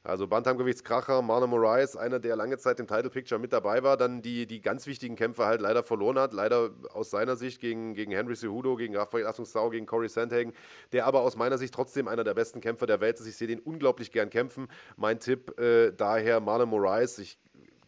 [0.07, 4.21] Also Bantamgewichtskracher, Marlon Moraes, einer, der lange Zeit im Title Picture mit dabei war, dann
[4.21, 6.35] die, die ganz wichtigen Kämpfe halt leider verloren hat.
[6.35, 10.53] Leider aus seiner Sicht gegen, gegen Henry Cejudo, gegen Rafael Assunção, gegen Corey Sandhagen,
[10.93, 13.27] der aber aus meiner Sicht trotzdem einer der besten Kämpfer der Welt ist.
[13.27, 14.69] Ich sehe den unglaublich gern kämpfen.
[14.99, 17.19] Mein Tipp äh, daher Marlon Moraes.
[17.19, 17.39] Ich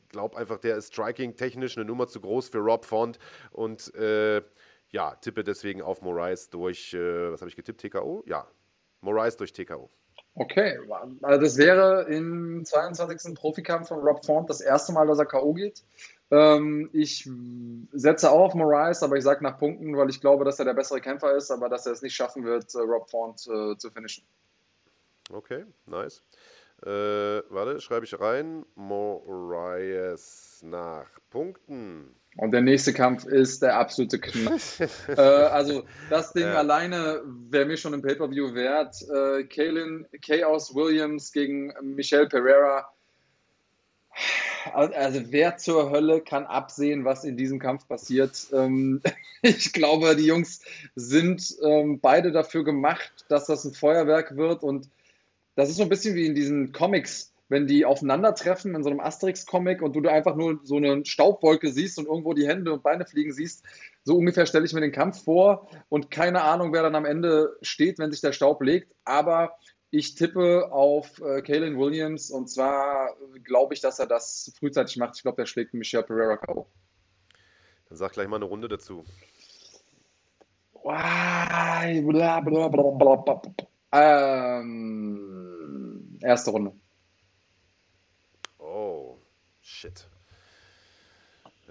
[0.09, 3.19] glaube einfach, der ist striking-technisch eine Nummer zu groß für Rob Font
[3.51, 4.41] und äh,
[4.89, 8.25] ja, tippe deswegen auf Moraes durch, äh, was habe ich getippt, TKO?
[8.27, 8.49] Ja,
[9.03, 9.91] Moraes durch TKO.
[10.39, 10.79] Okay,
[11.23, 13.35] also das wäre im 22.
[13.35, 15.55] Profikampf von Rob Font das erste Mal, dass er K.O.
[15.55, 15.83] geht.
[16.31, 17.27] Ähm, ich
[17.93, 20.75] setze auch auf Moraes, aber ich sage nach Punkten, weil ich glaube, dass er der
[20.75, 23.91] bessere Kämpfer ist, aber dass er es nicht schaffen wird, äh, Rob Font äh, zu
[23.91, 24.25] finishen.
[25.33, 26.23] Okay, nice.
[26.83, 26.89] Äh,
[27.51, 28.65] warte, schreibe ich rein.
[28.75, 32.15] Moraes nach Punkten.
[32.37, 34.59] Und der nächste Kampf ist der absolute Knall.
[35.09, 36.55] äh, also das Ding ja.
[36.55, 38.97] alleine wäre mir schon im Pay-Per-View wert.
[39.09, 42.91] Äh, Kaylin Chaos Williams gegen Michelle Pereira.
[44.75, 48.49] Also wer zur Hölle kann absehen, was in diesem Kampf passiert?
[48.53, 49.01] Ähm,
[49.43, 50.61] ich glaube, die Jungs
[50.95, 54.63] sind ähm, beide dafür gemacht, dass das ein Feuerwerk wird.
[54.63, 54.91] Und
[55.57, 59.01] das ist so ein bisschen wie in diesen Comics wenn die aufeinandertreffen in so einem
[59.01, 63.07] Asterix-Comic und du einfach nur so eine Staubwolke siehst und irgendwo die Hände und Beine
[63.07, 63.65] fliegen siehst,
[64.03, 67.57] so ungefähr stelle ich mir den Kampf vor und keine Ahnung, wer dann am Ende
[67.63, 68.93] steht, wenn sich der Staub legt.
[69.05, 69.57] Aber
[69.91, 75.17] ich tippe auf äh, Kalen Williams und zwar glaube ich, dass er das frühzeitig macht.
[75.17, 76.67] Ich glaube, der schlägt Michel Pereira K.O.
[77.89, 79.05] Dann sag gleich mal eine Runde dazu.
[83.93, 85.36] Ähm,
[86.27, 86.73] erste Runde.
[89.69, 90.07] Shit.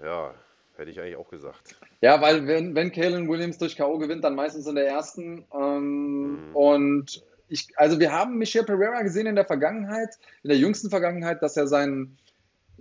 [0.02, 0.34] Ja,
[0.76, 1.76] hätte ich eigentlich auch gesagt.
[2.02, 3.96] Ja, weil wenn, wenn Kalen Williams durch K.O.
[3.96, 5.46] gewinnt, dann meistens in der ersten.
[5.52, 6.56] Ähm, mhm.
[6.56, 10.10] Und ich, also wir haben Michel Pereira gesehen in der Vergangenheit,
[10.42, 12.18] in der jüngsten Vergangenheit, dass er seinen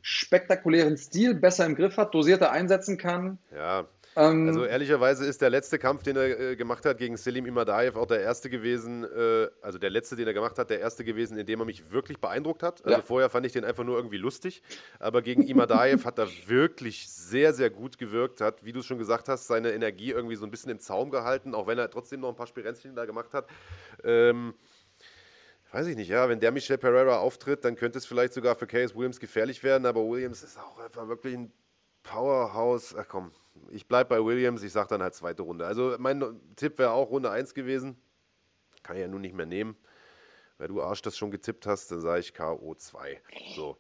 [0.01, 3.39] spektakulären Stil besser im Griff hat, dosierter einsetzen kann.
[3.55, 7.45] Ja, ähm, also ehrlicherweise ist der letzte Kampf, den er äh, gemacht hat gegen Selim
[7.45, 11.03] Imadaev, auch der erste gewesen, äh, also der letzte, den er gemacht hat, der erste
[11.03, 12.83] gewesen, in dem er mich wirklich beeindruckt hat.
[12.85, 13.03] Also ja.
[13.03, 14.61] vorher fand ich den einfach nur irgendwie lustig,
[14.99, 19.27] aber gegen Imadaev hat er wirklich sehr, sehr gut gewirkt, hat, wie du schon gesagt
[19.27, 22.29] hast, seine Energie irgendwie so ein bisschen im Zaum gehalten, auch wenn er trotzdem noch
[22.29, 23.47] ein paar Spirenzchen da gemacht hat.
[24.03, 24.53] Ähm,
[25.71, 28.65] weiß ich nicht, ja, wenn der Michel Pereira auftritt, dann könnte es vielleicht sogar für
[28.65, 31.51] Case Williams gefährlich werden, aber Williams ist auch einfach wirklich ein
[32.03, 32.95] Powerhouse.
[32.97, 33.31] Ach komm,
[33.69, 35.65] ich bleibe bei Williams, ich sage dann halt zweite Runde.
[35.65, 36.23] Also mein
[36.55, 37.97] Tipp wäre auch Runde 1 gewesen.
[38.83, 39.75] Kann ich ja nun nicht mehr nehmen.
[40.57, 42.75] Weil du Arsch das schon getippt hast, dann sage ich K.O.
[42.75, 43.21] 2.
[43.55, 43.77] So.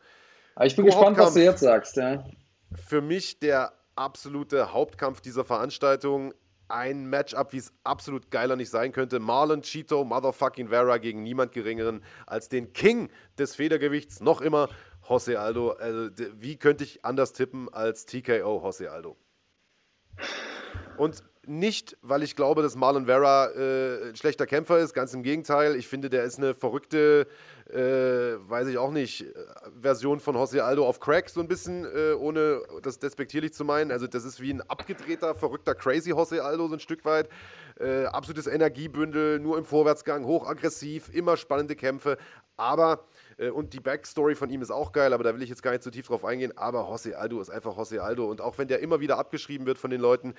[0.55, 1.95] Aber ich bin gespannt, was du jetzt sagst.
[1.95, 2.25] Ja.
[2.73, 6.33] Für mich der absolute Hauptkampf dieser Veranstaltung.
[6.67, 9.19] Ein Matchup, wie es absolut geiler nicht sein könnte.
[9.19, 14.19] Marlon Cheeto, Motherfucking Vera gegen niemand Geringeren als den King des Federgewichts.
[14.19, 14.67] Noch immer
[15.07, 15.71] Jose Aldo.
[15.73, 19.15] Also, wie könnte ich anders tippen als TKO Jose Aldo?
[20.97, 25.23] Und nicht, weil ich glaube, dass Marlon Vera äh, ein schlechter Kämpfer ist, ganz im
[25.23, 25.75] Gegenteil.
[25.75, 27.27] Ich finde, der ist eine verrückte,
[27.69, 29.33] äh, weiß ich auch nicht, äh,
[29.79, 33.91] Version von Jose Aldo auf Crack, so ein bisschen, äh, ohne das despektierlich zu meinen.
[33.91, 37.29] Also, das ist wie ein abgedrehter, verrückter, crazy Jose Aldo, so ein Stück weit.
[37.79, 42.17] Äh, absolutes Energiebündel, nur im Vorwärtsgang, hochaggressiv, immer spannende Kämpfe,
[42.57, 43.03] aber
[43.37, 45.71] äh, und die Backstory von ihm ist auch geil, aber da will ich jetzt gar
[45.71, 46.57] nicht zu tief drauf eingehen.
[46.57, 48.29] Aber Jose Aldo ist einfach Jose Aldo.
[48.29, 50.35] Und auch wenn der immer wieder abgeschrieben wird von den Leuten,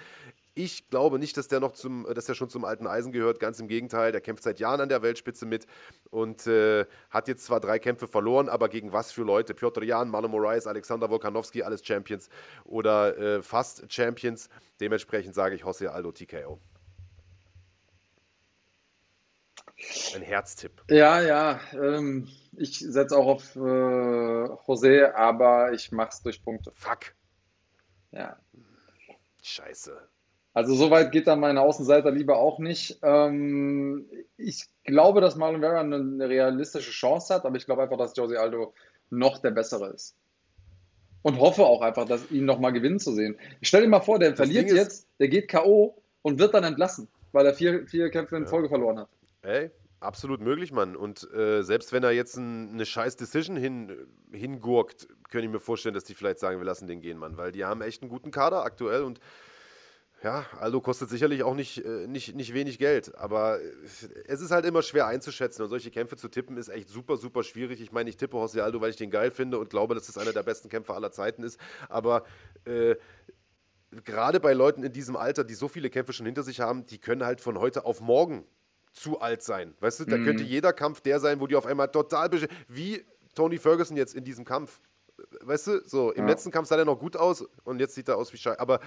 [0.57, 3.41] ich glaube nicht, dass der noch zum, dass der schon zum alten Eisen gehört.
[3.41, 5.67] Ganz im Gegenteil, der kämpft seit Jahren an der Weltspitze mit
[6.11, 9.53] und äh, hat jetzt zwar drei Kämpfe verloren, aber gegen was für Leute?
[9.53, 12.31] Piotr Jan, Marlon Moraes, Alexander Volkanovski, alles Champions
[12.65, 14.49] oder äh, fast Champions.
[14.81, 16.59] Dementsprechend sage ich Jose Aldo TKO.
[20.15, 20.83] Ein Herztipp.
[20.89, 21.61] Ja, ja.
[21.75, 26.73] Ähm, ich setze auch auf äh, José, aber ich mache es durch Punkte.
[26.73, 27.15] Fuck.
[28.11, 28.39] Ja.
[29.43, 30.09] Scheiße.
[30.57, 32.99] Also so weit geht dann meine Außenseiter lieber auch nicht.
[33.03, 34.07] Ähm,
[34.39, 38.17] ich glaube, dass Marlon Vera eine, eine, realistische Chance hat, aber ich glaube einfach, dass
[38.17, 38.73] Jose Aldo
[39.11, 40.17] noch der Bessere ist.
[41.21, 43.37] Und hoffe auch einfach, dass ihn nochmal gewinnen zu sehen.
[43.61, 45.95] Ich stell dir mal vor, der das verliert jetzt, der geht K.O.
[46.23, 48.49] und wird dann entlassen, weil er vier, vier Kämpfe in ja.
[48.49, 49.09] Folge verloren hat.
[49.43, 50.97] Ey, absolut möglich, Mann.
[50.97, 53.93] Und äh, selbst wenn er jetzt ein, eine scheiß Decision hin,
[54.33, 57.37] hingurkt, könnte ich mir vorstellen, dass die vielleicht sagen, wir lassen den gehen, Mann.
[57.37, 59.21] Weil die haben echt einen guten Kader aktuell und
[60.23, 63.61] ja, Aldo kostet sicherlich auch nicht, äh, nicht, nicht wenig Geld, aber
[64.27, 67.43] es ist halt immer schwer einzuschätzen und solche Kämpfe zu tippen ist echt super, super
[67.43, 67.81] schwierig.
[67.81, 70.17] Ich meine, ich tippe Jose Aldo, weil ich den geil finde und glaube, dass es
[70.17, 72.25] einer der besten Kämpfer aller Zeiten ist, aber
[72.65, 72.97] äh,
[74.05, 76.99] gerade bei Leuten in diesem Alter, die so viele Kämpfe schon hinter sich haben, die
[76.99, 78.47] können halt von heute auf morgen
[78.93, 79.75] zu alt sein.
[79.81, 80.25] Weißt du, da mhm.
[80.25, 82.31] könnte jeder Kampf der sein, wo die auf einmal total
[82.69, 83.05] wie
[83.35, 84.81] Tony Ferguson jetzt in diesem Kampf.
[85.41, 86.31] Weißt du, so im ja.
[86.31, 88.59] letzten Kampf sah er noch gut aus und jetzt sieht er aus wie Scheiße.
[88.59, 88.81] Aber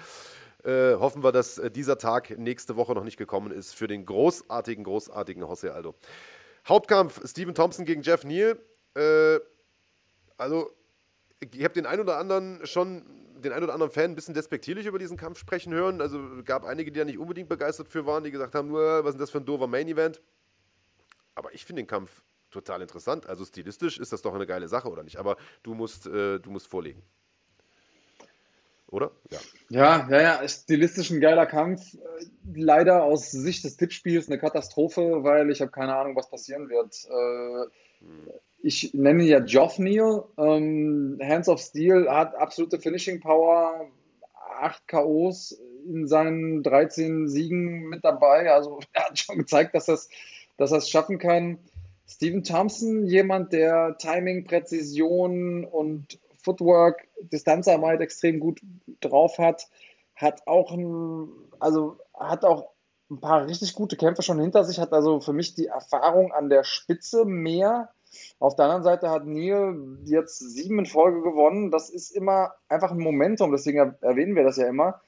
[0.64, 4.06] äh, hoffen wir, dass äh, dieser Tag nächste Woche noch nicht gekommen ist für den
[4.06, 5.96] großartigen, großartigen Jose Aldo.
[6.68, 8.60] Hauptkampf Stephen Thompson gegen Jeff Neal.
[8.96, 9.40] Äh,
[10.38, 10.72] also,
[11.40, 13.04] ich habe den einen oder anderen schon
[13.42, 16.02] den einen oder anderen Fan ein bisschen despektierlich über diesen Kampf sprechen hören.
[16.02, 19.14] Also gab einige, die da nicht unbedingt begeistert für waren, die gesagt haben, was ist
[19.14, 20.22] denn das für ein doofer Main-Event?
[21.36, 23.28] Aber ich finde den Kampf total interessant.
[23.28, 25.18] Also stilistisch ist das doch eine geile Sache, oder nicht?
[25.18, 27.02] Aber du musst, äh, du musst vorlegen.
[28.92, 29.12] Oder?
[29.30, 29.40] Ja.
[29.70, 31.98] ja, ja, ja, stilistisch ein geiler Kampf.
[32.54, 36.96] Leider aus Sicht des Tippspiels eine Katastrophe, weil ich habe keine Ahnung, was passieren wird.
[37.06, 38.06] Äh,
[38.62, 40.26] ich nenne ja Geoff Neal.
[40.38, 43.90] Ähm, Hands of Steel hat absolute Finishing Power,
[44.60, 45.52] acht KOs
[45.88, 48.52] in seinen 13 Siegen mit dabei.
[48.52, 50.10] Also er hat schon gezeigt, dass er es
[50.58, 51.60] dass schaffen kann.
[52.08, 56.20] Steven Thompson, jemand, der Timing, Präzision und
[56.50, 58.62] Footwork, Distanzarbeit extrem gut
[59.02, 59.68] drauf hat,
[60.16, 61.30] hat auch ein,
[61.60, 62.72] also hat auch
[63.10, 66.50] ein paar richtig gute Kämpfe schon hinter sich, hat also für mich die Erfahrung an
[66.50, 67.90] der Spitze mehr
[68.40, 71.72] auf der anderen Seite hat Neil jetzt sieben in Folge gewonnen.
[71.72, 75.02] Das ist immer einfach ein Momentum, deswegen erwähnen wir das ja immer.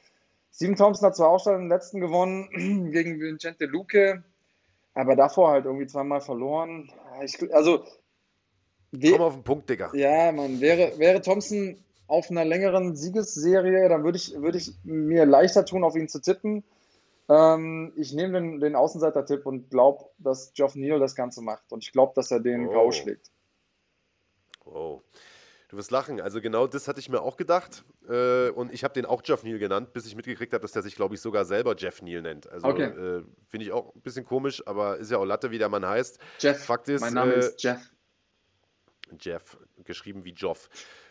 [0.54, 2.50] Steven Thompson hat zwar auch schon den letzten gewonnen
[2.92, 4.24] gegen Vincente Luque,
[4.94, 6.92] aber davor halt irgendwie zweimal verloren.
[7.24, 7.84] Ich, also.
[8.92, 9.92] Komm auf den Punkt, Digga.
[9.94, 11.78] Ja, man, wäre, wäre Thompson
[12.08, 16.22] auf einer längeren Siegesserie, dann würde ich, würde ich mir leichter tun, auf ihn zu
[16.22, 16.64] tippen.
[17.30, 21.72] Ähm, ich nehme den, den Außenseiter-Tipp und glaube, dass Geoff Neal das Ganze macht.
[21.72, 22.72] Und ich glaube, dass er den oh.
[22.72, 22.92] K.O.
[22.92, 23.32] schlägt.
[24.66, 25.02] Oh.
[25.70, 26.20] Du wirst lachen.
[26.20, 27.86] Also genau das hatte ich mir auch gedacht.
[28.10, 30.82] Äh, und ich habe den auch Jeff Neal genannt, bis ich mitgekriegt habe, dass der
[30.82, 32.50] sich, glaube ich, sogar selber Jeff Neal nennt.
[32.50, 32.84] Also okay.
[32.84, 35.86] äh, finde ich auch ein bisschen komisch, aber ist ja auch Latte, wie der Mann
[35.86, 36.20] heißt.
[36.40, 36.62] Jeff.
[36.62, 37.80] Fakt ist, mein Name äh, ist Jeff.
[39.20, 40.70] Jeff, geschrieben wie Joff.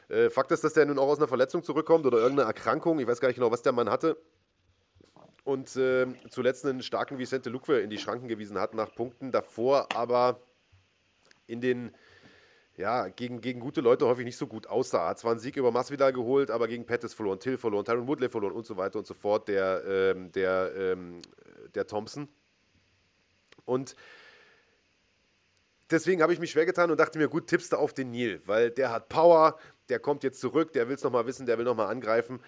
[0.08, 2.98] Äh, Fakt ist, dass der nun auch aus einer Verletzung zurückkommt oder irgendeine Erkrankung.
[2.98, 4.16] Ich weiß gar nicht genau, was der Mann hatte.
[5.44, 9.32] Und äh, zuletzt einen starken Vicente Luque in die Schranken gewiesen hat nach Punkten.
[9.32, 10.40] Davor aber
[11.46, 11.92] in den
[12.80, 15.08] ja, gegen, gegen gute Leute häufig nicht so gut aussah.
[15.08, 18.28] Hat zwar einen Sieg über Masvidal geholt, aber gegen Pettis verloren, Till verloren, Tyron Woodley
[18.30, 21.20] verloren und so weiter und so fort, der, ähm, der, ähm,
[21.74, 22.28] der Thompson.
[23.66, 23.94] Und
[25.90, 28.42] deswegen habe ich mich schwer getan und dachte mir, gut, tippst du auf den Nil,
[28.46, 31.64] weil der hat Power, der kommt jetzt zurück, der will es nochmal wissen, der will
[31.64, 32.40] nochmal angreifen.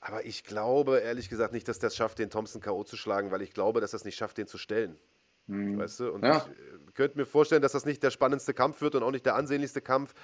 [0.00, 2.84] Aber ich glaube ehrlich gesagt nicht, dass der es schafft, den Thompson K.O.
[2.84, 4.98] zu schlagen, weil ich glaube, dass er es nicht schafft, den zu stellen.
[5.46, 5.78] Mhm.
[5.78, 6.10] Weißt du?
[6.10, 6.38] Und ja.
[6.38, 9.26] ich äh, könnte mir vorstellen, dass das nicht der spannendste Kampf wird und auch nicht
[9.26, 10.14] der ansehnlichste Kampf.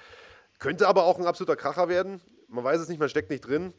[0.57, 2.21] Könnte aber auch ein absoluter Kracher werden.
[2.47, 3.73] Man weiß es nicht, man steckt nicht drin.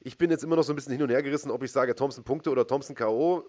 [0.00, 1.94] Ich bin jetzt immer noch so ein bisschen hin und her gerissen, ob ich sage
[1.94, 3.48] Thompson Punkte oder Thompson K.O.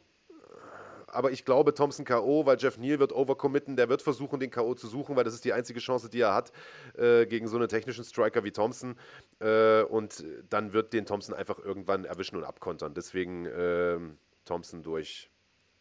[1.11, 4.73] Aber ich glaube Thompson K.O., weil Jeff Neal wird overcommitten, der wird versuchen, den K.O.
[4.75, 6.51] zu suchen, weil das ist die einzige Chance, die er hat
[6.97, 8.95] äh, gegen so einen technischen Striker wie Thompson.
[9.39, 12.93] Äh, und dann wird den Thompson einfach irgendwann erwischen und abkontern.
[12.93, 13.97] Deswegen äh,
[14.45, 15.29] Thompson durch,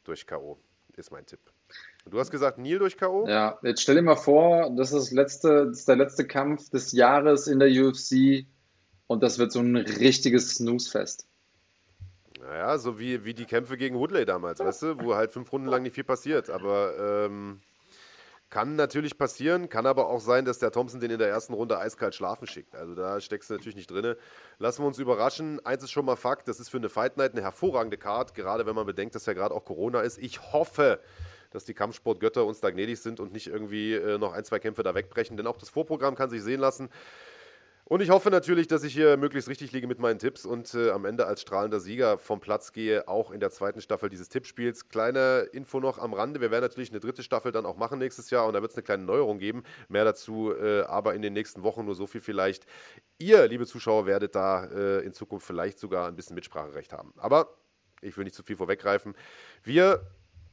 [0.04, 0.58] durch K.O.
[0.96, 1.40] ist mein Tipp.
[2.06, 3.28] Du hast gesagt, Neil durch K.O.?
[3.28, 6.92] Ja, jetzt stell dir mal vor, das ist, letzte, das ist der letzte Kampf des
[6.92, 8.46] Jahres in der UFC
[9.06, 11.26] und das wird so ein richtiges Snooze-Fest.
[12.48, 15.68] Naja, so wie, wie die Kämpfe gegen Woodley damals, weißt du, wo halt fünf Runden
[15.68, 16.48] lang nicht viel passiert.
[16.48, 17.60] Aber ähm,
[18.48, 21.78] kann natürlich passieren, kann aber auch sein, dass der Thompson den in der ersten Runde
[21.78, 22.74] eiskalt schlafen schickt.
[22.74, 24.14] Also da steckst du natürlich nicht drin.
[24.58, 25.60] Lassen wir uns überraschen.
[25.66, 28.64] Eins ist schon mal Fakt, das ist für eine Fight Night eine hervorragende Card, gerade
[28.64, 30.16] wenn man bedenkt, dass ja gerade auch Corona ist.
[30.16, 31.00] Ich hoffe,
[31.50, 34.82] dass die Kampfsportgötter uns da gnädig sind und nicht irgendwie äh, noch ein, zwei Kämpfe
[34.82, 35.36] da wegbrechen.
[35.36, 36.88] Denn auch das Vorprogramm kann sich sehen lassen.
[37.88, 40.90] Und ich hoffe natürlich, dass ich hier möglichst richtig liege mit meinen Tipps und äh,
[40.90, 44.90] am Ende als strahlender Sieger vom Platz gehe, auch in der zweiten Staffel dieses Tippspiels.
[44.90, 46.42] Kleine Info noch am Rande.
[46.42, 48.76] Wir werden natürlich eine dritte Staffel dann auch machen nächstes Jahr und da wird es
[48.76, 49.62] eine kleine Neuerung geben.
[49.88, 52.66] Mehr dazu äh, aber in den nächsten Wochen nur so viel vielleicht.
[53.16, 57.14] Ihr, liebe Zuschauer, werdet da äh, in Zukunft vielleicht sogar ein bisschen Mitspracherecht haben.
[57.16, 57.56] Aber
[58.02, 59.16] ich will nicht zu viel vorweggreifen.
[59.62, 60.02] Wir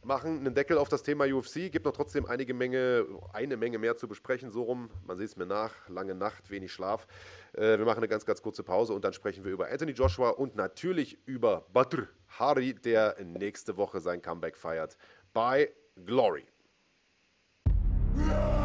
[0.05, 1.71] machen einen Deckel auf das Thema UFC.
[1.71, 4.51] Gibt noch trotzdem einige Menge, eine Menge mehr zu besprechen.
[4.51, 7.07] So rum, man sieht es mir nach, lange Nacht, wenig Schlaf.
[7.53, 10.29] Äh, wir machen eine ganz, ganz kurze Pause und dann sprechen wir über Anthony Joshua
[10.29, 12.07] und natürlich über Badr
[12.39, 14.97] Hari, der nächste Woche sein Comeback feiert
[15.33, 15.71] bei
[16.05, 16.45] Glory.
[18.17, 18.64] Ja.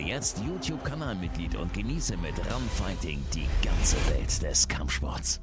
[0.00, 5.42] Werde jetzt YouTube-Kanalmitglied und genieße mit Runfighting die ganze Welt des Kampfsports.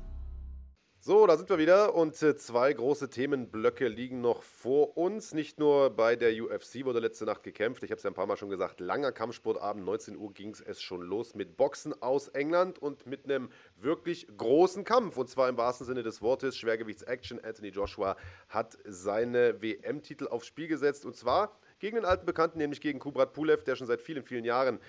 [1.00, 5.34] So, da sind wir wieder und äh, zwei große Themenblöcke liegen noch vor uns.
[5.34, 7.84] Nicht nur bei der UFC wurde letzte Nacht gekämpft.
[7.84, 8.80] Ich habe es ja ein paar Mal schon gesagt.
[8.80, 13.50] Langer Kampfsportabend, 19 Uhr ging es schon los mit Boxen aus England und mit einem
[13.76, 15.18] wirklich großen Kampf.
[15.18, 16.58] Und zwar im wahrsten Sinne des Wortes.
[16.58, 17.42] Schwergewichts-Action.
[17.44, 18.18] Anthony Joshua
[18.50, 21.06] hat seine WM-Titel aufs Spiel gesetzt.
[21.06, 24.46] Und zwar gegen den alten Bekannten, nämlich gegen Kubrat Pulev, der schon seit vielen, vielen
[24.46, 24.80] Jahren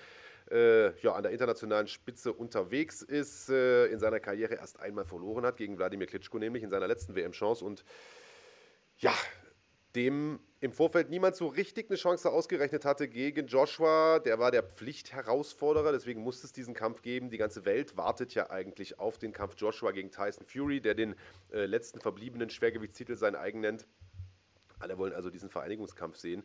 [0.51, 5.45] äh, ja, an der internationalen Spitze unterwegs ist, äh, in seiner Karriere erst einmal verloren
[5.45, 7.63] hat, gegen Wladimir Klitschko, nämlich in seiner letzten WM-Chance.
[7.63, 7.83] Und
[8.97, 9.13] ja,
[9.95, 14.19] dem im Vorfeld niemand so richtig eine Chance ausgerechnet hatte gegen Joshua.
[14.19, 17.29] Der war der Pflichtherausforderer, deswegen musste es diesen Kampf geben.
[17.29, 21.15] Die ganze Welt wartet ja eigentlich auf den Kampf Joshua gegen Tyson Fury, der den
[21.53, 23.87] äh, letzten verbliebenen Schwergewichtstitel sein eigen nennt.
[24.79, 26.43] Alle wollen also diesen Vereinigungskampf sehen.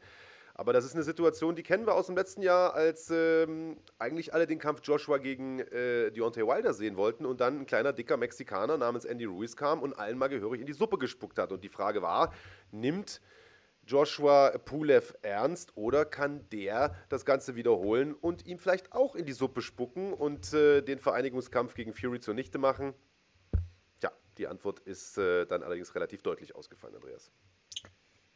[0.56, 4.32] Aber das ist eine Situation, die kennen wir aus dem letzten Jahr, als ähm, eigentlich
[4.32, 8.16] alle den Kampf Joshua gegen äh, Deontay Wilder sehen wollten und dann ein kleiner, dicker
[8.16, 11.50] Mexikaner namens Andy Ruiz kam und allen mal gehörig in die Suppe gespuckt hat.
[11.50, 12.32] Und die Frage war,
[12.70, 13.20] nimmt
[13.84, 19.32] Joshua Pulev ernst oder kann der das Ganze wiederholen und ihm vielleicht auch in die
[19.32, 22.94] Suppe spucken und äh, den Vereinigungskampf gegen Fury zunichte machen?
[23.98, 27.32] Tja, die Antwort ist äh, dann allerdings relativ deutlich ausgefallen, Andreas.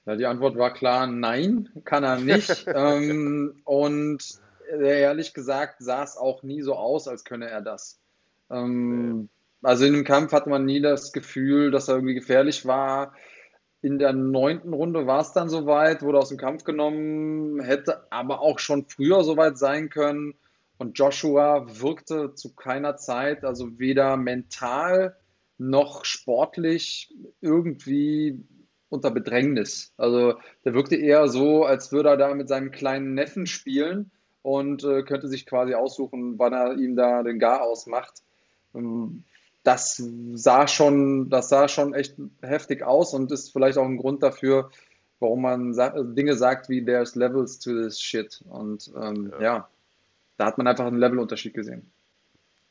[0.08, 2.64] Ja, die Antwort war klar, nein, kann er nicht.
[2.74, 4.24] ähm, und
[4.70, 8.00] ehrlich gesagt sah es auch nie so aus, als könne er das.
[8.50, 9.28] Ähm,
[9.62, 13.12] also in dem Kampf hatte man nie das Gefühl, dass er irgendwie gefährlich war.
[13.82, 18.40] In der neunten Runde war es dann soweit, wurde aus dem Kampf genommen, hätte aber
[18.40, 20.32] auch schon früher soweit sein können.
[20.78, 25.18] Und Joshua wirkte zu keiner Zeit, also weder mental
[25.58, 28.42] noch sportlich irgendwie
[28.88, 29.92] unter Bedrängnis.
[29.96, 30.34] Also
[30.64, 34.10] der wirkte eher so, als würde er da mit seinem kleinen Neffen spielen
[34.42, 38.22] und äh, könnte sich quasi aussuchen, wann er ihm da den Gar ausmacht.
[38.74, 39.24] Ähm,
[39.62, 40.02] das
[40.34, 44.70] sah schon, das sah schon echt heftig aus und ist vielleicht auch ein Grund dafür,
[45.20, 48.42] warum man sa Dinge sagt wie there's levels to this shit.
[48.48, 49.42] Und ähm, ja.
[49.42, 49.68] ja,
[50.38, 51.90] da hat man einfach einen Levelunterschied gesehen.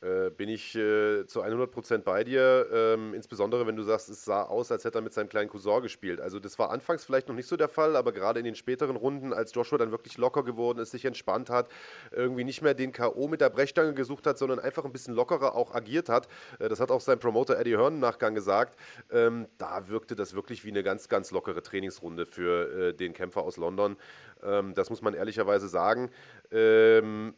[0.00, 2.68] Äh, bin ich äh, zu 100% bei dir.
[2.72, 5.82] Ähm, insbesondere, wenn du sagst, es sah aus, als hätte er mit seinem kleinen Cousin
[5.82, 6.20] gespielt.
[6.20, 8.94] Also das war anfangs vielleicht noch nicht so der Fall, aber gerade in den späteren
[8.94, 11.68] Runden, als Joshua dann wirklich locker geworden ist, sich entspannt hat,
[12.12, 13.26] irgendwie nicht mehr den K.O.
[13.26, 16.28] mit der Brechstange gesucht hat, sondern einfach ein bisschen lockerer auch agiert hat.
[16.60, 18.78] Äh, das hat auch sein Promoter Eddie Hearn im Nachgang gesagt.
[19.10, 23.42] Ähm, da wirkte das wirklich wie eine ganz, ganz lockere Trainingsrunde für äh, den Kämpfer
[23.42, 23.96] aus London.
[24.44, 26.10] Ähm, das muss man ehrlicherweise sagen.
[26.52, 27.34] Ähm,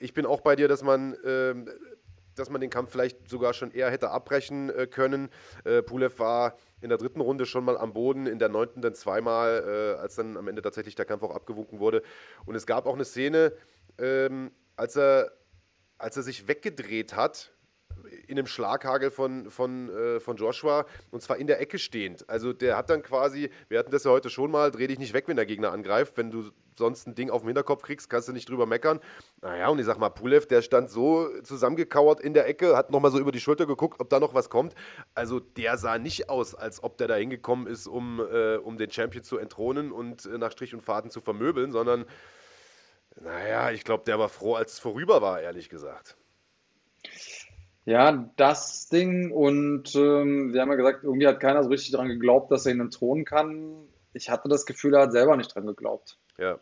[0.00, 1.54] ich bin auch bei dir, dass man, äh,
[2.34, 5.28] dass man den Kampf vielleicht sogar schon eher hätte abbrechen äh, können.
[5.64, 8.94] Äh, Pulev war in der dritten Runde schon mal am Boden, in der neunten dann
[8.94, 12.02] zweimal, äh, als dann am Ende tatsächlich der Kampf auch abgewunken wurde.
[12.46, 13.52] Und es gab auch eine Szene,
[13.98, 15.32] ähm, als, er,
[15.98, 17.52] als er sich weggedreht hat,
[18.26, 22.28] in einem Schlaghagel von, von, äh, von Joshua und zwar in der Ecke stehend.
[22.28, 25.12] Also der hat dann quasi, wir hatten das ja heute schon mal, dreh dich nicht
[25.12, 26.16] weg, wenn der Gegner angreift.
[26.16, 29.00] Wenn du sonst ein Ding auf dem Hinterkopf kriegst, kannst du nicht drüber meckern.
[29.42, 33.10] Naja, und ich sag mal, Pulev, der stand so zusammengekauert in der Ecke, hat nochmal
[33.10, 34.74] so über die Schulter geguckt, ob da noch was kommt.
[35.14, 38.90] Also der sah nicht aus, als ob der da hingekommen ist, um, äh, um den
[38.90, 42.06] Champion zu entthronen und äh, nach Strich und Faden zu vermöbeln, sondern
[43.20, 46.16] naja, ich glaube, der war froh, als es vorüber war, ehrlich gesagt.
[47.84, 52.08] Ja, das Ding und ähm, wir haben ja gesagt, irgendwie hat keiner so richtig daran
[52.08, 53.88] geglaubt, dass er ihn entthronen kann.
[54.12, 56.18] Ich hatte das Gefühl, er hat selber nicht dran geglaubt.
[56.36, 56.58] Ja,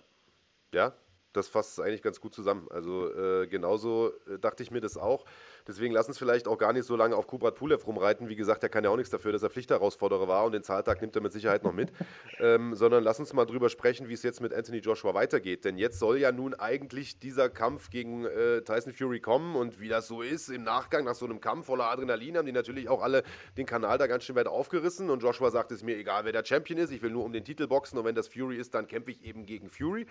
[0.73, 0.93] ja,
[1.33, 2.69] das fasst es eigentlich ganz gut zusammen.
[2.71, 5.25] Also äh, genauso äh, dachte ich mir das auch.
[5.69, 8.31] Deswegen lass uns vielleicht auch gar nicht so lange auf Kubrat Pulev rumreiten.
[8.31, 11.03] Wie gesagt, er kann ja auch nichts dafür, dass er Pflichtherausforderer war und den Zahltag
[11.03, 11.93] nimmt er mit Sicherheit noch mit.
[12.41, 15.67] ähm, sondern lass uns mal drüber sprechen, wie es jetzt mit Anthony Joshua weitergeht.
[15.67, 19.89] Denn jetzt soll ja nun eigentlich dieser Kampf gegen äh, Tyson Fury kommen und wie
[19.89, 23.03] das so ist im Nachgang nach so einem Kampf voller Adrenalin haben die natürlich auch
[23.03, 23.23] alle
[23.59, 26.33] den Kanal da ganz schön weit aufgerissen und Joshua sagt, es ist mir egal, wer
[26.33, 28.75] der Champion ist, ich will nur um den Titel boxen und wenn das Fury ist,
[28.75, 30.07] dann kämpfe ich eben gegen Fury.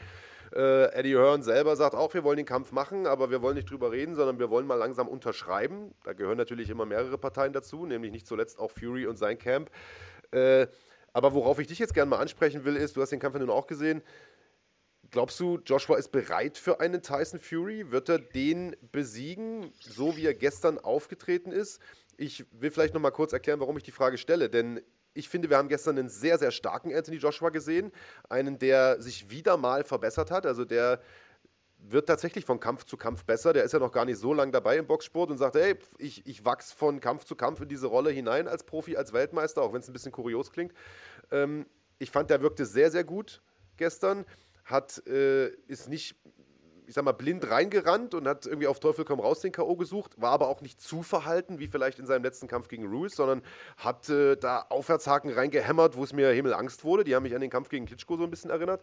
[0.55, 3.71] Äh, Eddie Hearn selber sagt auch, wir wollen den Kampf machen, aber wir wollen nicht
[3.71, 5.46] drüber reden, sondern wir wollen mal langsam unterschreiben.
[6.03, 9.69] Da gehören natürlich immer mehrere Parteien dazu, nämlich nicht zuletzt auch Fury und sein Camp.
[10.31, 10.67] Äh,
[11.13, 13.39] aber worauf ich dich jetzt gerne mal ansprechen will, ist, du hast den Kampf ja
[13.39, 14.03] nun auch gesehen.
[15.09, 17.91] Glaubst du, Joshua ist bereit für einen Tyson Fury?
[17.91, 21.81] Wird er den besiegen, so wie er gestern aufgetreten ist?
[22.17, 24.81] Ich will vielleicht noch mal kurz erklären, warum ich die Frage stelle, denn
[25.17, 27.91] ich finde, wir haben gestern einen sehr, sehr starken Anthony Joshua gesehen.
[28.29, 30.45] Einen, der sich wieder mal verbessert hat.
[30.45, 31.01] Also der
[31.91, 33.53] wird tatsächlich von Kampf zu Kampf besser.
[33.53, 36.25] Der ist ja noch gar nicht so lange dabei im Boxsport und sagt, hey, ich,
[36.25, 39.73] ich wachse von Kampf zu Kampf in diese Rolle hinein als Profi, als Weltmeister, auch
[39.73, 40.73] wenn es ein bisschen kurios klingt.
[41.31, 41.65] Ähm,
[41.99, 43.41] ich fand, der wirkte sehr, sehr gut
[43.77, 44.25] gestern.
[44.65, 46.15] Hat, äh, ist nicht
[46.87, 49.75] ich sag mal, blind reingerannt und hat irgendwie auf Teufel komm raus den K.O.
[49.75, 53.17] gesucht, war aber auch nicht zu verhalten, wie vielleicht in seinem letzten Kampf gegen Ruiz,
[53.17, 53.41] sondern
[53.75, 57.03] hat äh, da Aufwärtshaken reingehämmert, wo es mir Himmelangst wurde.
[57.03, 58.81] Die haben mich an den Kampf gegen Klitschko so ein bisschen erinnert.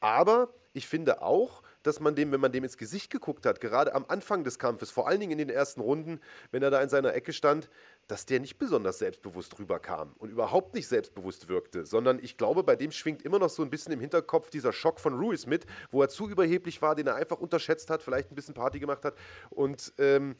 [0.00, 3.94] Aber ich finde auch, dass man dem, wenn man dem ins Gesicht geguckt hat, gerade
[3.94, 6.20] am Anfang des Kampfes, vor allen Dingen in den ersten Runden,
[6.50, 7.68] wenn er da in seiner Ecke stand,
[8.08, 12.76] dass der nicht besonders selbstbewusst rüberkam und überhaupt nicht selbstbewusst wirkte, sondern ich glaube, bei
[12.76, 16.02] dem schwingt immer noch so ein bisschen im Hinterkopf dieser Schock von Ruiz mit, wo
[16.02, 19.14] er zu überheblich war, den er einfach unterschätzt hat, vielleicht ein bisschen Party gemacht hat.
[19.50, 20.36] Und ähm,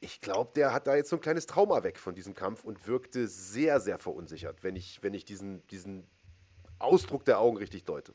[0.00, 2.86] ich glaube, der hat da jetzt so ein kleines Trauma weg von diesem Kampf und
[2.86, 6.06] wirkte sehr, sehr verunsichert, wenn ich, wenn ich diesen, diesen
[6.78, 8.12] Ausdruck der Augen richtig deute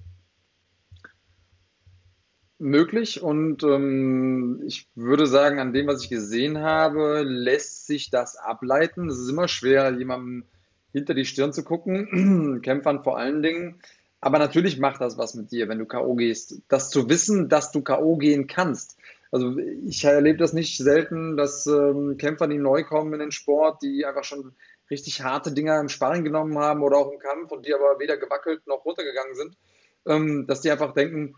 [2.61, 8.37] möglich und ähm, ich würde sagen, an dem, was ich gesehen habe, lässt sich das
[8.37, 9.09] ableiten.
[9.09, 10.45] Es ist immer schwer, jemandem
[10.93, 13.81] hinter die Stirn zu gucken, Kämpfern vor allen Dingen.
[14.19, 16.13] Aber natürlich macht das was mit dir, wenn du K.O.
[16.13, 16.61] gehst.
[16.67, 18.17] Das zu wissen, dass du K.O.
[18.17, 18.97] gehen kannst.
[19.31, 23.81] Also ich erlebe das nicht selten, dass ähm, Kämpfer, die neu kommen in den Sport,
[23.81, 24.53] die einfach schon
[24.91, 28.17] richtig harte Dinger im Sparring genommen haben oder auch im Kampf und die aber weder
[28.17, 29.57] gewackelt noch runtergegangen sind,
[30.05, 31.35] ähm, dass die einfach denken,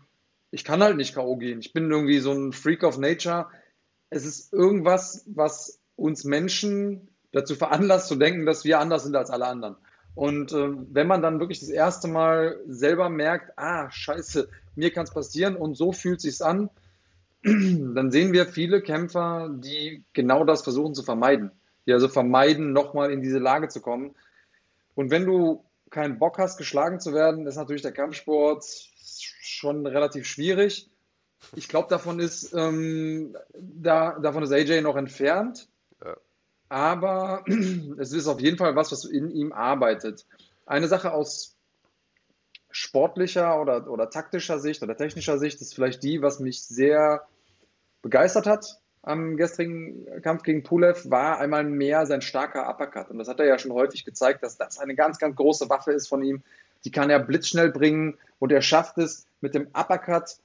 [0.54, 1.36] ich kann halt nicht K.O.
[1.36, 1.58] gehen.
[1.58, 3.48] Ich bin irgendwie so ein Freak of Nature.
[4.08, 9.30] Es ist irgendwas, was uns Menschen dazu veranlasst zu denken, dass wir anders sind als
[9.30, 9.74] alle anderen.
[10.14, 15.02] Und äh, wenn man dann wirklich das erste Mal selber merkt, ah, scheiße, mir kann
[15.02, 16.70] es passieren und so fühlt sich's an,
[17.42, 21.50] dann sehen wir viele Kämpfer, die genau das versuchen zu vermeiden.
[21.88, 24.14] Die also vermeiden, nochmal in diese Lage zu kommen.
[24.94, 28.64] Und wenn du keinen Bock hast, geschlagen zu werden, ist natürlich der Kampfsport
[29.22, 30.90] schon relativ schwierig.
[31.54, 35.68] Ich glaube, davon ist ähm, da, davon ist AJ noch entfernt.
[36.02, 36.16] Ja.
[36.68, 37.44] Aber
[37.98, 40.26] es ist auf jeden Fall was, was in ihm arbeitet.
[40.66, 41.56] Eine Sache aus
[42.70, 47.26] sportlicher oder, oder taktischer Sicht oder technischer Sicht ist vielleicht die, was mich sehr
[48.02, 53.10] begeistert hat am gestrigen Kampf gegen Pulev, war einmal mehr sein starker Uppercut.
[53.10, 55.92] Und das hat er ja schon häufig gezeigt, dass das eine ganz, ganz große Waffe
[55.92, 56.42] ist von ihm.
[56.84, 60.38] Die kann er blitzschnell bringen und er schafft es mit dem Uppercut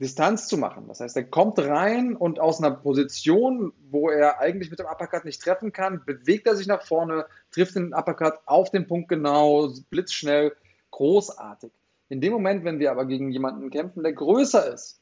[0.00, 0.88] Distanz zu machen.
[0.88, 5.24] Das heißt, er kommt rein und aus einer Position, wo er eigentlich mit dem Uppercut
[5.24, 9.72] nicht treffen kann, bewegt er sich nach vorne, trifft den Uppercut auf den Punkt genau,
[9.90, 10.52] blitzschnell,
[10.90, 11.72] großartig.
[12.08, 15.00] In dem Moment, wenn wir aber gegen jemanden kämpfen, der größer ist,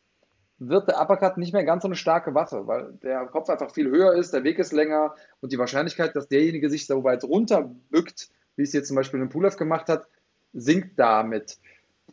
[0.58, 3.90] wird der Uppercut nicht mehr ganz so eine starke Waffe, weil der Kopf einfach viel
[3.90, 8.28] höher ist, der Weg ist länger und die Wahrscheinlichkeit, dass derjenige sich so weit runterbückt,
[8.56, 10.06] wie es jetzt zum Beispiel ein Pulev gemacht hat,
[10.52, 11.58] sinkt damit.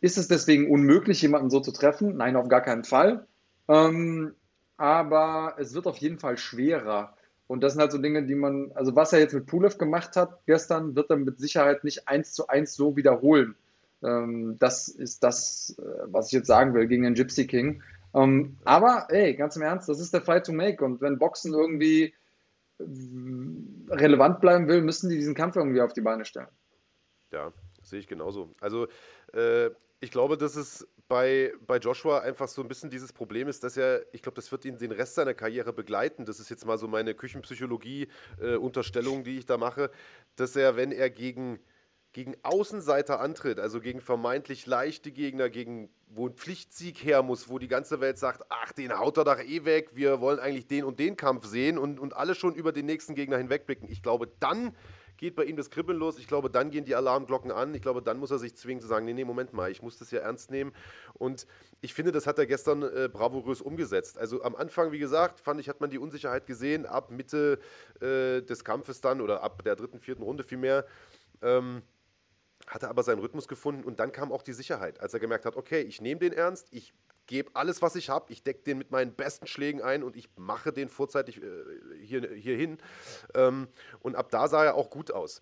[0.00, 2.16] Ist es deswegen unmöglich, jemanden so zu treffen?
[2.16, 3.26] Nein, auf gar keinen Fall.
[3.68, 4.34] Ähm,
[4.76, 7.14] aber es wird auf jeden Fall schwerer.
[7.46, 10.16] Und das sind halt so Dinge, die man, also was er jetzt mit Pulev gemacht
[10.16, 13.56] hat gestern, wird er mit Sicherheit nicht eins zu eins so wiederholen.
[14.02, 17.82] Ähm, das ist das, äh, was ich jetzt sagen will gegen den Gypsy King.
[18.14, 20.84] Ähm, aber, ey, ganz im Ernst, das ist der Fight to make.
[20.84, 22.14] Und wenn Boxen irgendwie
[23.90, 26.48] relevant bleiben will, müssen die diesen Kampf irgendwie auf die Beine stellen.
[27.30, 27.52] Ja,
[27.90, 28.54] sehe ich genauso.
[28.60, 28.88] Also,
[29.32, 29.70] äh,
[30.00, 33.76] ich glaube, dass es bei, bei Joshua einfach so ein bisschen dieses Problem ist, dass
[33.76, 36.24] er, ich glaube, das wird ihn den Rest seiner Karriere begleiten.
[36.24, 39.90] Das ist jetzt mal so meine Küchenpsychologie-Unterstellung, äh, die ich da mache,
[40.36, 41.60] dass er, wenn er gegen
[42.12, 47.60] gegen Außenseiter antritt, also gegen vermeintlich leichte Gegner, gegen wo ein Pflichtsieg her muss, wo
[47.60, 50.82] die ganze Welt sagt, ach, den haut er doch eh weg, wir wollen eigentlich den
[50.84, 53.88] und den Kampf sehen und, und alle schon über den nächsten Gegner hinwegblicken.
[53.88, 54.74] Ich glaube, dann
[55.20, 56.18] geht bei ihm das Kribbeln los.
[56.18, 57.74] Ich glaube, dann gehen die Alarmglocken an.
[57.74, 59.98] Ich glaube, dann muss er sich zwingen zu sagen, nee, nee, Moment mal, ich muss
[59.98, 60.72] das ja ernst nehmen.
[61.12, 61.46] Und
[61.82, 64.16] ich finde, das hat er gestern äh, bravourös umgesetzt.
[64.16, 66.86] Also am Anfang, wie gesagt, fand ich, hat man die Unsicherheit gesehen.
[66.86, 67.58] Ab Mitte
[68.00, 70.86] äh, des Kampfes dann oder ab der dritten, vierten Runde vielmehr.
[71.42, 71.82] Ähm,
[72.66, 75.56] hatte aber seinen Rhythmus gefunden und dann kam auch die Sicherheit, als er gemerkt hat,
[75.56, 76.94] okay, ich nehme den ernst, ich
[77.30, 80.28] gebe alles, was ich habe, ich decke den mit meinen besten Schlägen ein und ich
[80.36, 81.46] mache den vorzeitig äh,
[82.02, 82.78] hier, hier hin.
[83.34, 83.68] Ähm,
[84.00, 85.40] und ab da sah er auch gut aus.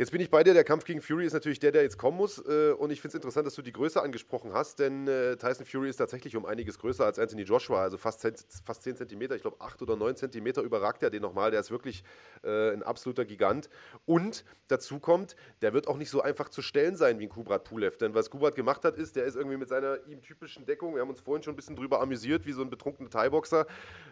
[0.00, 0.54] Jetzt bin ich bei dir.
[0.54, 2.38] Der Kampf gegen Fury ist natürlich der, der jetzt kommen muss.
[2.38, 5.66] Äh, und ich finde es interessant, dass du die Größe angesprochen hast, denn äh, Tyson
[5.66, 7.82] Fury ist tatsächlich um einiges größer als Anthony Joshua.
[7.82, 8.24] Also fast,
[8.64, 9.34] fast 10 Zentimeter.
[9.34, 11.50] Ich glaube, 8 oder 9 Zentimeter überragt er den nochmal.
[11.50, 12.04] Der ist wirklich
[12.44, 13.70] äh, ein absoluter Gigant.
[14.06, 17.64] Und dazu kommt, der wird auch nicht so einfach zu stellen sein wie ein Kubrat
[17.64, 17.96] Pulev.
[17.96, 21.02] Denn was Kubrat gemacht hat, ist, der ist irgendwie mit seiner ihm typischen Deckung, wir
[21.02, 23.66] haben uns vorhin schon ein bisschen drüber amüsiert, wie so ein betrunkener Thai-Boxer,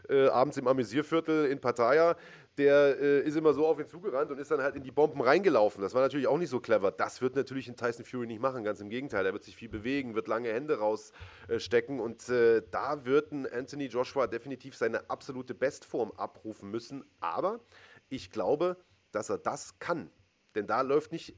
[0.08, 2.16] äh, abends im Amüsierviertel in Pattaya
[2.58, 5.20] der äh, ist immer so auf ihn zugerannt und ist dann halt in die Bomben
[5.20, 5.82] reingelaufen.
[5.82, 6.90] Das war natürlich auch nicht so clever.
[6.90, 9.26] Das wird natürlich ein Tyson Fury nicht machen, ganz im Gegenteil.
[9.26, 13.46] Er wird sich viel bewegen, wird lange Hände rausstecken äh, und äh, da wird ein
[13.46, 17.04] Anthony Joshua definitiv seine absolute Bestform abrufen müssen.
[17.20, 17.60] Aber
[18.08, 18.76] ich glaube,
[19.12, 20.10] dass er das kann.
[20.54, 21.36] Denn da läuft nicht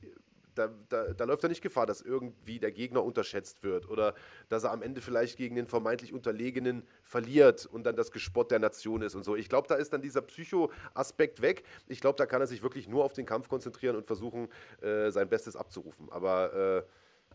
[0.59, 4.15] da, da, da, läuft er nicht Gefahr, dass irgendwie der Gegner unterschätzt wird oder
[4.49, 8.59] dass er am Ende vielleicht gegen den vermeintlich Unterlegenen verliert und dann das Gespott der
[8.59, 9.37] Nation ist und so.
[9.37, 11.63] Ich glaube, da ist dann dieser Psycho-Aspekt weg.
[11.87, 14.49] Ich glaube, da kann er sich wirklich nur auf den Kampf konzentrieren und versuchen,
[14.83, 16.09] äh, sein Bestes abzurufen.
[16.11, 16.85] Aber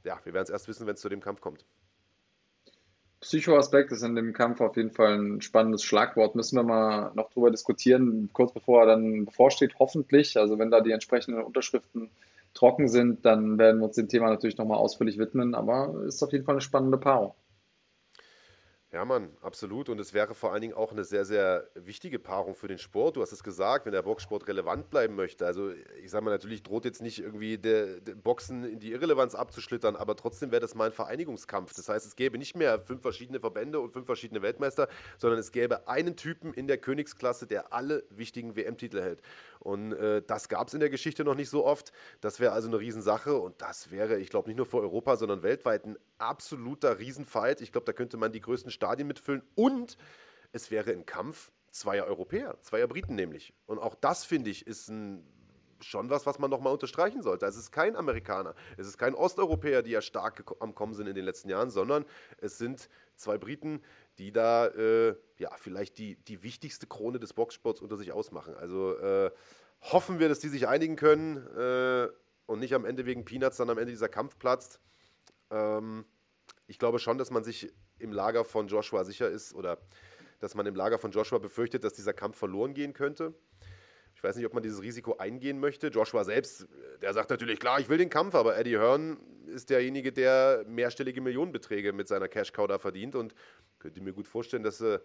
[0.04, 1.66] äh, ja, wir werden es erst wissen, wenn es zu dem Kampf kommt.
[3.24, 6.36] Psycho-Aspekt ist in dem Kampf auf jeden Fall ein spannendes Schlagwort.
[6.36, 10.38] Müssen wir mal noch drüber diskutieren, kurz bevor er dann bevorsteht, hoffentlich.
[10.38, 12.10] Also wenn da die entsprechenden Unterschriften
[12.54, 16.32] trocken sind, dann werden wir uns dem Thema natürlich nochmal ausführlich widmen, aber ist auf
[16.32, 17.34] jeden Fall eine spannende Paarung.
[18.94, 19.90] Ja, Mann, absolut.
[19.90, 23.16] Und es wäre vor allen Dingen auch eine sehr, sehr wichtige Paarung für den Sport.
[23.16, 25.48] Du hast es gesagt, wenn der Boxsport relevant bleiben möchte.
[25.48, 25.72] Also,
[26.04, 29.96] ich sage mal, natürlich droht jetzt nicht irgendwie der, der Boxen in die Irrelevanz abzuschlittern,
[29.96, 31.74] aber trotzdem wäre das mal ein Vereinigungskampf.
[31.74, 34.88] Das heißt, es gäbe nicht mehr fünf verschiedene Verbände und fünf verschiedene Weltmeister,
[35.18, 39.24] sondern es gäbe einen Typen in der Königsklasse, der alle wichtigen WM-Titel hält.
[39.64, 41.94] Und äh, das gab es in der Geschichte noch nicht so oft.
[42.20, 45.42] Das wäre also eine Riesensache und das wäre, ich glaube, nicht nur für Europa, sondern
[45.42, 47.62] weltweit ein absoluter Riesenfight.
[47.62, 49.98] Ich glaube, da könnte man die größten Stadien mitfüllen und
[50.52, 53.54] es wäre ein Kampf zweier Europäer, zweier Briten nämlich.
[53.66, 55.26] Und auch das, finde ich, ist ein
[55.84, 57.46] schon was, was man nochmal unterstreichen sollte.
[57.46, 61.16] Es ist kein Amerikaner, es ist kein Osteuropäer, die ja stark am Kommen sind in
[61.16, 62.06] den letzten Jahren, sondern
[62.38, 63.82] es sind zwei Briten,
[64.18, 68.56] die da äh, ja vielleicht die, die wichtigste Krone des Boxsports unter sich ausmachen.
[68.56, 69.32] Also äh,
[69.82, 72.08] hoffen wir, dass die sich einigen können äh,
[72.46, 74.80] und nicht am Ende wegen Peanuts dann am Ende dieser Kampf platzt.
[75.50, 76.06] Ähm,
[76.68, 79.80] ich glaube schon, dass man sich im Lager von Joshua sicher ist oder
[80.40, 83.34] dass man im Lager von Joshua befürchtet, dass dieser Kampf verloren gehen könnte.
[84.24, 85.88] Ich weiß nicht, ob man dieses Risiko eingehen möchte.
[85.88, 86.66] Joshua selbst,
[87.02, 89.18] der sagt natürlich, klar, ich will den Kampf, aber Eddie Hearn
[89.48, 93.36] ist derjenige, der mehrstellige Millionenbeträge mit seiner Cash-Cow da verdient und
[93.80, 95.02] Könnte mir gut vorstellen, dass sie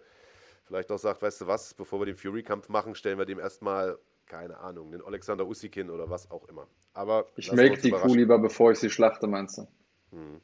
[0.63, 3.99] vielleicht auch sagt, weißt du was, bevor wir den Fury-Kampf machen, stellen wir dem erstmal,
[4.27, 6.69] keine Ahnung, den Alexander Usikin oder was auch immer.
[6.93, 9.67] Aber ich melke die Kuh lieber, bevor ich sie schlachte, meinst du?
[10.13, 10.41] Hm.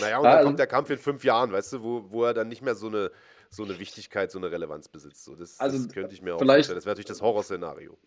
[0.00, 2.32] Naja, und dann also, kommt der Kampf in fünf Jahren, weißt du, wo, wo er
[2.32, 3.10] dann nicht mehr so eine,
[3.50, 5.24] so eine Wichtigkeit, so eine Relevanz besitzt.
[5.24, 6.76] So, das, also, das könnte ich mir auch vorstellen.
[6.76, 7.98] Das wäre natürlich das Horrorszenario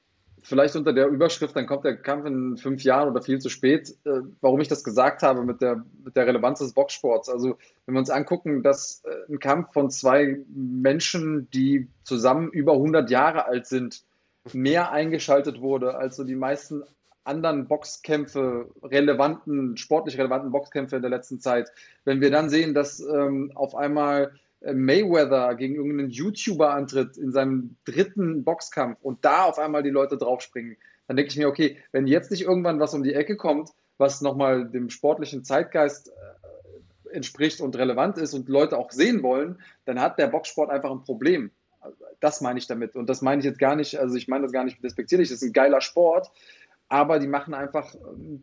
[0.44, 3.96] vielleicht unter der Überschrift, dann kommt der Kampf in fünf Jahren oder viel zu spät,
[4.06, 7.30] äh, warum ich das gesagt habe mit der, mit der Relevanz des Boxsports.
[7.30, 12.74] Also wenn wir uns angucken, dass äh, ein Kampf von zwei Menschen, die zusammen über
[12.74, 14.04] 100 Jahre alt sind,
[14.52, 16.84] mehr eingeschaltet wurde als so die meisten
[17.24, 21.72] anderen Boxkämpfe, relevanten, sportlich relevanten Boxkämpfe in der letzten Zeit.
[22.04, 24.34] Wenn wir dann sehen, dass ähm, auf einmal
[24.72, 30.18] Mayweather gegen irgendeinen YouTuber antritt in seinem dritten Boxkampf und da auf einmal die Leute
[30.18, 30.78] draufspringen,
[31.08, 34.22] dann denke ich mir, okay, wenn jetzt nicht irgendwann was um die Ecke kommt, was
[34.22, 40.00] nochmal dem sportlichen Zeitgeist äh, entspricht und relevant ist und Leute auch sehen wollen, dann
[40.00, 41.52] hat der Boxsport einfach ein Problem.
[42.22, 42.96] Das meine ich damit.
[42.96, 45.42] Und das meine ich jetzt gar nicht, also ich meine das gar nicht despektierlich, das
[45.42, 46.32] ist ein geiler Sport,
[46.88, 47.94] aber die machen einfach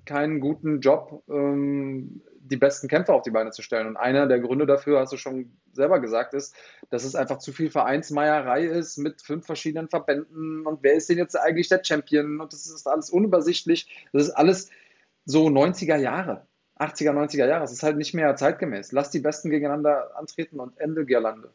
[0.05, 3.87] keinen guten Job, ähm, die besten Kämpfer auf die Beine zu stellen.
[3.87, 6.55] Und einer der Gründe dafür, hast du schon selber gesagt, ist,
[6.89, 11.19] dass es einfach zu viel Vereinsmeierei ist mit fünf verschiedenen Verbänden und wer ist denn
[11.19, 14.09] jetzt eigentlich der Champion und das ist alles unübersichtlich.
[14.13, 14.71] Das ist alles
[15.27, 16.47] so 90er Jahre,
[16.79, 17.65] 80er, 90er Jahre.
[17.65, 18.93] Es ist halt nicht mehr zeitgemäß.
[18.93, 21.53] Lass die Besten gegeneinander antreten und Ende Girlande.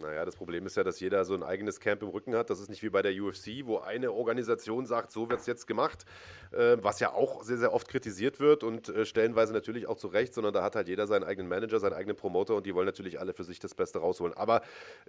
[0.00, 2.50] Naja, das Problem ist ja, dass jeder so ein eigenes Camp im Rücken hat.
[2.50, 5.66] Das ist nicht wie bei der UFC, wo eine Organisation sagt, so wird es jetzt
[5.66, 6.04] gemacht,
[6.52, 10.08] äh, was ja auch sehr, sehr oft kritisiert wird und äh, stellenweise natürlich auch zu
[10.08, 12.86] Recht, sondern da hat halt jeder seinen eigenen Manager, seinen eigenen Promoter und die wollen
[12.86, 14.36] natürlich alle für sich das Beste rausholen.
[14.36, 14.62] Aber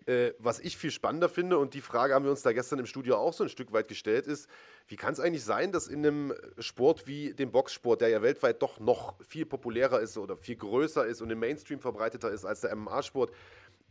[0.05, 2.85] äh, was ich viel spannender finde und die Frage haben wir uns da gestern im
[2.85, 4.49] Studio auch so ein Stück weit gestellt, ist,
[4.87, 8.61] wie kann es eigentlich sein, dass in einem Sport wie dem Boxsport, der ja weltweit
[8.61, 12.61] doch noch viel populärer ist oder viel größer ist und im Mainstream verbreiteter ist als
[12.61, 13.31] der MMA-Sport,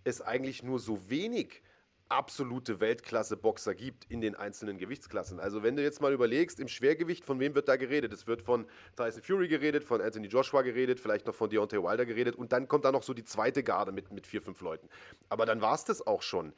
[0.05, 1.63] es eigentlich nur so wenig
[2.09, 5.41] absolute Weltklasse-Boxer gibt in den einzelnen Gewichtsklassen.
[5.41, 8.13] Also wenn du jetzt mal überlegst, im Schwergewicht, von wem wird da geredet?
[8.13, 8.67] Es wird von
[8.97, 12.67] Tyson Fury geredet, von Anthony Joshua geredet, vielleicht noch von Deontay Wilder geredet und dann
[12.67, 14.89] kommt da noch so die zweite Garde mit, mit vier, fünf Leuten.
[15.29, 16.55] Aber dann war es das auch schon.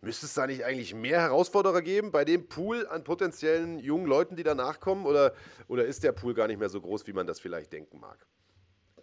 [0.00, 4.36] Müsste es da nicht eigentlich mehr Herausforderer geben bei dem Pool an potenziellen jungen Leuten,
[4.36, 5.06] die danach kommen?
[5.06, 5.34] Oder,
[5.66, 8.26] oder ist der Pool gar nicht mehr so groß, wie man das vielleicht denken mag?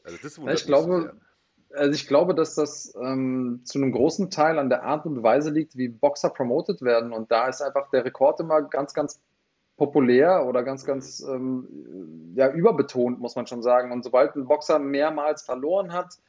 [0.03, 1.15] Also das wundert ich glaube, sehr.
[1.75, 5.49] Also ich glaube, dass das ähm, zu einem großen Teil an der Art und Weise
[5.49, 7.13] liegt, wie Boxer promoted werden.
[7.13, 9.21] Und da ist einfach der Rekord immer ganz, ganz
[9.77, 13.91] populär oder ganz, ganz ähm, ja, überbetont, muss man schon sagen.
[13.91, 16.19] Und sobald ein Boxer mehrmals verloren hat,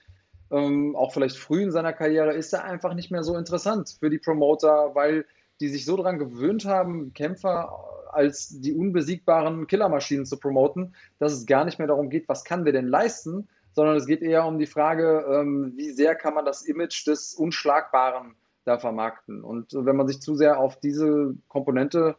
[0.51, 4.11] ähm, auch vielleicht früh in seiner Karriere, ist er einfach nicht mehr so interessant für
[4.11, 5.25] die Promoter, weil
[5.61, 7.73] die sich so daran gewöhnt haben, Kämpfer
[8.11, 12.65] als die unbesiegbaren Killermaschinen zu promoten, dass es gar nicht mehr darum geht, was kann
[12.65, 16.45] der denn leisten, sondern es geht eher um die Frage, ähm, wie sehr kann man
[16.45, 19.43] das Image des Unschlagbaren da vermarkten.
[19.43, 22.17] Und wenn man sich zu sehr auf diese Komponente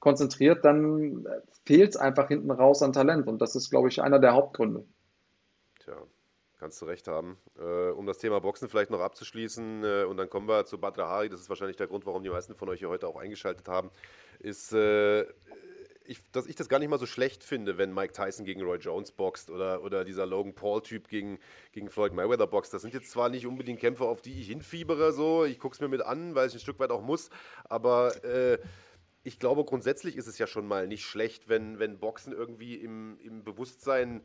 [0.00, 1.26] konzentriert, dann
[1.64, 3.26] fehlt es einfach hinten raus an Talent.
[3.26, 4.84] Und das ist, glaube ich, einer der Hauptgründe.
[5.80, 5.96] Tja,
[6.58, 7.38] kannst du recht haben.
[7.58, 11.08] Äh, um das Thema Boxen vielleicht noch abzuschließen, äh, und dann kommen wir zu Badra
[11.08, 13.68] Hari, das ist wahrscheinlich der Grund, warum die meisten von euch hier heute auch eingeschaltet
[13.68, 13.90] haben,
[14.40, 15.26] ist, äh,
[16.08, 18.78] ich, dass ich das gar nicht mal so schlecht finde, wenn Mike Tyson gegen Roy
[18.78, 21.38] Jones boxt oder, oder dieser Logan Paul-Typ gegen,
[21.72, 22.72] gegen Floyd Mayweather boxt.
[22.72, 25.44] Das sind jetzt zwar nicht unbedingt Kämpfe, auf die ich hinfiebere, so.
[25.44, 27.28] Ich gucke es mir mit an, weil ich ein Stück weit auch muss,
[27.64, 28.58] aber äh,
[29.22, 33.18] ich glaube, grundsätzlich ist es ja schon mal nicht schlecht, wenn, wenn Boxen irgendwie im,
[33.20, 34.22] im Bewusstsein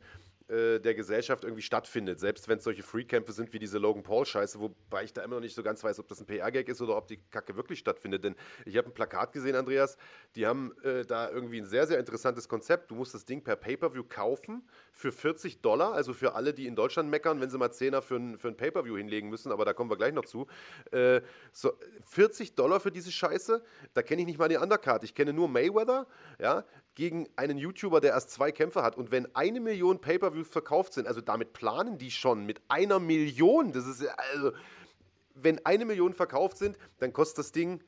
[0.48, 4.60] äh, der Gesellschaft irgendwie stattfindet, selbst wenn es solche Freekämpfe sind wie diese Logan Paul-Scheiße,
[4.60, 6.96] wobei ich da immer noch nicht so ganz weiß, ob das ein PR-Gag ist oder
[6.96, 8.24] ob die Kacke wirklich stattfindet.
[8.24, 9.96] Denn ich habe ein Plakat gesehen, Andreas,
[10.36, 12.90] die haben äh, da irgendwie ein sehr, sehr interessantes Konzept.
[12.90, 16.76] Du musst das Ding per Pay-Per-View kaufen für 40 Dollar, also für alle, die in
[16.76, 19.72] Deutschland meckern, wenn sie mal 10er für ein, für ein Pay-Per-View hinlegen müssen, aber da
[19.72, 20.46] kommen wir gleich noch zu.
[20.90, 21.22] Äh,
[21.52, 21.72] so,
[22.06, 23.62] 40 Dollar für diese Scheiße,
[23.94, 25.04] da kenne ich nicht mal die Undercard.
[25.04, 26.06] Ich kenne nur Mayweather,
[26.38, 26.64] ja,
[26.94, 28.96] gegen einen YouTuber, der erst zwei Kämpfe hat.
[28.96, 33.72] Und wenn eine Million Pay-Per-Views verkauft sind, also damit planen die schon mit einer Million,
[33.72, 34.52] das ist also,
[35.34, 37.82] wenn eine Million verkauft sind, dann kostet das Ding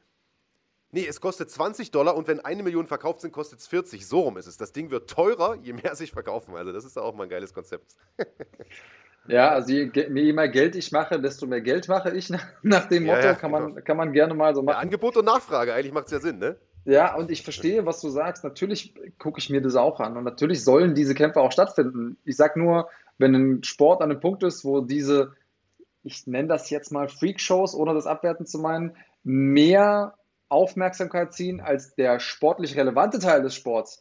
[0.92, 4.06] Nee, es kostet 20 Dollar und wenn eine Million verkauft sind, kostet es 40.
[4.06, 4.56] So rum ist es.
[4.56, 6.54] Das Ding wird teurer, je mehr sich verkaufen.
[6.54, 7.96] Also, das ist auch mal ein geiles Konzept.
[9.28, 12.30] Ja, also je, je, mehr Geld ich mache, desto mehr Geld mache ich.
[12.62, 13.84] Nach dem Motto ja, ja, kann, man, genau.
[13.84, 14.76] kann man gerne mal so machen.
[14.76, 16.56] Ja, Angebot und Nachfrage, eigentlich macht es ja Sinn, ne?
[16.86, 18.44] Ja, und ich verstehe, was du sagst.
[18.44, 20.16] Natürlich gucke ich mir das auch an.
[20.16, 22.16] Und natürlich sollen diese Kämpfe auch stattfinden.
[22.24, 22.88] Ich sage nur,
[23.18, 25.32] wenn ein Sport an einem Punkt ist, wo diese,
[26.04, 30.14] ich nenne das jetzt mal Freakshows, ohne das abwerten zu meinen, mehr
[30.48, 34.00] Aufmerksamkeit ziehen als der sportlich relevante Teil des Sports,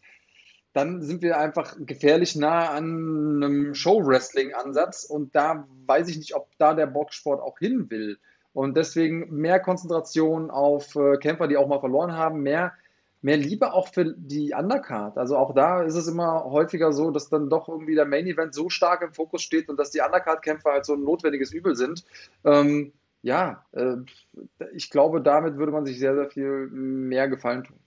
[0.73, 5.05] dann sind wir einfach gefährlich nah an einem Show-Wrestling-Ansatz.
[5.05, 8.19] Und da weiß ich nicht, ob da der Boxsport auch hin will.
[8.56, 12.72] Und deswegen mehr Konzentration auf äh, Kämpfer, die auch mal verloren haben, mehr,
[13.22, 15.18] mehr Liebe auch für die Undercard.
[15.18, 18.53] Also auch da ist es immer häufiger so, dass dann doch irgendwie der Main Event
[18.53, 22.06] so stark im Fokus steht und dass die Undercard-Kämpfer halt so ein notwendiges Übel sind.
[22.45, 23.98] Ähm, ja, äh,
[24.73, 27.77] ich glaube, damit würde man sich sehr, sehr viel mehr Gefallen tun.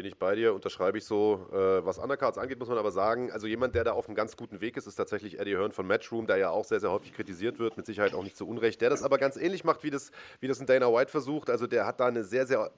[0.00, 1.46] Bin ich bei dir, unterschreibe ich so.
[1.52, 4.34] Äh, was Undercards angeht, muss man aber sagen, also jemand, der da auf einem ganz
[4.34, 7.12] guten Weg ist, ist tatsächlich Eddie Hearn von Matchroom, der ja auch sehr, sehr häufig
[7.12, 9.90] kritisiert wird, mit Sicherheit auch nicht zu Unrecht, der das aber ganz ähnlich macht, wie
[9.90, 10.10] das,
[10.40, 11.50] wie das ein Dana White versucht.
[11.50, 12.70] Also der hat da eine sehr, sehr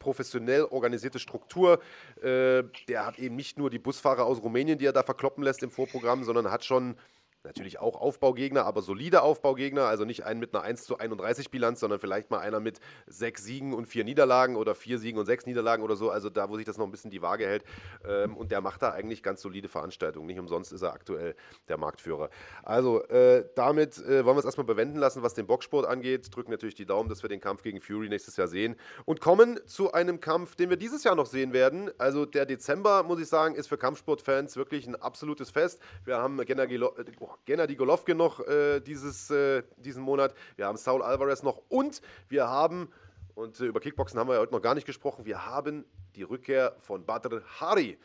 [0.00, 1.78] professionell organisierte Struktur.
[2.20, 5.62] Äh, der hat eben nicht nur die Busfahrer aus Rumänien, die er da verkloppen lässt
[5.62, 6.96] im Vorprogramm, sondern hat schon
[7.44, 9.84] Natürlich auch Aufbaugegner, aber solide Aufbaugegner.
[9.84, 13.44] Also nicht einen mit einer 1 zu 31 Bilanz, sondern vielleicht mal einer mit sechs
[13.44, 16.08] Siegen und vier Niederlagen oder vier Siegen und sechs Niederlagen oder so.
[16.10, 17.64] Also da, wo sich das noch ein bisschen die Waage hält.
[18.08, 20.26] Ähm, und der macht da eigentlich ganz solide Veranstaltungen.
[20.26, 21.36] Nicht umsonst ist er aktuell
[21.68, 22.30] der Marktführer.
[22.62, 26.34] Also äh, damit äh, wollen wir es erstmal bewenden lassen, was den Boxsport angeht.
[26.34, 28.74] Drücken natürlich die Daumen, dass wir den Kampf gegen Fury nächstes Jahr sehen.
[29.04, 31.90] Und kommen zu einem Kampf, den wir dieses Jahr noch sehen werden.
[31.98, 35.82] Also der Dezember, muss ich sagen, ist für Kampfsportfans wirklich ein absolutes Fest.
[36.06, 36.82] Wir haben Gennady
[37.20, 40.34] oh, Gennady Golovkin noch äh, dieses, äh, diesen Monat.
[40.56, 42.90] Wir haben Saul Alvarez noch und wir haben,
[43.34, 45.84] und äh, über Kickboxen haben wir ja heute noch gar nicht gesprochen, wir haben
[46.16, 47.98] die Rückkehr von Badr Hari.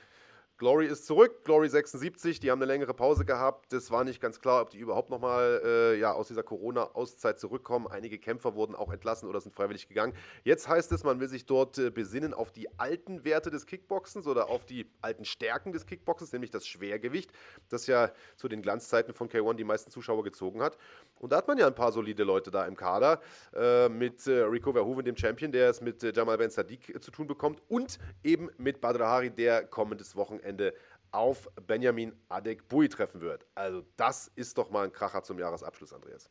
[0.60, 3.72] Glory ist zurück, Glory 76, die haben eine längere Pause gehabt.
[3.72, 7.88] Das war nicht ganz klar, ob die überhaupt nochmal äh, ja, aus dieser Corona-Auszeit zurückkommen.
[7.88, 10.14] Einige Kämpfer wurden auch entlassen oder sind freiwillig gegangen.
[10.44, 14.28] Jetzt heißt es, man will sich dort äh, besinnen auf die alten Werte des Kickboxens
[14.28, 17.32] oder auf die alten Stärken des Kickboxens, nämlich das Schwergewicht,
[17.70, 20.78] das ja zu den Glanzzeiten von K1 die meisten Zuschauer gezogen hat.
[21.20, 23.22] Und da hat man ja ein paar solide Leute da im Kader
[23.54, 27.00] äh, mit äh, Rico Verhoeven, dem Champion, der es mit äh, Jamal Ben Sadiq äh,
[27.00, 30.74] zu tun bekommt und eben mit Badr Hari, der kommendes Wochenende Wochenende
[31.12, 33.46] auf Benjamin Adek-Bui treffen wird.
[33.56, 36.30] Also das ist doch mal ein Kracher zum Jahresabschluss, Andreas.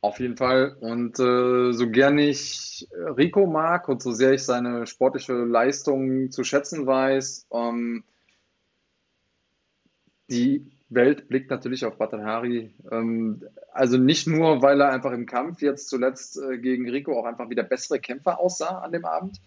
[0.00, 0.76] Auf jeden Fall.
[0.80, 6.44] Und äh, so gern ich Rico mag und so sehr ich seine sportliche Leistung zu
[6.44, 8.04] schätzen weiß, ähm,
[10.30, 12.74] die Welt blickt natürlich auf Batanhari.
[12.92, 13.42] Ähm,
[13.72, 17.50] also nicht nur, weil er einfach im Kampf jetzt zuletzt äh, gegen Rico auch einfach
[17.50, 19.40] wieder bessere Kämpfer aussah an dem Abend,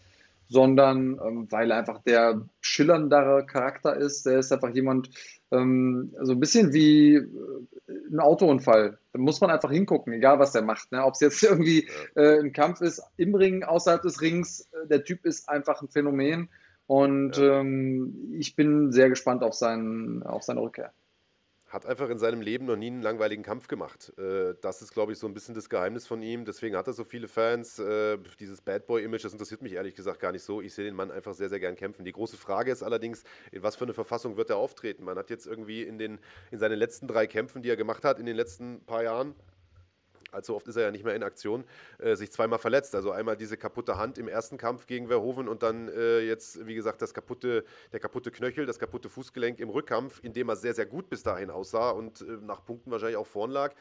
[0.52, 4.26] sondern ähm, weil er einfach der schillerndere Charakter ist.
[4.26, 5.10] Der ist einfach jemand,
[5.50, 7.26] ähm, so ein bisschen wie äh,
[8.12, 8.98] ein Autounfall.
[9.14, 10.92] Da muss man einfach hingucken, egal was der macht.
[10.92, 11.06] Ne?
[11.06, 15.06] Ob es jetzt irgendwie äh, ein Kampf ist, im Ring, außerhalb des Rings, äh, der
[15.06, 16.50] Typ ist einfach ein Phänomen.
[16.86, 17.62] Und ja.
[17.62, 20.92] ähm, ich bin sehr gespannt auf, seinen, auf seine Rückkehr
[21.72, 24.12] hat einfach in seinem Leben noch nie einen langweiligen Kampf gemacht.
[24.18, 26.44] Äh, das ist, glaube ich, so ein bisschen das Geheimnis von ihm.
[26.44, 27.80] Deswegen hat er so viele Fans.
[27.80, 30.62] Äh, dieses Bad Boy-Image, das interessiert mich ehrlich gesagt gar nicht so.
[30.62, 32.04] Ich sehe den Mann einfach sehr, sehr gern kämpfen.
[32.04, 33.24] Die große Frage ist allerdings,
[33.54, 35.06] in was für eine Verfassung wird er auftreten?
[35.06, 36.20] Man hat jetzt irgendwie in, den,
[36.52, 39.34] in seinen letzten drei Kämpfen, die er gemacht hat, in den letzten paar Jahren,
[40.32, 41.64] allzu oft ist er ja nicht mehr in Aktion,
[42.00, 42.96] äh, sich zweimal verletzt.
[42.96, 46.76] Also einmal diese kaputte Hand im ersten Kampf gegen Verhoeven und dann äh, jetzt, wie
[46.76, 50.74] gesagt, das kaputte, der kaputte Knöchel, das kaputte Fußgelenk im Rückkampf, in dem er sehr,
[50.74, 53.74] sehr gut bis dahin aussah und äh, nach Punkten wahrscheinlich auch vorn lag.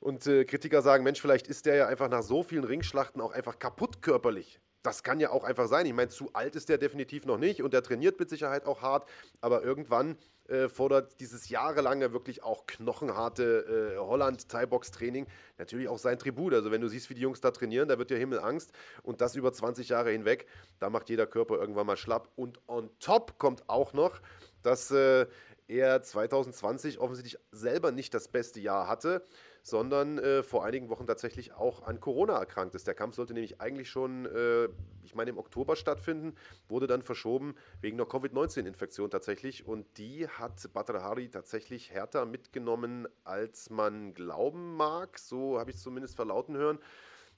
[0.00, 3.32] Und äh, Kritiker sagen, Mensch, vielleicht ist der ja einfach nach so vielen Ringschlachten auch
[3.32, 4.60] einfach kaputt körperlich.
[4.82, 5.86] Das kann ja auch einfach sein.
[5.86, 8.80] Ich meine, zu alt ist der definitiv noch nicht und der trainiert mit Sicherheit auch
[8.80, 9.08] hart,
[9.40, 10.16] aber irgendwann
[10.48, 15.26] äh, fordert dieses jahrelange, wirklich auch knochenharte äh, Holland-Thai-Box-Training
[15.58, 16.54] natürlich auch sein Tribut.
[16.54, 18.72] Also wenn du siehst, wie die Jungs da trainieren, da wird ja Himmelangst
[19.02, 20.46] und das über 20 Jahre hinweg,
[20.78, 22.28] da macht jeder Körper irgendwann mal schlapp.
[22.36, 24.20] Und on top kommt auch noch,
[24.62, 25.26] dass äh,
[25.68, 29.24] er 2020 offensichtlich selber nicht das beste Jahr hatte
[29.68, 32.86] sondern äh, vor einigen Wochen tatsächlich auch an Corona erkrankt ist.
[32.86, 34.68] Der Kampf sollte nämlich eigentlich schon, äh,
[35.02, 36.34] ich meine, im Oktober stattfinden,
[36.68, 39.66] wurde dann verschoben wegen einer Covid-19-Infektion tatsächlich.
[39.66, 45.18] Und die hat Badr tatsächlich härter mitgenommen, als man glauben mag.
[45.18, 46.78] So habe ich es zumindest verlauten hören.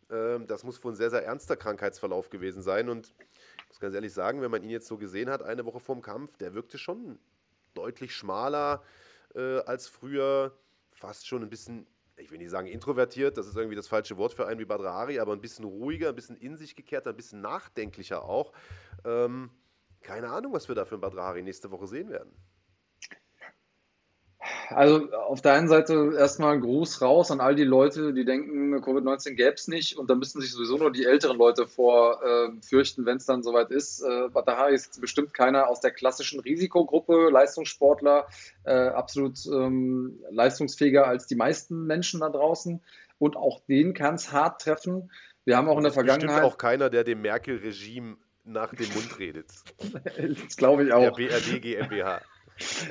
[0.09, 2.89] Ähm, das muss wohl ein sehr, sehr ernster Krankheitsverlauf gewesen sein.
[2.89, 3.13] Und
[3.63, 6.01] ich muss ganz ehrlich sagen, wenn man ihn jetzt so gesehen hat, eine Woche vorm
[6.01, 7.19] Kampf, der wirkte schon
[7.75, 8.83] deutlich schmaler
[9.35, 10.59] äh, als früher,
[10.93, 11.87] fast schon ein bisschen
[12.21, 14.93] ich will nicht sagen introvertiert, das ist irgendwie das falsche Wort für einen wie Badr
[14.93, 18.53] Hari, aber ein bisschen ruhiger, ein bisschen in sich gekehrter, ein bisschen nachdenklicher auch.
[19.05, 19.51] Ähm,
[20.03, 22.33] keine Ahnung, was wir da für einen Badr Hari nächste Woche sehen werden.
[24.71, 28.75] Also auf der einen Seite erstmal ein Gruß raus an all die Leute, die denken,
[28.77, 32.51] Covid-19 gäbe es nicht und da müssten sich sowieso nur die älteren Leute vor äh,
[32.63, 34.03] fürchten, wenn es dann soweit ist.
[34.03, 38.29] Äh, Batahari ist bestimmt keiner aus der klassischen Risikogruppe, Leistungssportler,
[38.65, 42.81] äh, absolut ähm, leistungsfähiger als die meisten Menschen da draußen
[43.19, 45.11] und auch den kann es hart treffen.
[45.45, 46.29] Wir haben auch in der Vergangenheit.
[46.29, 49.51] Bestimmt auch keiner, der dem Merkel-Regime nach dem Mund redet.
[50.45, 51.17] das glaube ich auch.
[51.17, 52.21] Der BRD GmbH.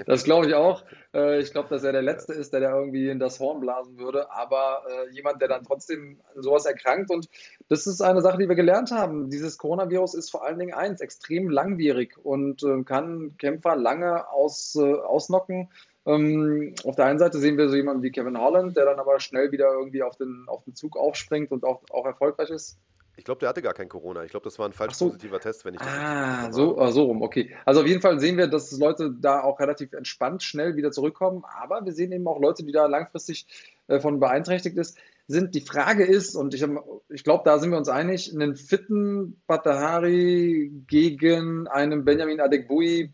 [0.05, 0.83] Das glaube ich auch.
[1.13, 3.97] Äh, ich glaube, dass er der Letzte ist, der da irgendwie in das Horn blasen
[3.97, 4.31] würde.
[4.31, 7.11] Aber äh, jemand, der dann trotzdem sowas erkrankt.
[7.11, 7.29] Und
[7.67, 9.29] das ist eine Sache, die wir gelernt haben.
[9.29, 14.75] Dieses Coronavirus ist vor allen Dingen eins, extrem langwierig und äh, kann Kämpfer lange aus,
[14.75, 15.69] äh, ausnocken.
[16.05, 19.19] Ähm, auf der einen Seite sehen wir so jemanden wie Kevin Holland, der dann aber
[19.19, 22.77] schnell wieder irgendwie auf den, auf den Zug aufspringt und auch, auch erfolgreich ist.
[23.19, 24.23] Ich glaube, der hatte gar kein Corona.
[24.23, 25.07] Ich glaube, das war ein falsch so.
[25.07, 27.53] positiver Test, wenn ich das Ah, so, ah, so rum, okay.
[27.65, 31.43] Also auf jeden Fall sehen wir, dass Leute da auch relativ entspannt schnell wieder zurückkommen.
[31.61, 33.45] Aber wir sehen eben auch Leute, die da langfristig
[33.87, 34.97] äh, von beeinträchtigt ist,
[35.27, 35.53] sind.
[35.53, 36.65] Die Frage ist, und ich,
[37.09, 43.11] ich glaube, da sind wir uns einig, einen fitten Batahari gegen einen Benjamin Adekbui,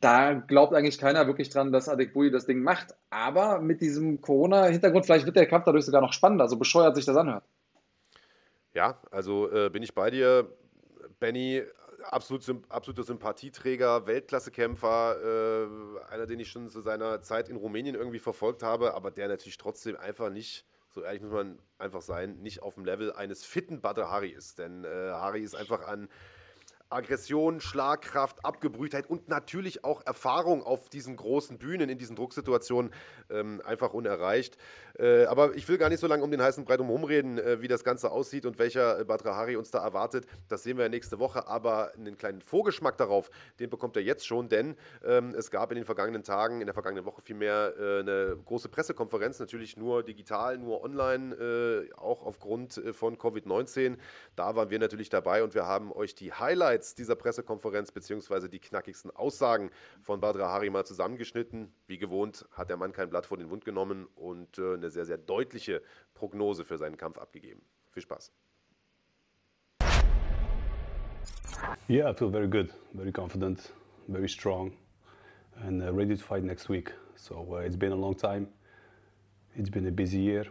[0.00, 2.94] da glaubt eigentlich keiner wirklich dran, dass Adekbui das Ding macht.
[3.10, 7.04] Aber mit diesem Corona-Hintergrund, vielleicht wird der Kampf dadurch sogar noch spannender, so bescheuert sich
[7.04, 7.44] das anhört.
[8.80, 10.56] Ja, also äh, bin ich bei dir.
[11.18, 11.62] Benny,
[12.04, 18.20] absolut, absoluter Sympathieträger, Weltklassekämpfer, äh, einer, den ich schon zu seiner Zeit in Rumänien irgendwie
[18.20, 22.62] verfolgt habe, aber der natürlich trotzdem einfach nicht, so ehrlich muss man einfach sein, nicht
[22.62, 24.58] auf dem Level eines fitten Butter Harry ist.
[24.58, 26.08] Denn äh, Harry ist einfach an
[26.90, 32.92] Aggression, Schlagkraft, Abgebrühtheit und natürlich auch Erfahrung auf diesen großen Bühnen, in diesen Drucksituationen
[33.30, 34.56] ähm, einfach unerreicht.
[34.98, 37.62] Äh, aber ich will gar nicht so lange um den heißen Brei drumherum reden, äh,
[37.62, 40.26] wie das Ganze aussieht und welcher äh, Badra Hari uns da erwartet.
[40.48, 43.30] Das sehen wir nächste Woche, aber einen kleinen Vorgeschmack darauf,
[43.60, 46.74] den bekommt er jetzt schon, denn ähm, es gab in den vergangenen Tagen, in der
[46.74, 52.78] vergangenen Woche vielmehr äh, eine große Pressekonferenz, natürlich nur digital, nur online, äh, auch aufgrund
[52.78, 53.96] äh, von Covid-19.
[54.34, 58.48] Da waren wir natürlich dabei und wir haben euch die Highlights Highlights dieser Pressekonferenz beziehungsweise
[58.48, 59.70] die knackigsten Aussagen
[60.00, 61.70] von Badra Hari mal zusammengeschnitten.
[61.86, 65.04] Wie gewohnt hat der Mann kein Blatt vor den Mund genommen und äh, eine sehr,
[65.04, 65.82] sehr deutliche
[66.14, 67.60] Prognose für seinen Kampf abgegeben.
[67.90, 68.32] Viel Spaß.
[71.88, 73.72] Yeah, I feel very good, very confident,
[74.08, 74.72] very strong,
[75.62, 76.94] and uh, ready to fight next week.
[77.16, 78.46] So uh, it's been a long time.
[79.54, 80.46] It's been a busy year.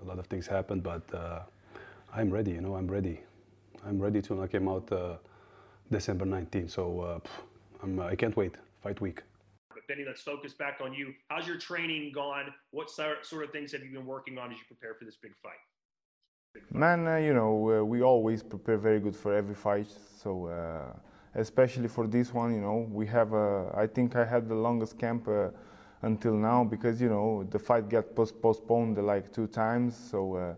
[0.00, 1.40] A lot of things happened, but uh,
[2.14, 2.52] I'm ready.
[2.52, 3.20] You know, I'm ready.
[3.84, 5.16] I'm ready to knock him out uh,
[5.92, 6.70] December 19th.
[6.70, 7.20] So uh,
[7.86, 8.54] uh, I can't wait.
[8.82, 9.22] Fight week.
[9.68, 11.14] But Benny, let's focus back on you.
[11.28, 12.46] How's your training gone?
[12.72, 15.32] What sort of things have you been working on as you prepare for this big
[15.42, 15.52] fight?
[16.54, 16.78] Big fight.
[16.78, 19.88] Man, uh, you know, uh, we always prepare very good for every fight.
[20.22, 20.96] So, uh,
[21.34, 25.28] especially for this one, you know, we have, I think I had the longest camp
[25.28, 25.50] uh,
[26.02, 29.96] until now because, you know, the fight got post- postponed like two times.
[30.10, 30.56] So,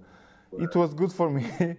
[0.59, 1.45] it was good for me.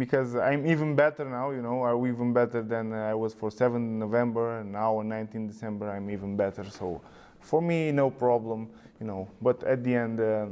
[0.00, 3.98] because I'm even better now, you know, I'm even better than I was for 7
[3.98, 6.64] November, and now on 19 December I'm even better.
[6.64, 7.02] So
[7.38, 9.28] for me, no problem, you know.
[9.42, 10.46] But at the end, uh,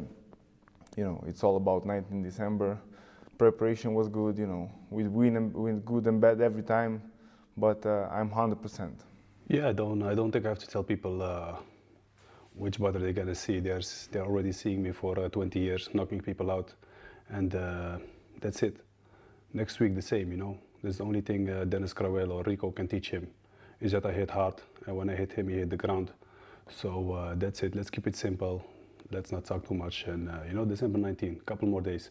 [0.97, 2.79] you know, it's all about 19 December.
[3.39, 4.71] Preparation was good, you know.
[4.91, 7.01] We win, and, win good and bad every time,
[7.57, 8.91] but uh, I'm 100%.
[9.49, 11.57] Yeah, I don't, I don't think I have to tell people uh,
[12.55, 13.61] which butter they're gonna see.
[13.61, 13.81] They're,
[14.11, 16.75] they're already seeing me for uh, 20 years, knocking people out,
[17.31, 17.97] and uh,
[18.43, 18.85] that's it
[19.53, 20.59] next week the same, you know.
[20.83, 23.29] That's the only thing uh, Dennis Crawell or Rico can teach him
[23.81, 24.55] is that I hit hard,
[24.87, 26.11] and when I hit him, he hit the ground.
[26.71, 27.75] So uh, that's it.
[27.75, 28.65] Let's keep it simple.
[29.11, 30.05] Let's not talk too much.
[30.05, 32.11] And uh, you know, December 19, a couple more days.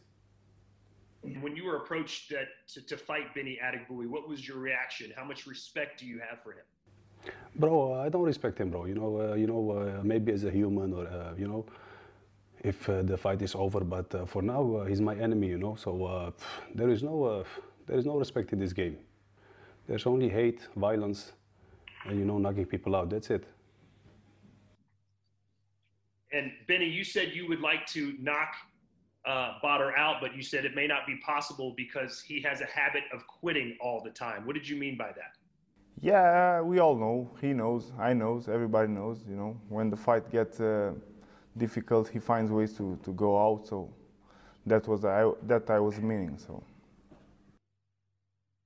[1.41, 5.11] When you were approached that, to, to fight Benny Adigbui, what was your reaction?
[5.15, 7.33] How much respect do you have for him?
[7.55, 8.85] Bro, I don't respect him, bro.
[8.85, 11.65] You know, uh, you know, uh, maybe as a human or uh, you know,
[12.67, 13.81] if uh, the fight is over.
[13.81, 15.75] But uh, for now, uh, he's my enemy, you know.
[15.75, 16.33] So
[16.75, 17.45] there is no
[17.87, 18.97] there is no respect in this game.
[19.87, 21.31] There's only hate, violence,
[22.05, 23.09] and you know, knocking people out.
[23.09, 23.45] That's it.
[26.33, 28.53] And Benny, you said you would like to knock
[29.25, 32.65] uh, Botter out, but you said it may not be possible because he has a
[32.65, 34.45] habit of quitting all the time.
[34.45, 35.37] What did you mean by that?
[36.01, 37.31] Yeah, we all know.
[37.41, 37.91] He knows.
[37.97, 38.47] I knows.
[38.47, 39.23] Everybody knows.
[39.27, 40.93] You know, when the fight gets uh,
[41.57, 43.67] difficult, he finds ways to, to go out.
[43.67, 43.93] So
[44.65, 46.37] that was I, that I was meaning.
[46.37, 46.63] So.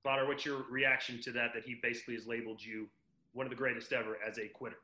[0.04, 1.54] Connor, what's your reaction to that?
[1.54, 2.88] That he basically has labeled you
[3.32, 4.76] one of the greatest ever as a quitter.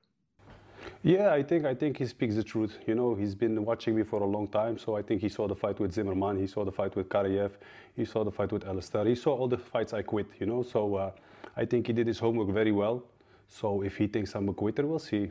[1.02, 2.78] Yeah, I think I think he speaks the truth.
[2.86, 5.48] You know, he's been watching me for a long time, so I think he saw
[5.48, 7.50] the fight with Zimmerman, he saw the fight with Karayev,
[7.96, 10.26] he saw the fight with Alistair, he saw all the fights I quit.
[10.38, 11.10] You know, so uh,
[11.56, 13.04] I think he did his homework very well.
[13.48, 15.30] So if he thinks I'm a quitter, we'll see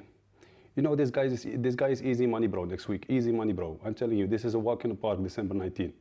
[0.78, 2.64] you know, this guy is this guy is easy money, bro.
[2.64, 3.80] Next week, easy money, bro.
[3.84, 5.92] I'm telling you, this is a walk in the park, December 19.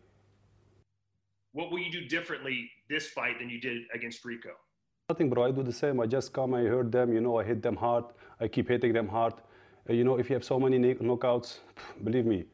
[1.52, 4.50] What will you do differently this fight than you did against Rico?
[5.08, 5.46] Nothing, bro.
[5.46, 5.98] I do the same.
[5.98, 7.14] I just come, I hurt them.
[7.14, 8.04] You know, I hit them hard.
[8.38, 9.32] I keep hitting them hard.
[9.88, 11.60] Uh, you know, if you have so many knockouts,
[12.04, 12.44] believe me,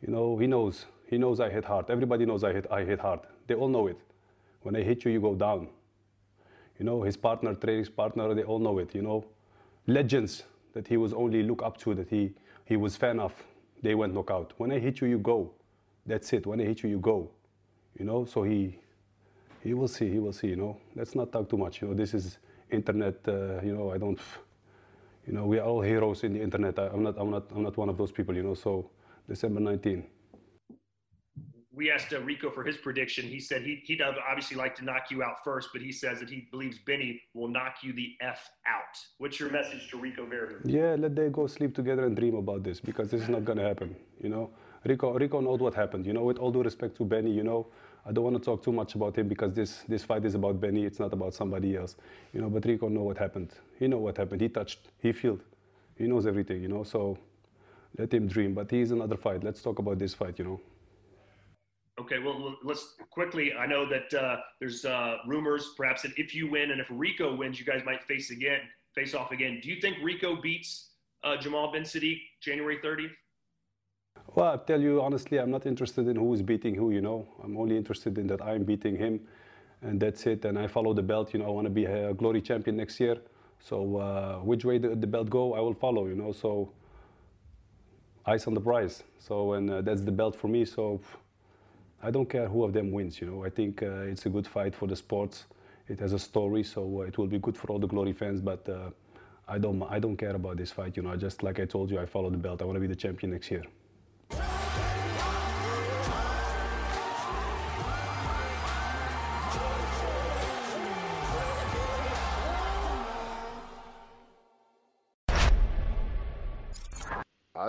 [0.00, 0.86] you know, he knows.
[1.10, 1.90] He knows I hit hard.
[1.90, 2.68] Everybody knows I hit.
[2.70, 3.20] I hit hard.
[3.48, 3.98] They all know it.
[4.62, 5.66] When I hit you, you go down.
[6.78, 8.94] You know, his partner, training partner, they all know it.
[8.94, 9.24] You know,
[9.88, 10.44] legends
[10.74, 12.32] that he was only look up to, that he,
[12.64, 13.32] he was fan of,
[13.82, 14.52] they went knockout.
[14.56, 15.52] When I hit you, you go.
[16.06, 16.46] That's it.
[16.46, 17.30] When I hit you, you go.
[17.98, 18.78] You know, so he,
[19.62, 20.76] he will see, he will see, you know.
[20.94, 21.80] Let's not talk too much.
[21.80, 22.38] You know, this is
[22.70, 24.18] internet, uh, you know, I don't,
[25.26, 26.78] you know, we are all heroes in the internet.
[26.78, 28.90] I, am not, I'm not, I'm not one of those people, you know, so
[29.28, 30.04] December 19
[31.74, 33.26] we asked uh, Rico for his prediction.
[33.26, 36.30] He said he he'd obviously like to knock you out first, but he says that
[36.30, 38.98] he believes Benny will knock you the f out.
[39.18, 40.62] What's your message to Rico Verhoeven?
[40.64, 43.66] Yeah, let them go sleep together and dream about this because this is not gonna
[43.66, 43.94] happen.
[44.22, 44.50] You know,
[44.84, 46.06] Rico Rico knows what happened.
[46.06, 47.66] You know, with all due respect to Benny, you know,
[48.06, 50.60] I don't want to talk too much about him because this this fight is about
[50.60, 50.84] Benny.
[50.84, 51.96] It's not about somebody else.
[52.32, 53.50] You know, but Rico know what happened.
[53.78, 54.40] He know what happened.
[54.40, 54.90] He touched.
[54.98, 55.40] He felt.
[55.96, 56.62] He knows everything.
[56.62, 57.18] You know, so
[57.98, 58.54] let him dream.
[58.54, 59.42] But he's another fight.
[59.44, 60.38] Let's talk about this fight.
[60.38, 60.60] You know.
[62.00, 63.52] Okay, well, let's quickly.
[63.54, 67.36] I know that uh, there's uh, rumors, perhaps that if you win and if Rico
[67.36, 68.60] wins, you guys might face again,
[68.94, 69.60] face off again.
[69.62, 70.90] Do you think Rico beats
[71.22, 73.12] uh, Jamal Ben Sadiq January 30th?
[74.34, 76.90] Well, I tell you honestly, I'm not interested in who is beating who.
[76.90, 79.20] You know, I'm only interested in that I'm beating him,
[79.80, 80.44] and that's it.
[80.44, 81.32] And I follow the belt.
[81.32, 83.18] You know, I want to be a glory champion next year.
[83.60, 86.06] So uh, which way the, the, belt go, I will follow.
[86.06, 86.72] You know, so
[88.26, 89.04] eyes on the prize.
[89.20, 90.64] So and uh, that's the belt for me.
[90.64, 91.00] So
[92.04, 93.20] I don't care who of them wins.
[93.20, 95.44] You know, I think uh, it's a good fight for the sports.
[95.88, 98.40] It has a story, so uh, it will be good for all the Glory fans.
[98.42, 98.90] But uh,
[99.48, 100.96] I don't, I don't care about this fight.
[100.98, 102.60] You know, I just like I told you, I follow the belt.
[102.60, 103.64] I want to be the champion next year.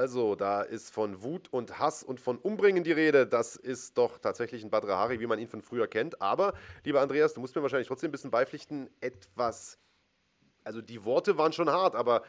[0.06, 3.26] Also, da ist von Wut und Hass und von Umbringen die Rede.
[3.26, 6.22] Das ist doch tatsächlich ein Badr Hari, wie man ihn von früher kennt.
[6.22, 6.54] Aber,
[6.84, 9.80] lieber Andreas, du musst mir wahrscheinlich trotzdem ein bisschen beipflichten, etwas.
[10.64, 12.22] Also, die Worte waren schon hart, aber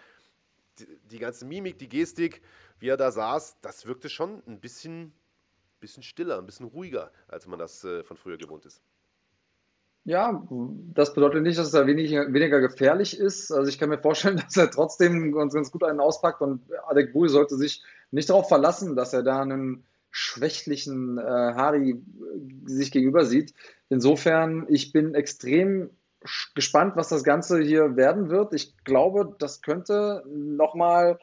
[0.79, 2.41] die, die ganze Mimik, die Gestik,
[2.79, 5.13] wie er da saß, das wirkte schon ein bisschen,
[5.79, 8.81] bisschen stiller, ein bisschen ruhiger, als man das äh, von früher gewohnt ist.
[10.07, 10.47] Ja,
[10.95, 13.51] das bedeutet nicht, dass er weniger, weniger gefährlich ist.
[13.51, 17.13] Also ich kann mir vorstellen, dass er trotzdem ganz, ganz gut einen auspackt und Adek
[17.13, 22.01] Bui sollte sich nicht darauf verlassen, dass er da einen schwächlichen äh, Hari
[22.67, 23.53] sich gegenüber sieht.
[23.89, 25.91] Insofern, ich bin extrem
[26.55, 28.55] gespannt, was das Ganze hier werden wird.
[28.55, 31.19] Ich glaube, das könnte nochmal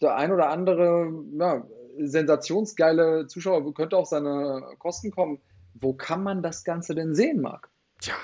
[0.00, 1.66] der ein oder andere ja,
[1.98, 5.40] sensationsgeile Zuschauer könnte auf seine Kosten kommen.
[5.74, 7.68] Wo kann man das Ganze denn sehen, Marc?
[8.00, 8.14] Tja,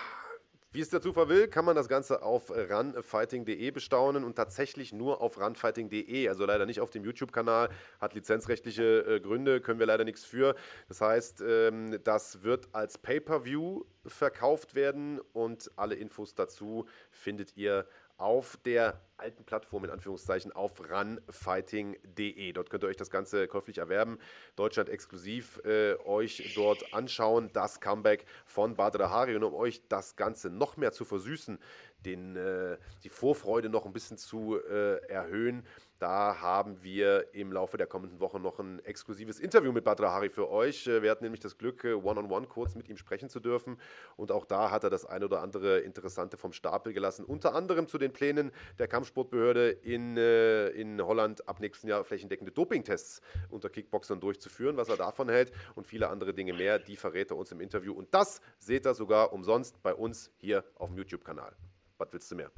[0.73, 5.21] wie es der Zufall will, kann man das Ganze auf runfighting.de bestaunen und tatsächlich nur
[5.21, 7.69] auf runfighting.de, also leider nicht auf dem YouTube-Kanal,
[8.01, 10.55] hat lizenzrechtliche äh, Gründe, können wir leider nichts für.
[10.89, 17.87] Das heißt, ähm, das wird als Pay-per-View verkauft werden und alle Infos dazu findet ihr
[18.19, 22.53] auf der alten Plattform in Anführungszeichen auf runfighting.de.
[22.53, 24.19] Dort könnt ihr euch das Ganze käuflich erwerben,
[24.57, 30.17] Deutschland exklusiv äh, euch dort anschauen, das Comeback von Badr Hari und um euch das
[30.17, 31.59] Ganze noch mehr zu versüßen,
[32.05, 35.67] den, äh, die Vorfreude noch ein bisschen zu äh, erhöhen,
[35.99, 40.29] da haben wir im Laufe der kommenden Woche noch ein exklusives Interview mit Badra Hari
[40.29, 40.87] für euch.
[40.87, 43.79] Äh, wir hatten nämlich das Glück, one-on-one -on -one kurz mit ihm sprechen zu dürfen.
[44.17, 47.25] Und auch da hat er das eine oder andere Interessante vom Stapel gelassen.
[47.25, 52.53] Unter anderem zu den Plänen der Kampfsportbehörde in, äh, in Holland ab nächsten Jahr flächendeckende
[52.53, 56.79] Dopingtests unter Kickboxern durchzuführen, was er davon hält und viele andere Dinge mehr.
[56.79, 57.95] Die verrät er uns im Interview.
[57.95, 61.57] Und das seht ihr sogar umsonst bei uns hier auf dem YouTube-Kanal.
[61.99, 62.51] Was willst du mehr?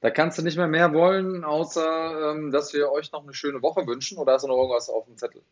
[0.00, 3.62] Da kannst du nicht mehr mehr wollen, außer ähm, dass wir euch noch eine schöne
[3.62, 4.18] Woche wünschen.
[4.18, 5.42] Oder hast du noch irgendwas auf dem Zettel?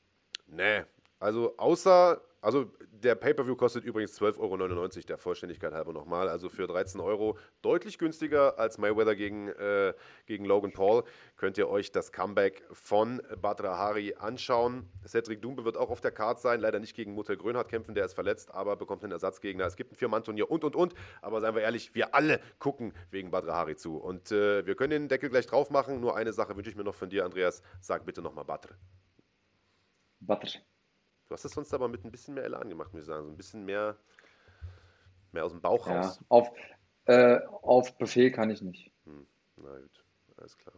[0.47, 0.85] Nee,
[1.19, 2.71] also außer, also
[3.05, 6.29] der Pay-Per-View kostet übrigens 12,99 Euro, der Vollständigkeit halber nochmal.
[6.29, 9.95] Also für 13 Euro deutlich günstiger als Mayweather gegen, äh,
[10.27, 11.05] gegen Logan Paul.
[11.37, 14.89] Könnt ihr euch das Comeback von Badra Hari anschauen.
[15.07, 16.61] Cedric Dumbe wird auch auf der Card sein.
[16.61, 19.67] Leider nicht gegen Mutter Grönhardt kämpfen, der ist verletzt, aber bekommt einen Ersatzgegner.
[19.67, 20.95] Es gibt ein Vier-Mann-Turnier und, und, und.
[21.21, 23.97] Aber seien wir ehrlich, wir alle gucken wegen Badra Hari zu.
[23.99, 26.01] Und äh, wir können den Deckel gleich drauf machen.
[26.01, 27.63] Nur eine Sache wünsche ich mir noch von dir, Andreas.
[27.81, 28.77] Sag bitte nochmal Badr.
[30.21, 30.61] Badr.
[31.29, 33.25] Du hast es sonst aber mit ein bisschen mehr Elan gemacht, muss ich sagen.
[33.25, 33.97] So ein bisschen mehr,
[35.33, 36.21] mehr aus dem Bauch ja, raus.
[36.29, 36.51] Auf,
[37.07, 38.93] äh, auf Befehl kann ich nicht.
[39.05, 39.27] Hm,
[39.57, 40.05] na gut,
[40.37, 40.75] alles klar.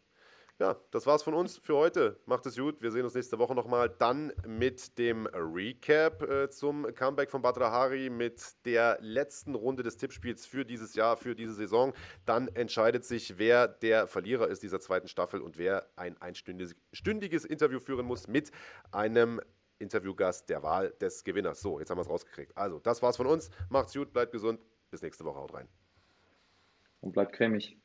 [0.58, 2.18] Ja, das war's von uns für heute.
[2.24, 2.80] Macht es gut.
[2.80, 3.90] Wir sehen uns nächste Woche nochmal.
[3.90, 9.98] Dann mit dem Recap äh, zum Comeback von Badra Hari, mit der letzten Runde des
[9.98, 11.92] Tippspiels für dieses Jahr, für diese Saison.
[12.24, 17.78] Dann entscheidet sich, wer der Verlierer ist dieser zweiten Staffel und wer ein einstündiges Interview
[17.78, 18.50] führen muss mit
[18.92, 19.42] einem
[19.78, 21.60] Interviewgast der Wahl des Gewinners.
[21.60, 22.56] So, jetzt haben wir es rausgekriegt.
[22.56, 23.50] Also, das war's von uns.
[23.68, 24.60] Macht's gut, bleibt gesund.
[24.90, 25.38] Bis nächste Woche.
[25.38, 25.68] Haut rein.
[27.00, 27.78] Und bleibt cremig.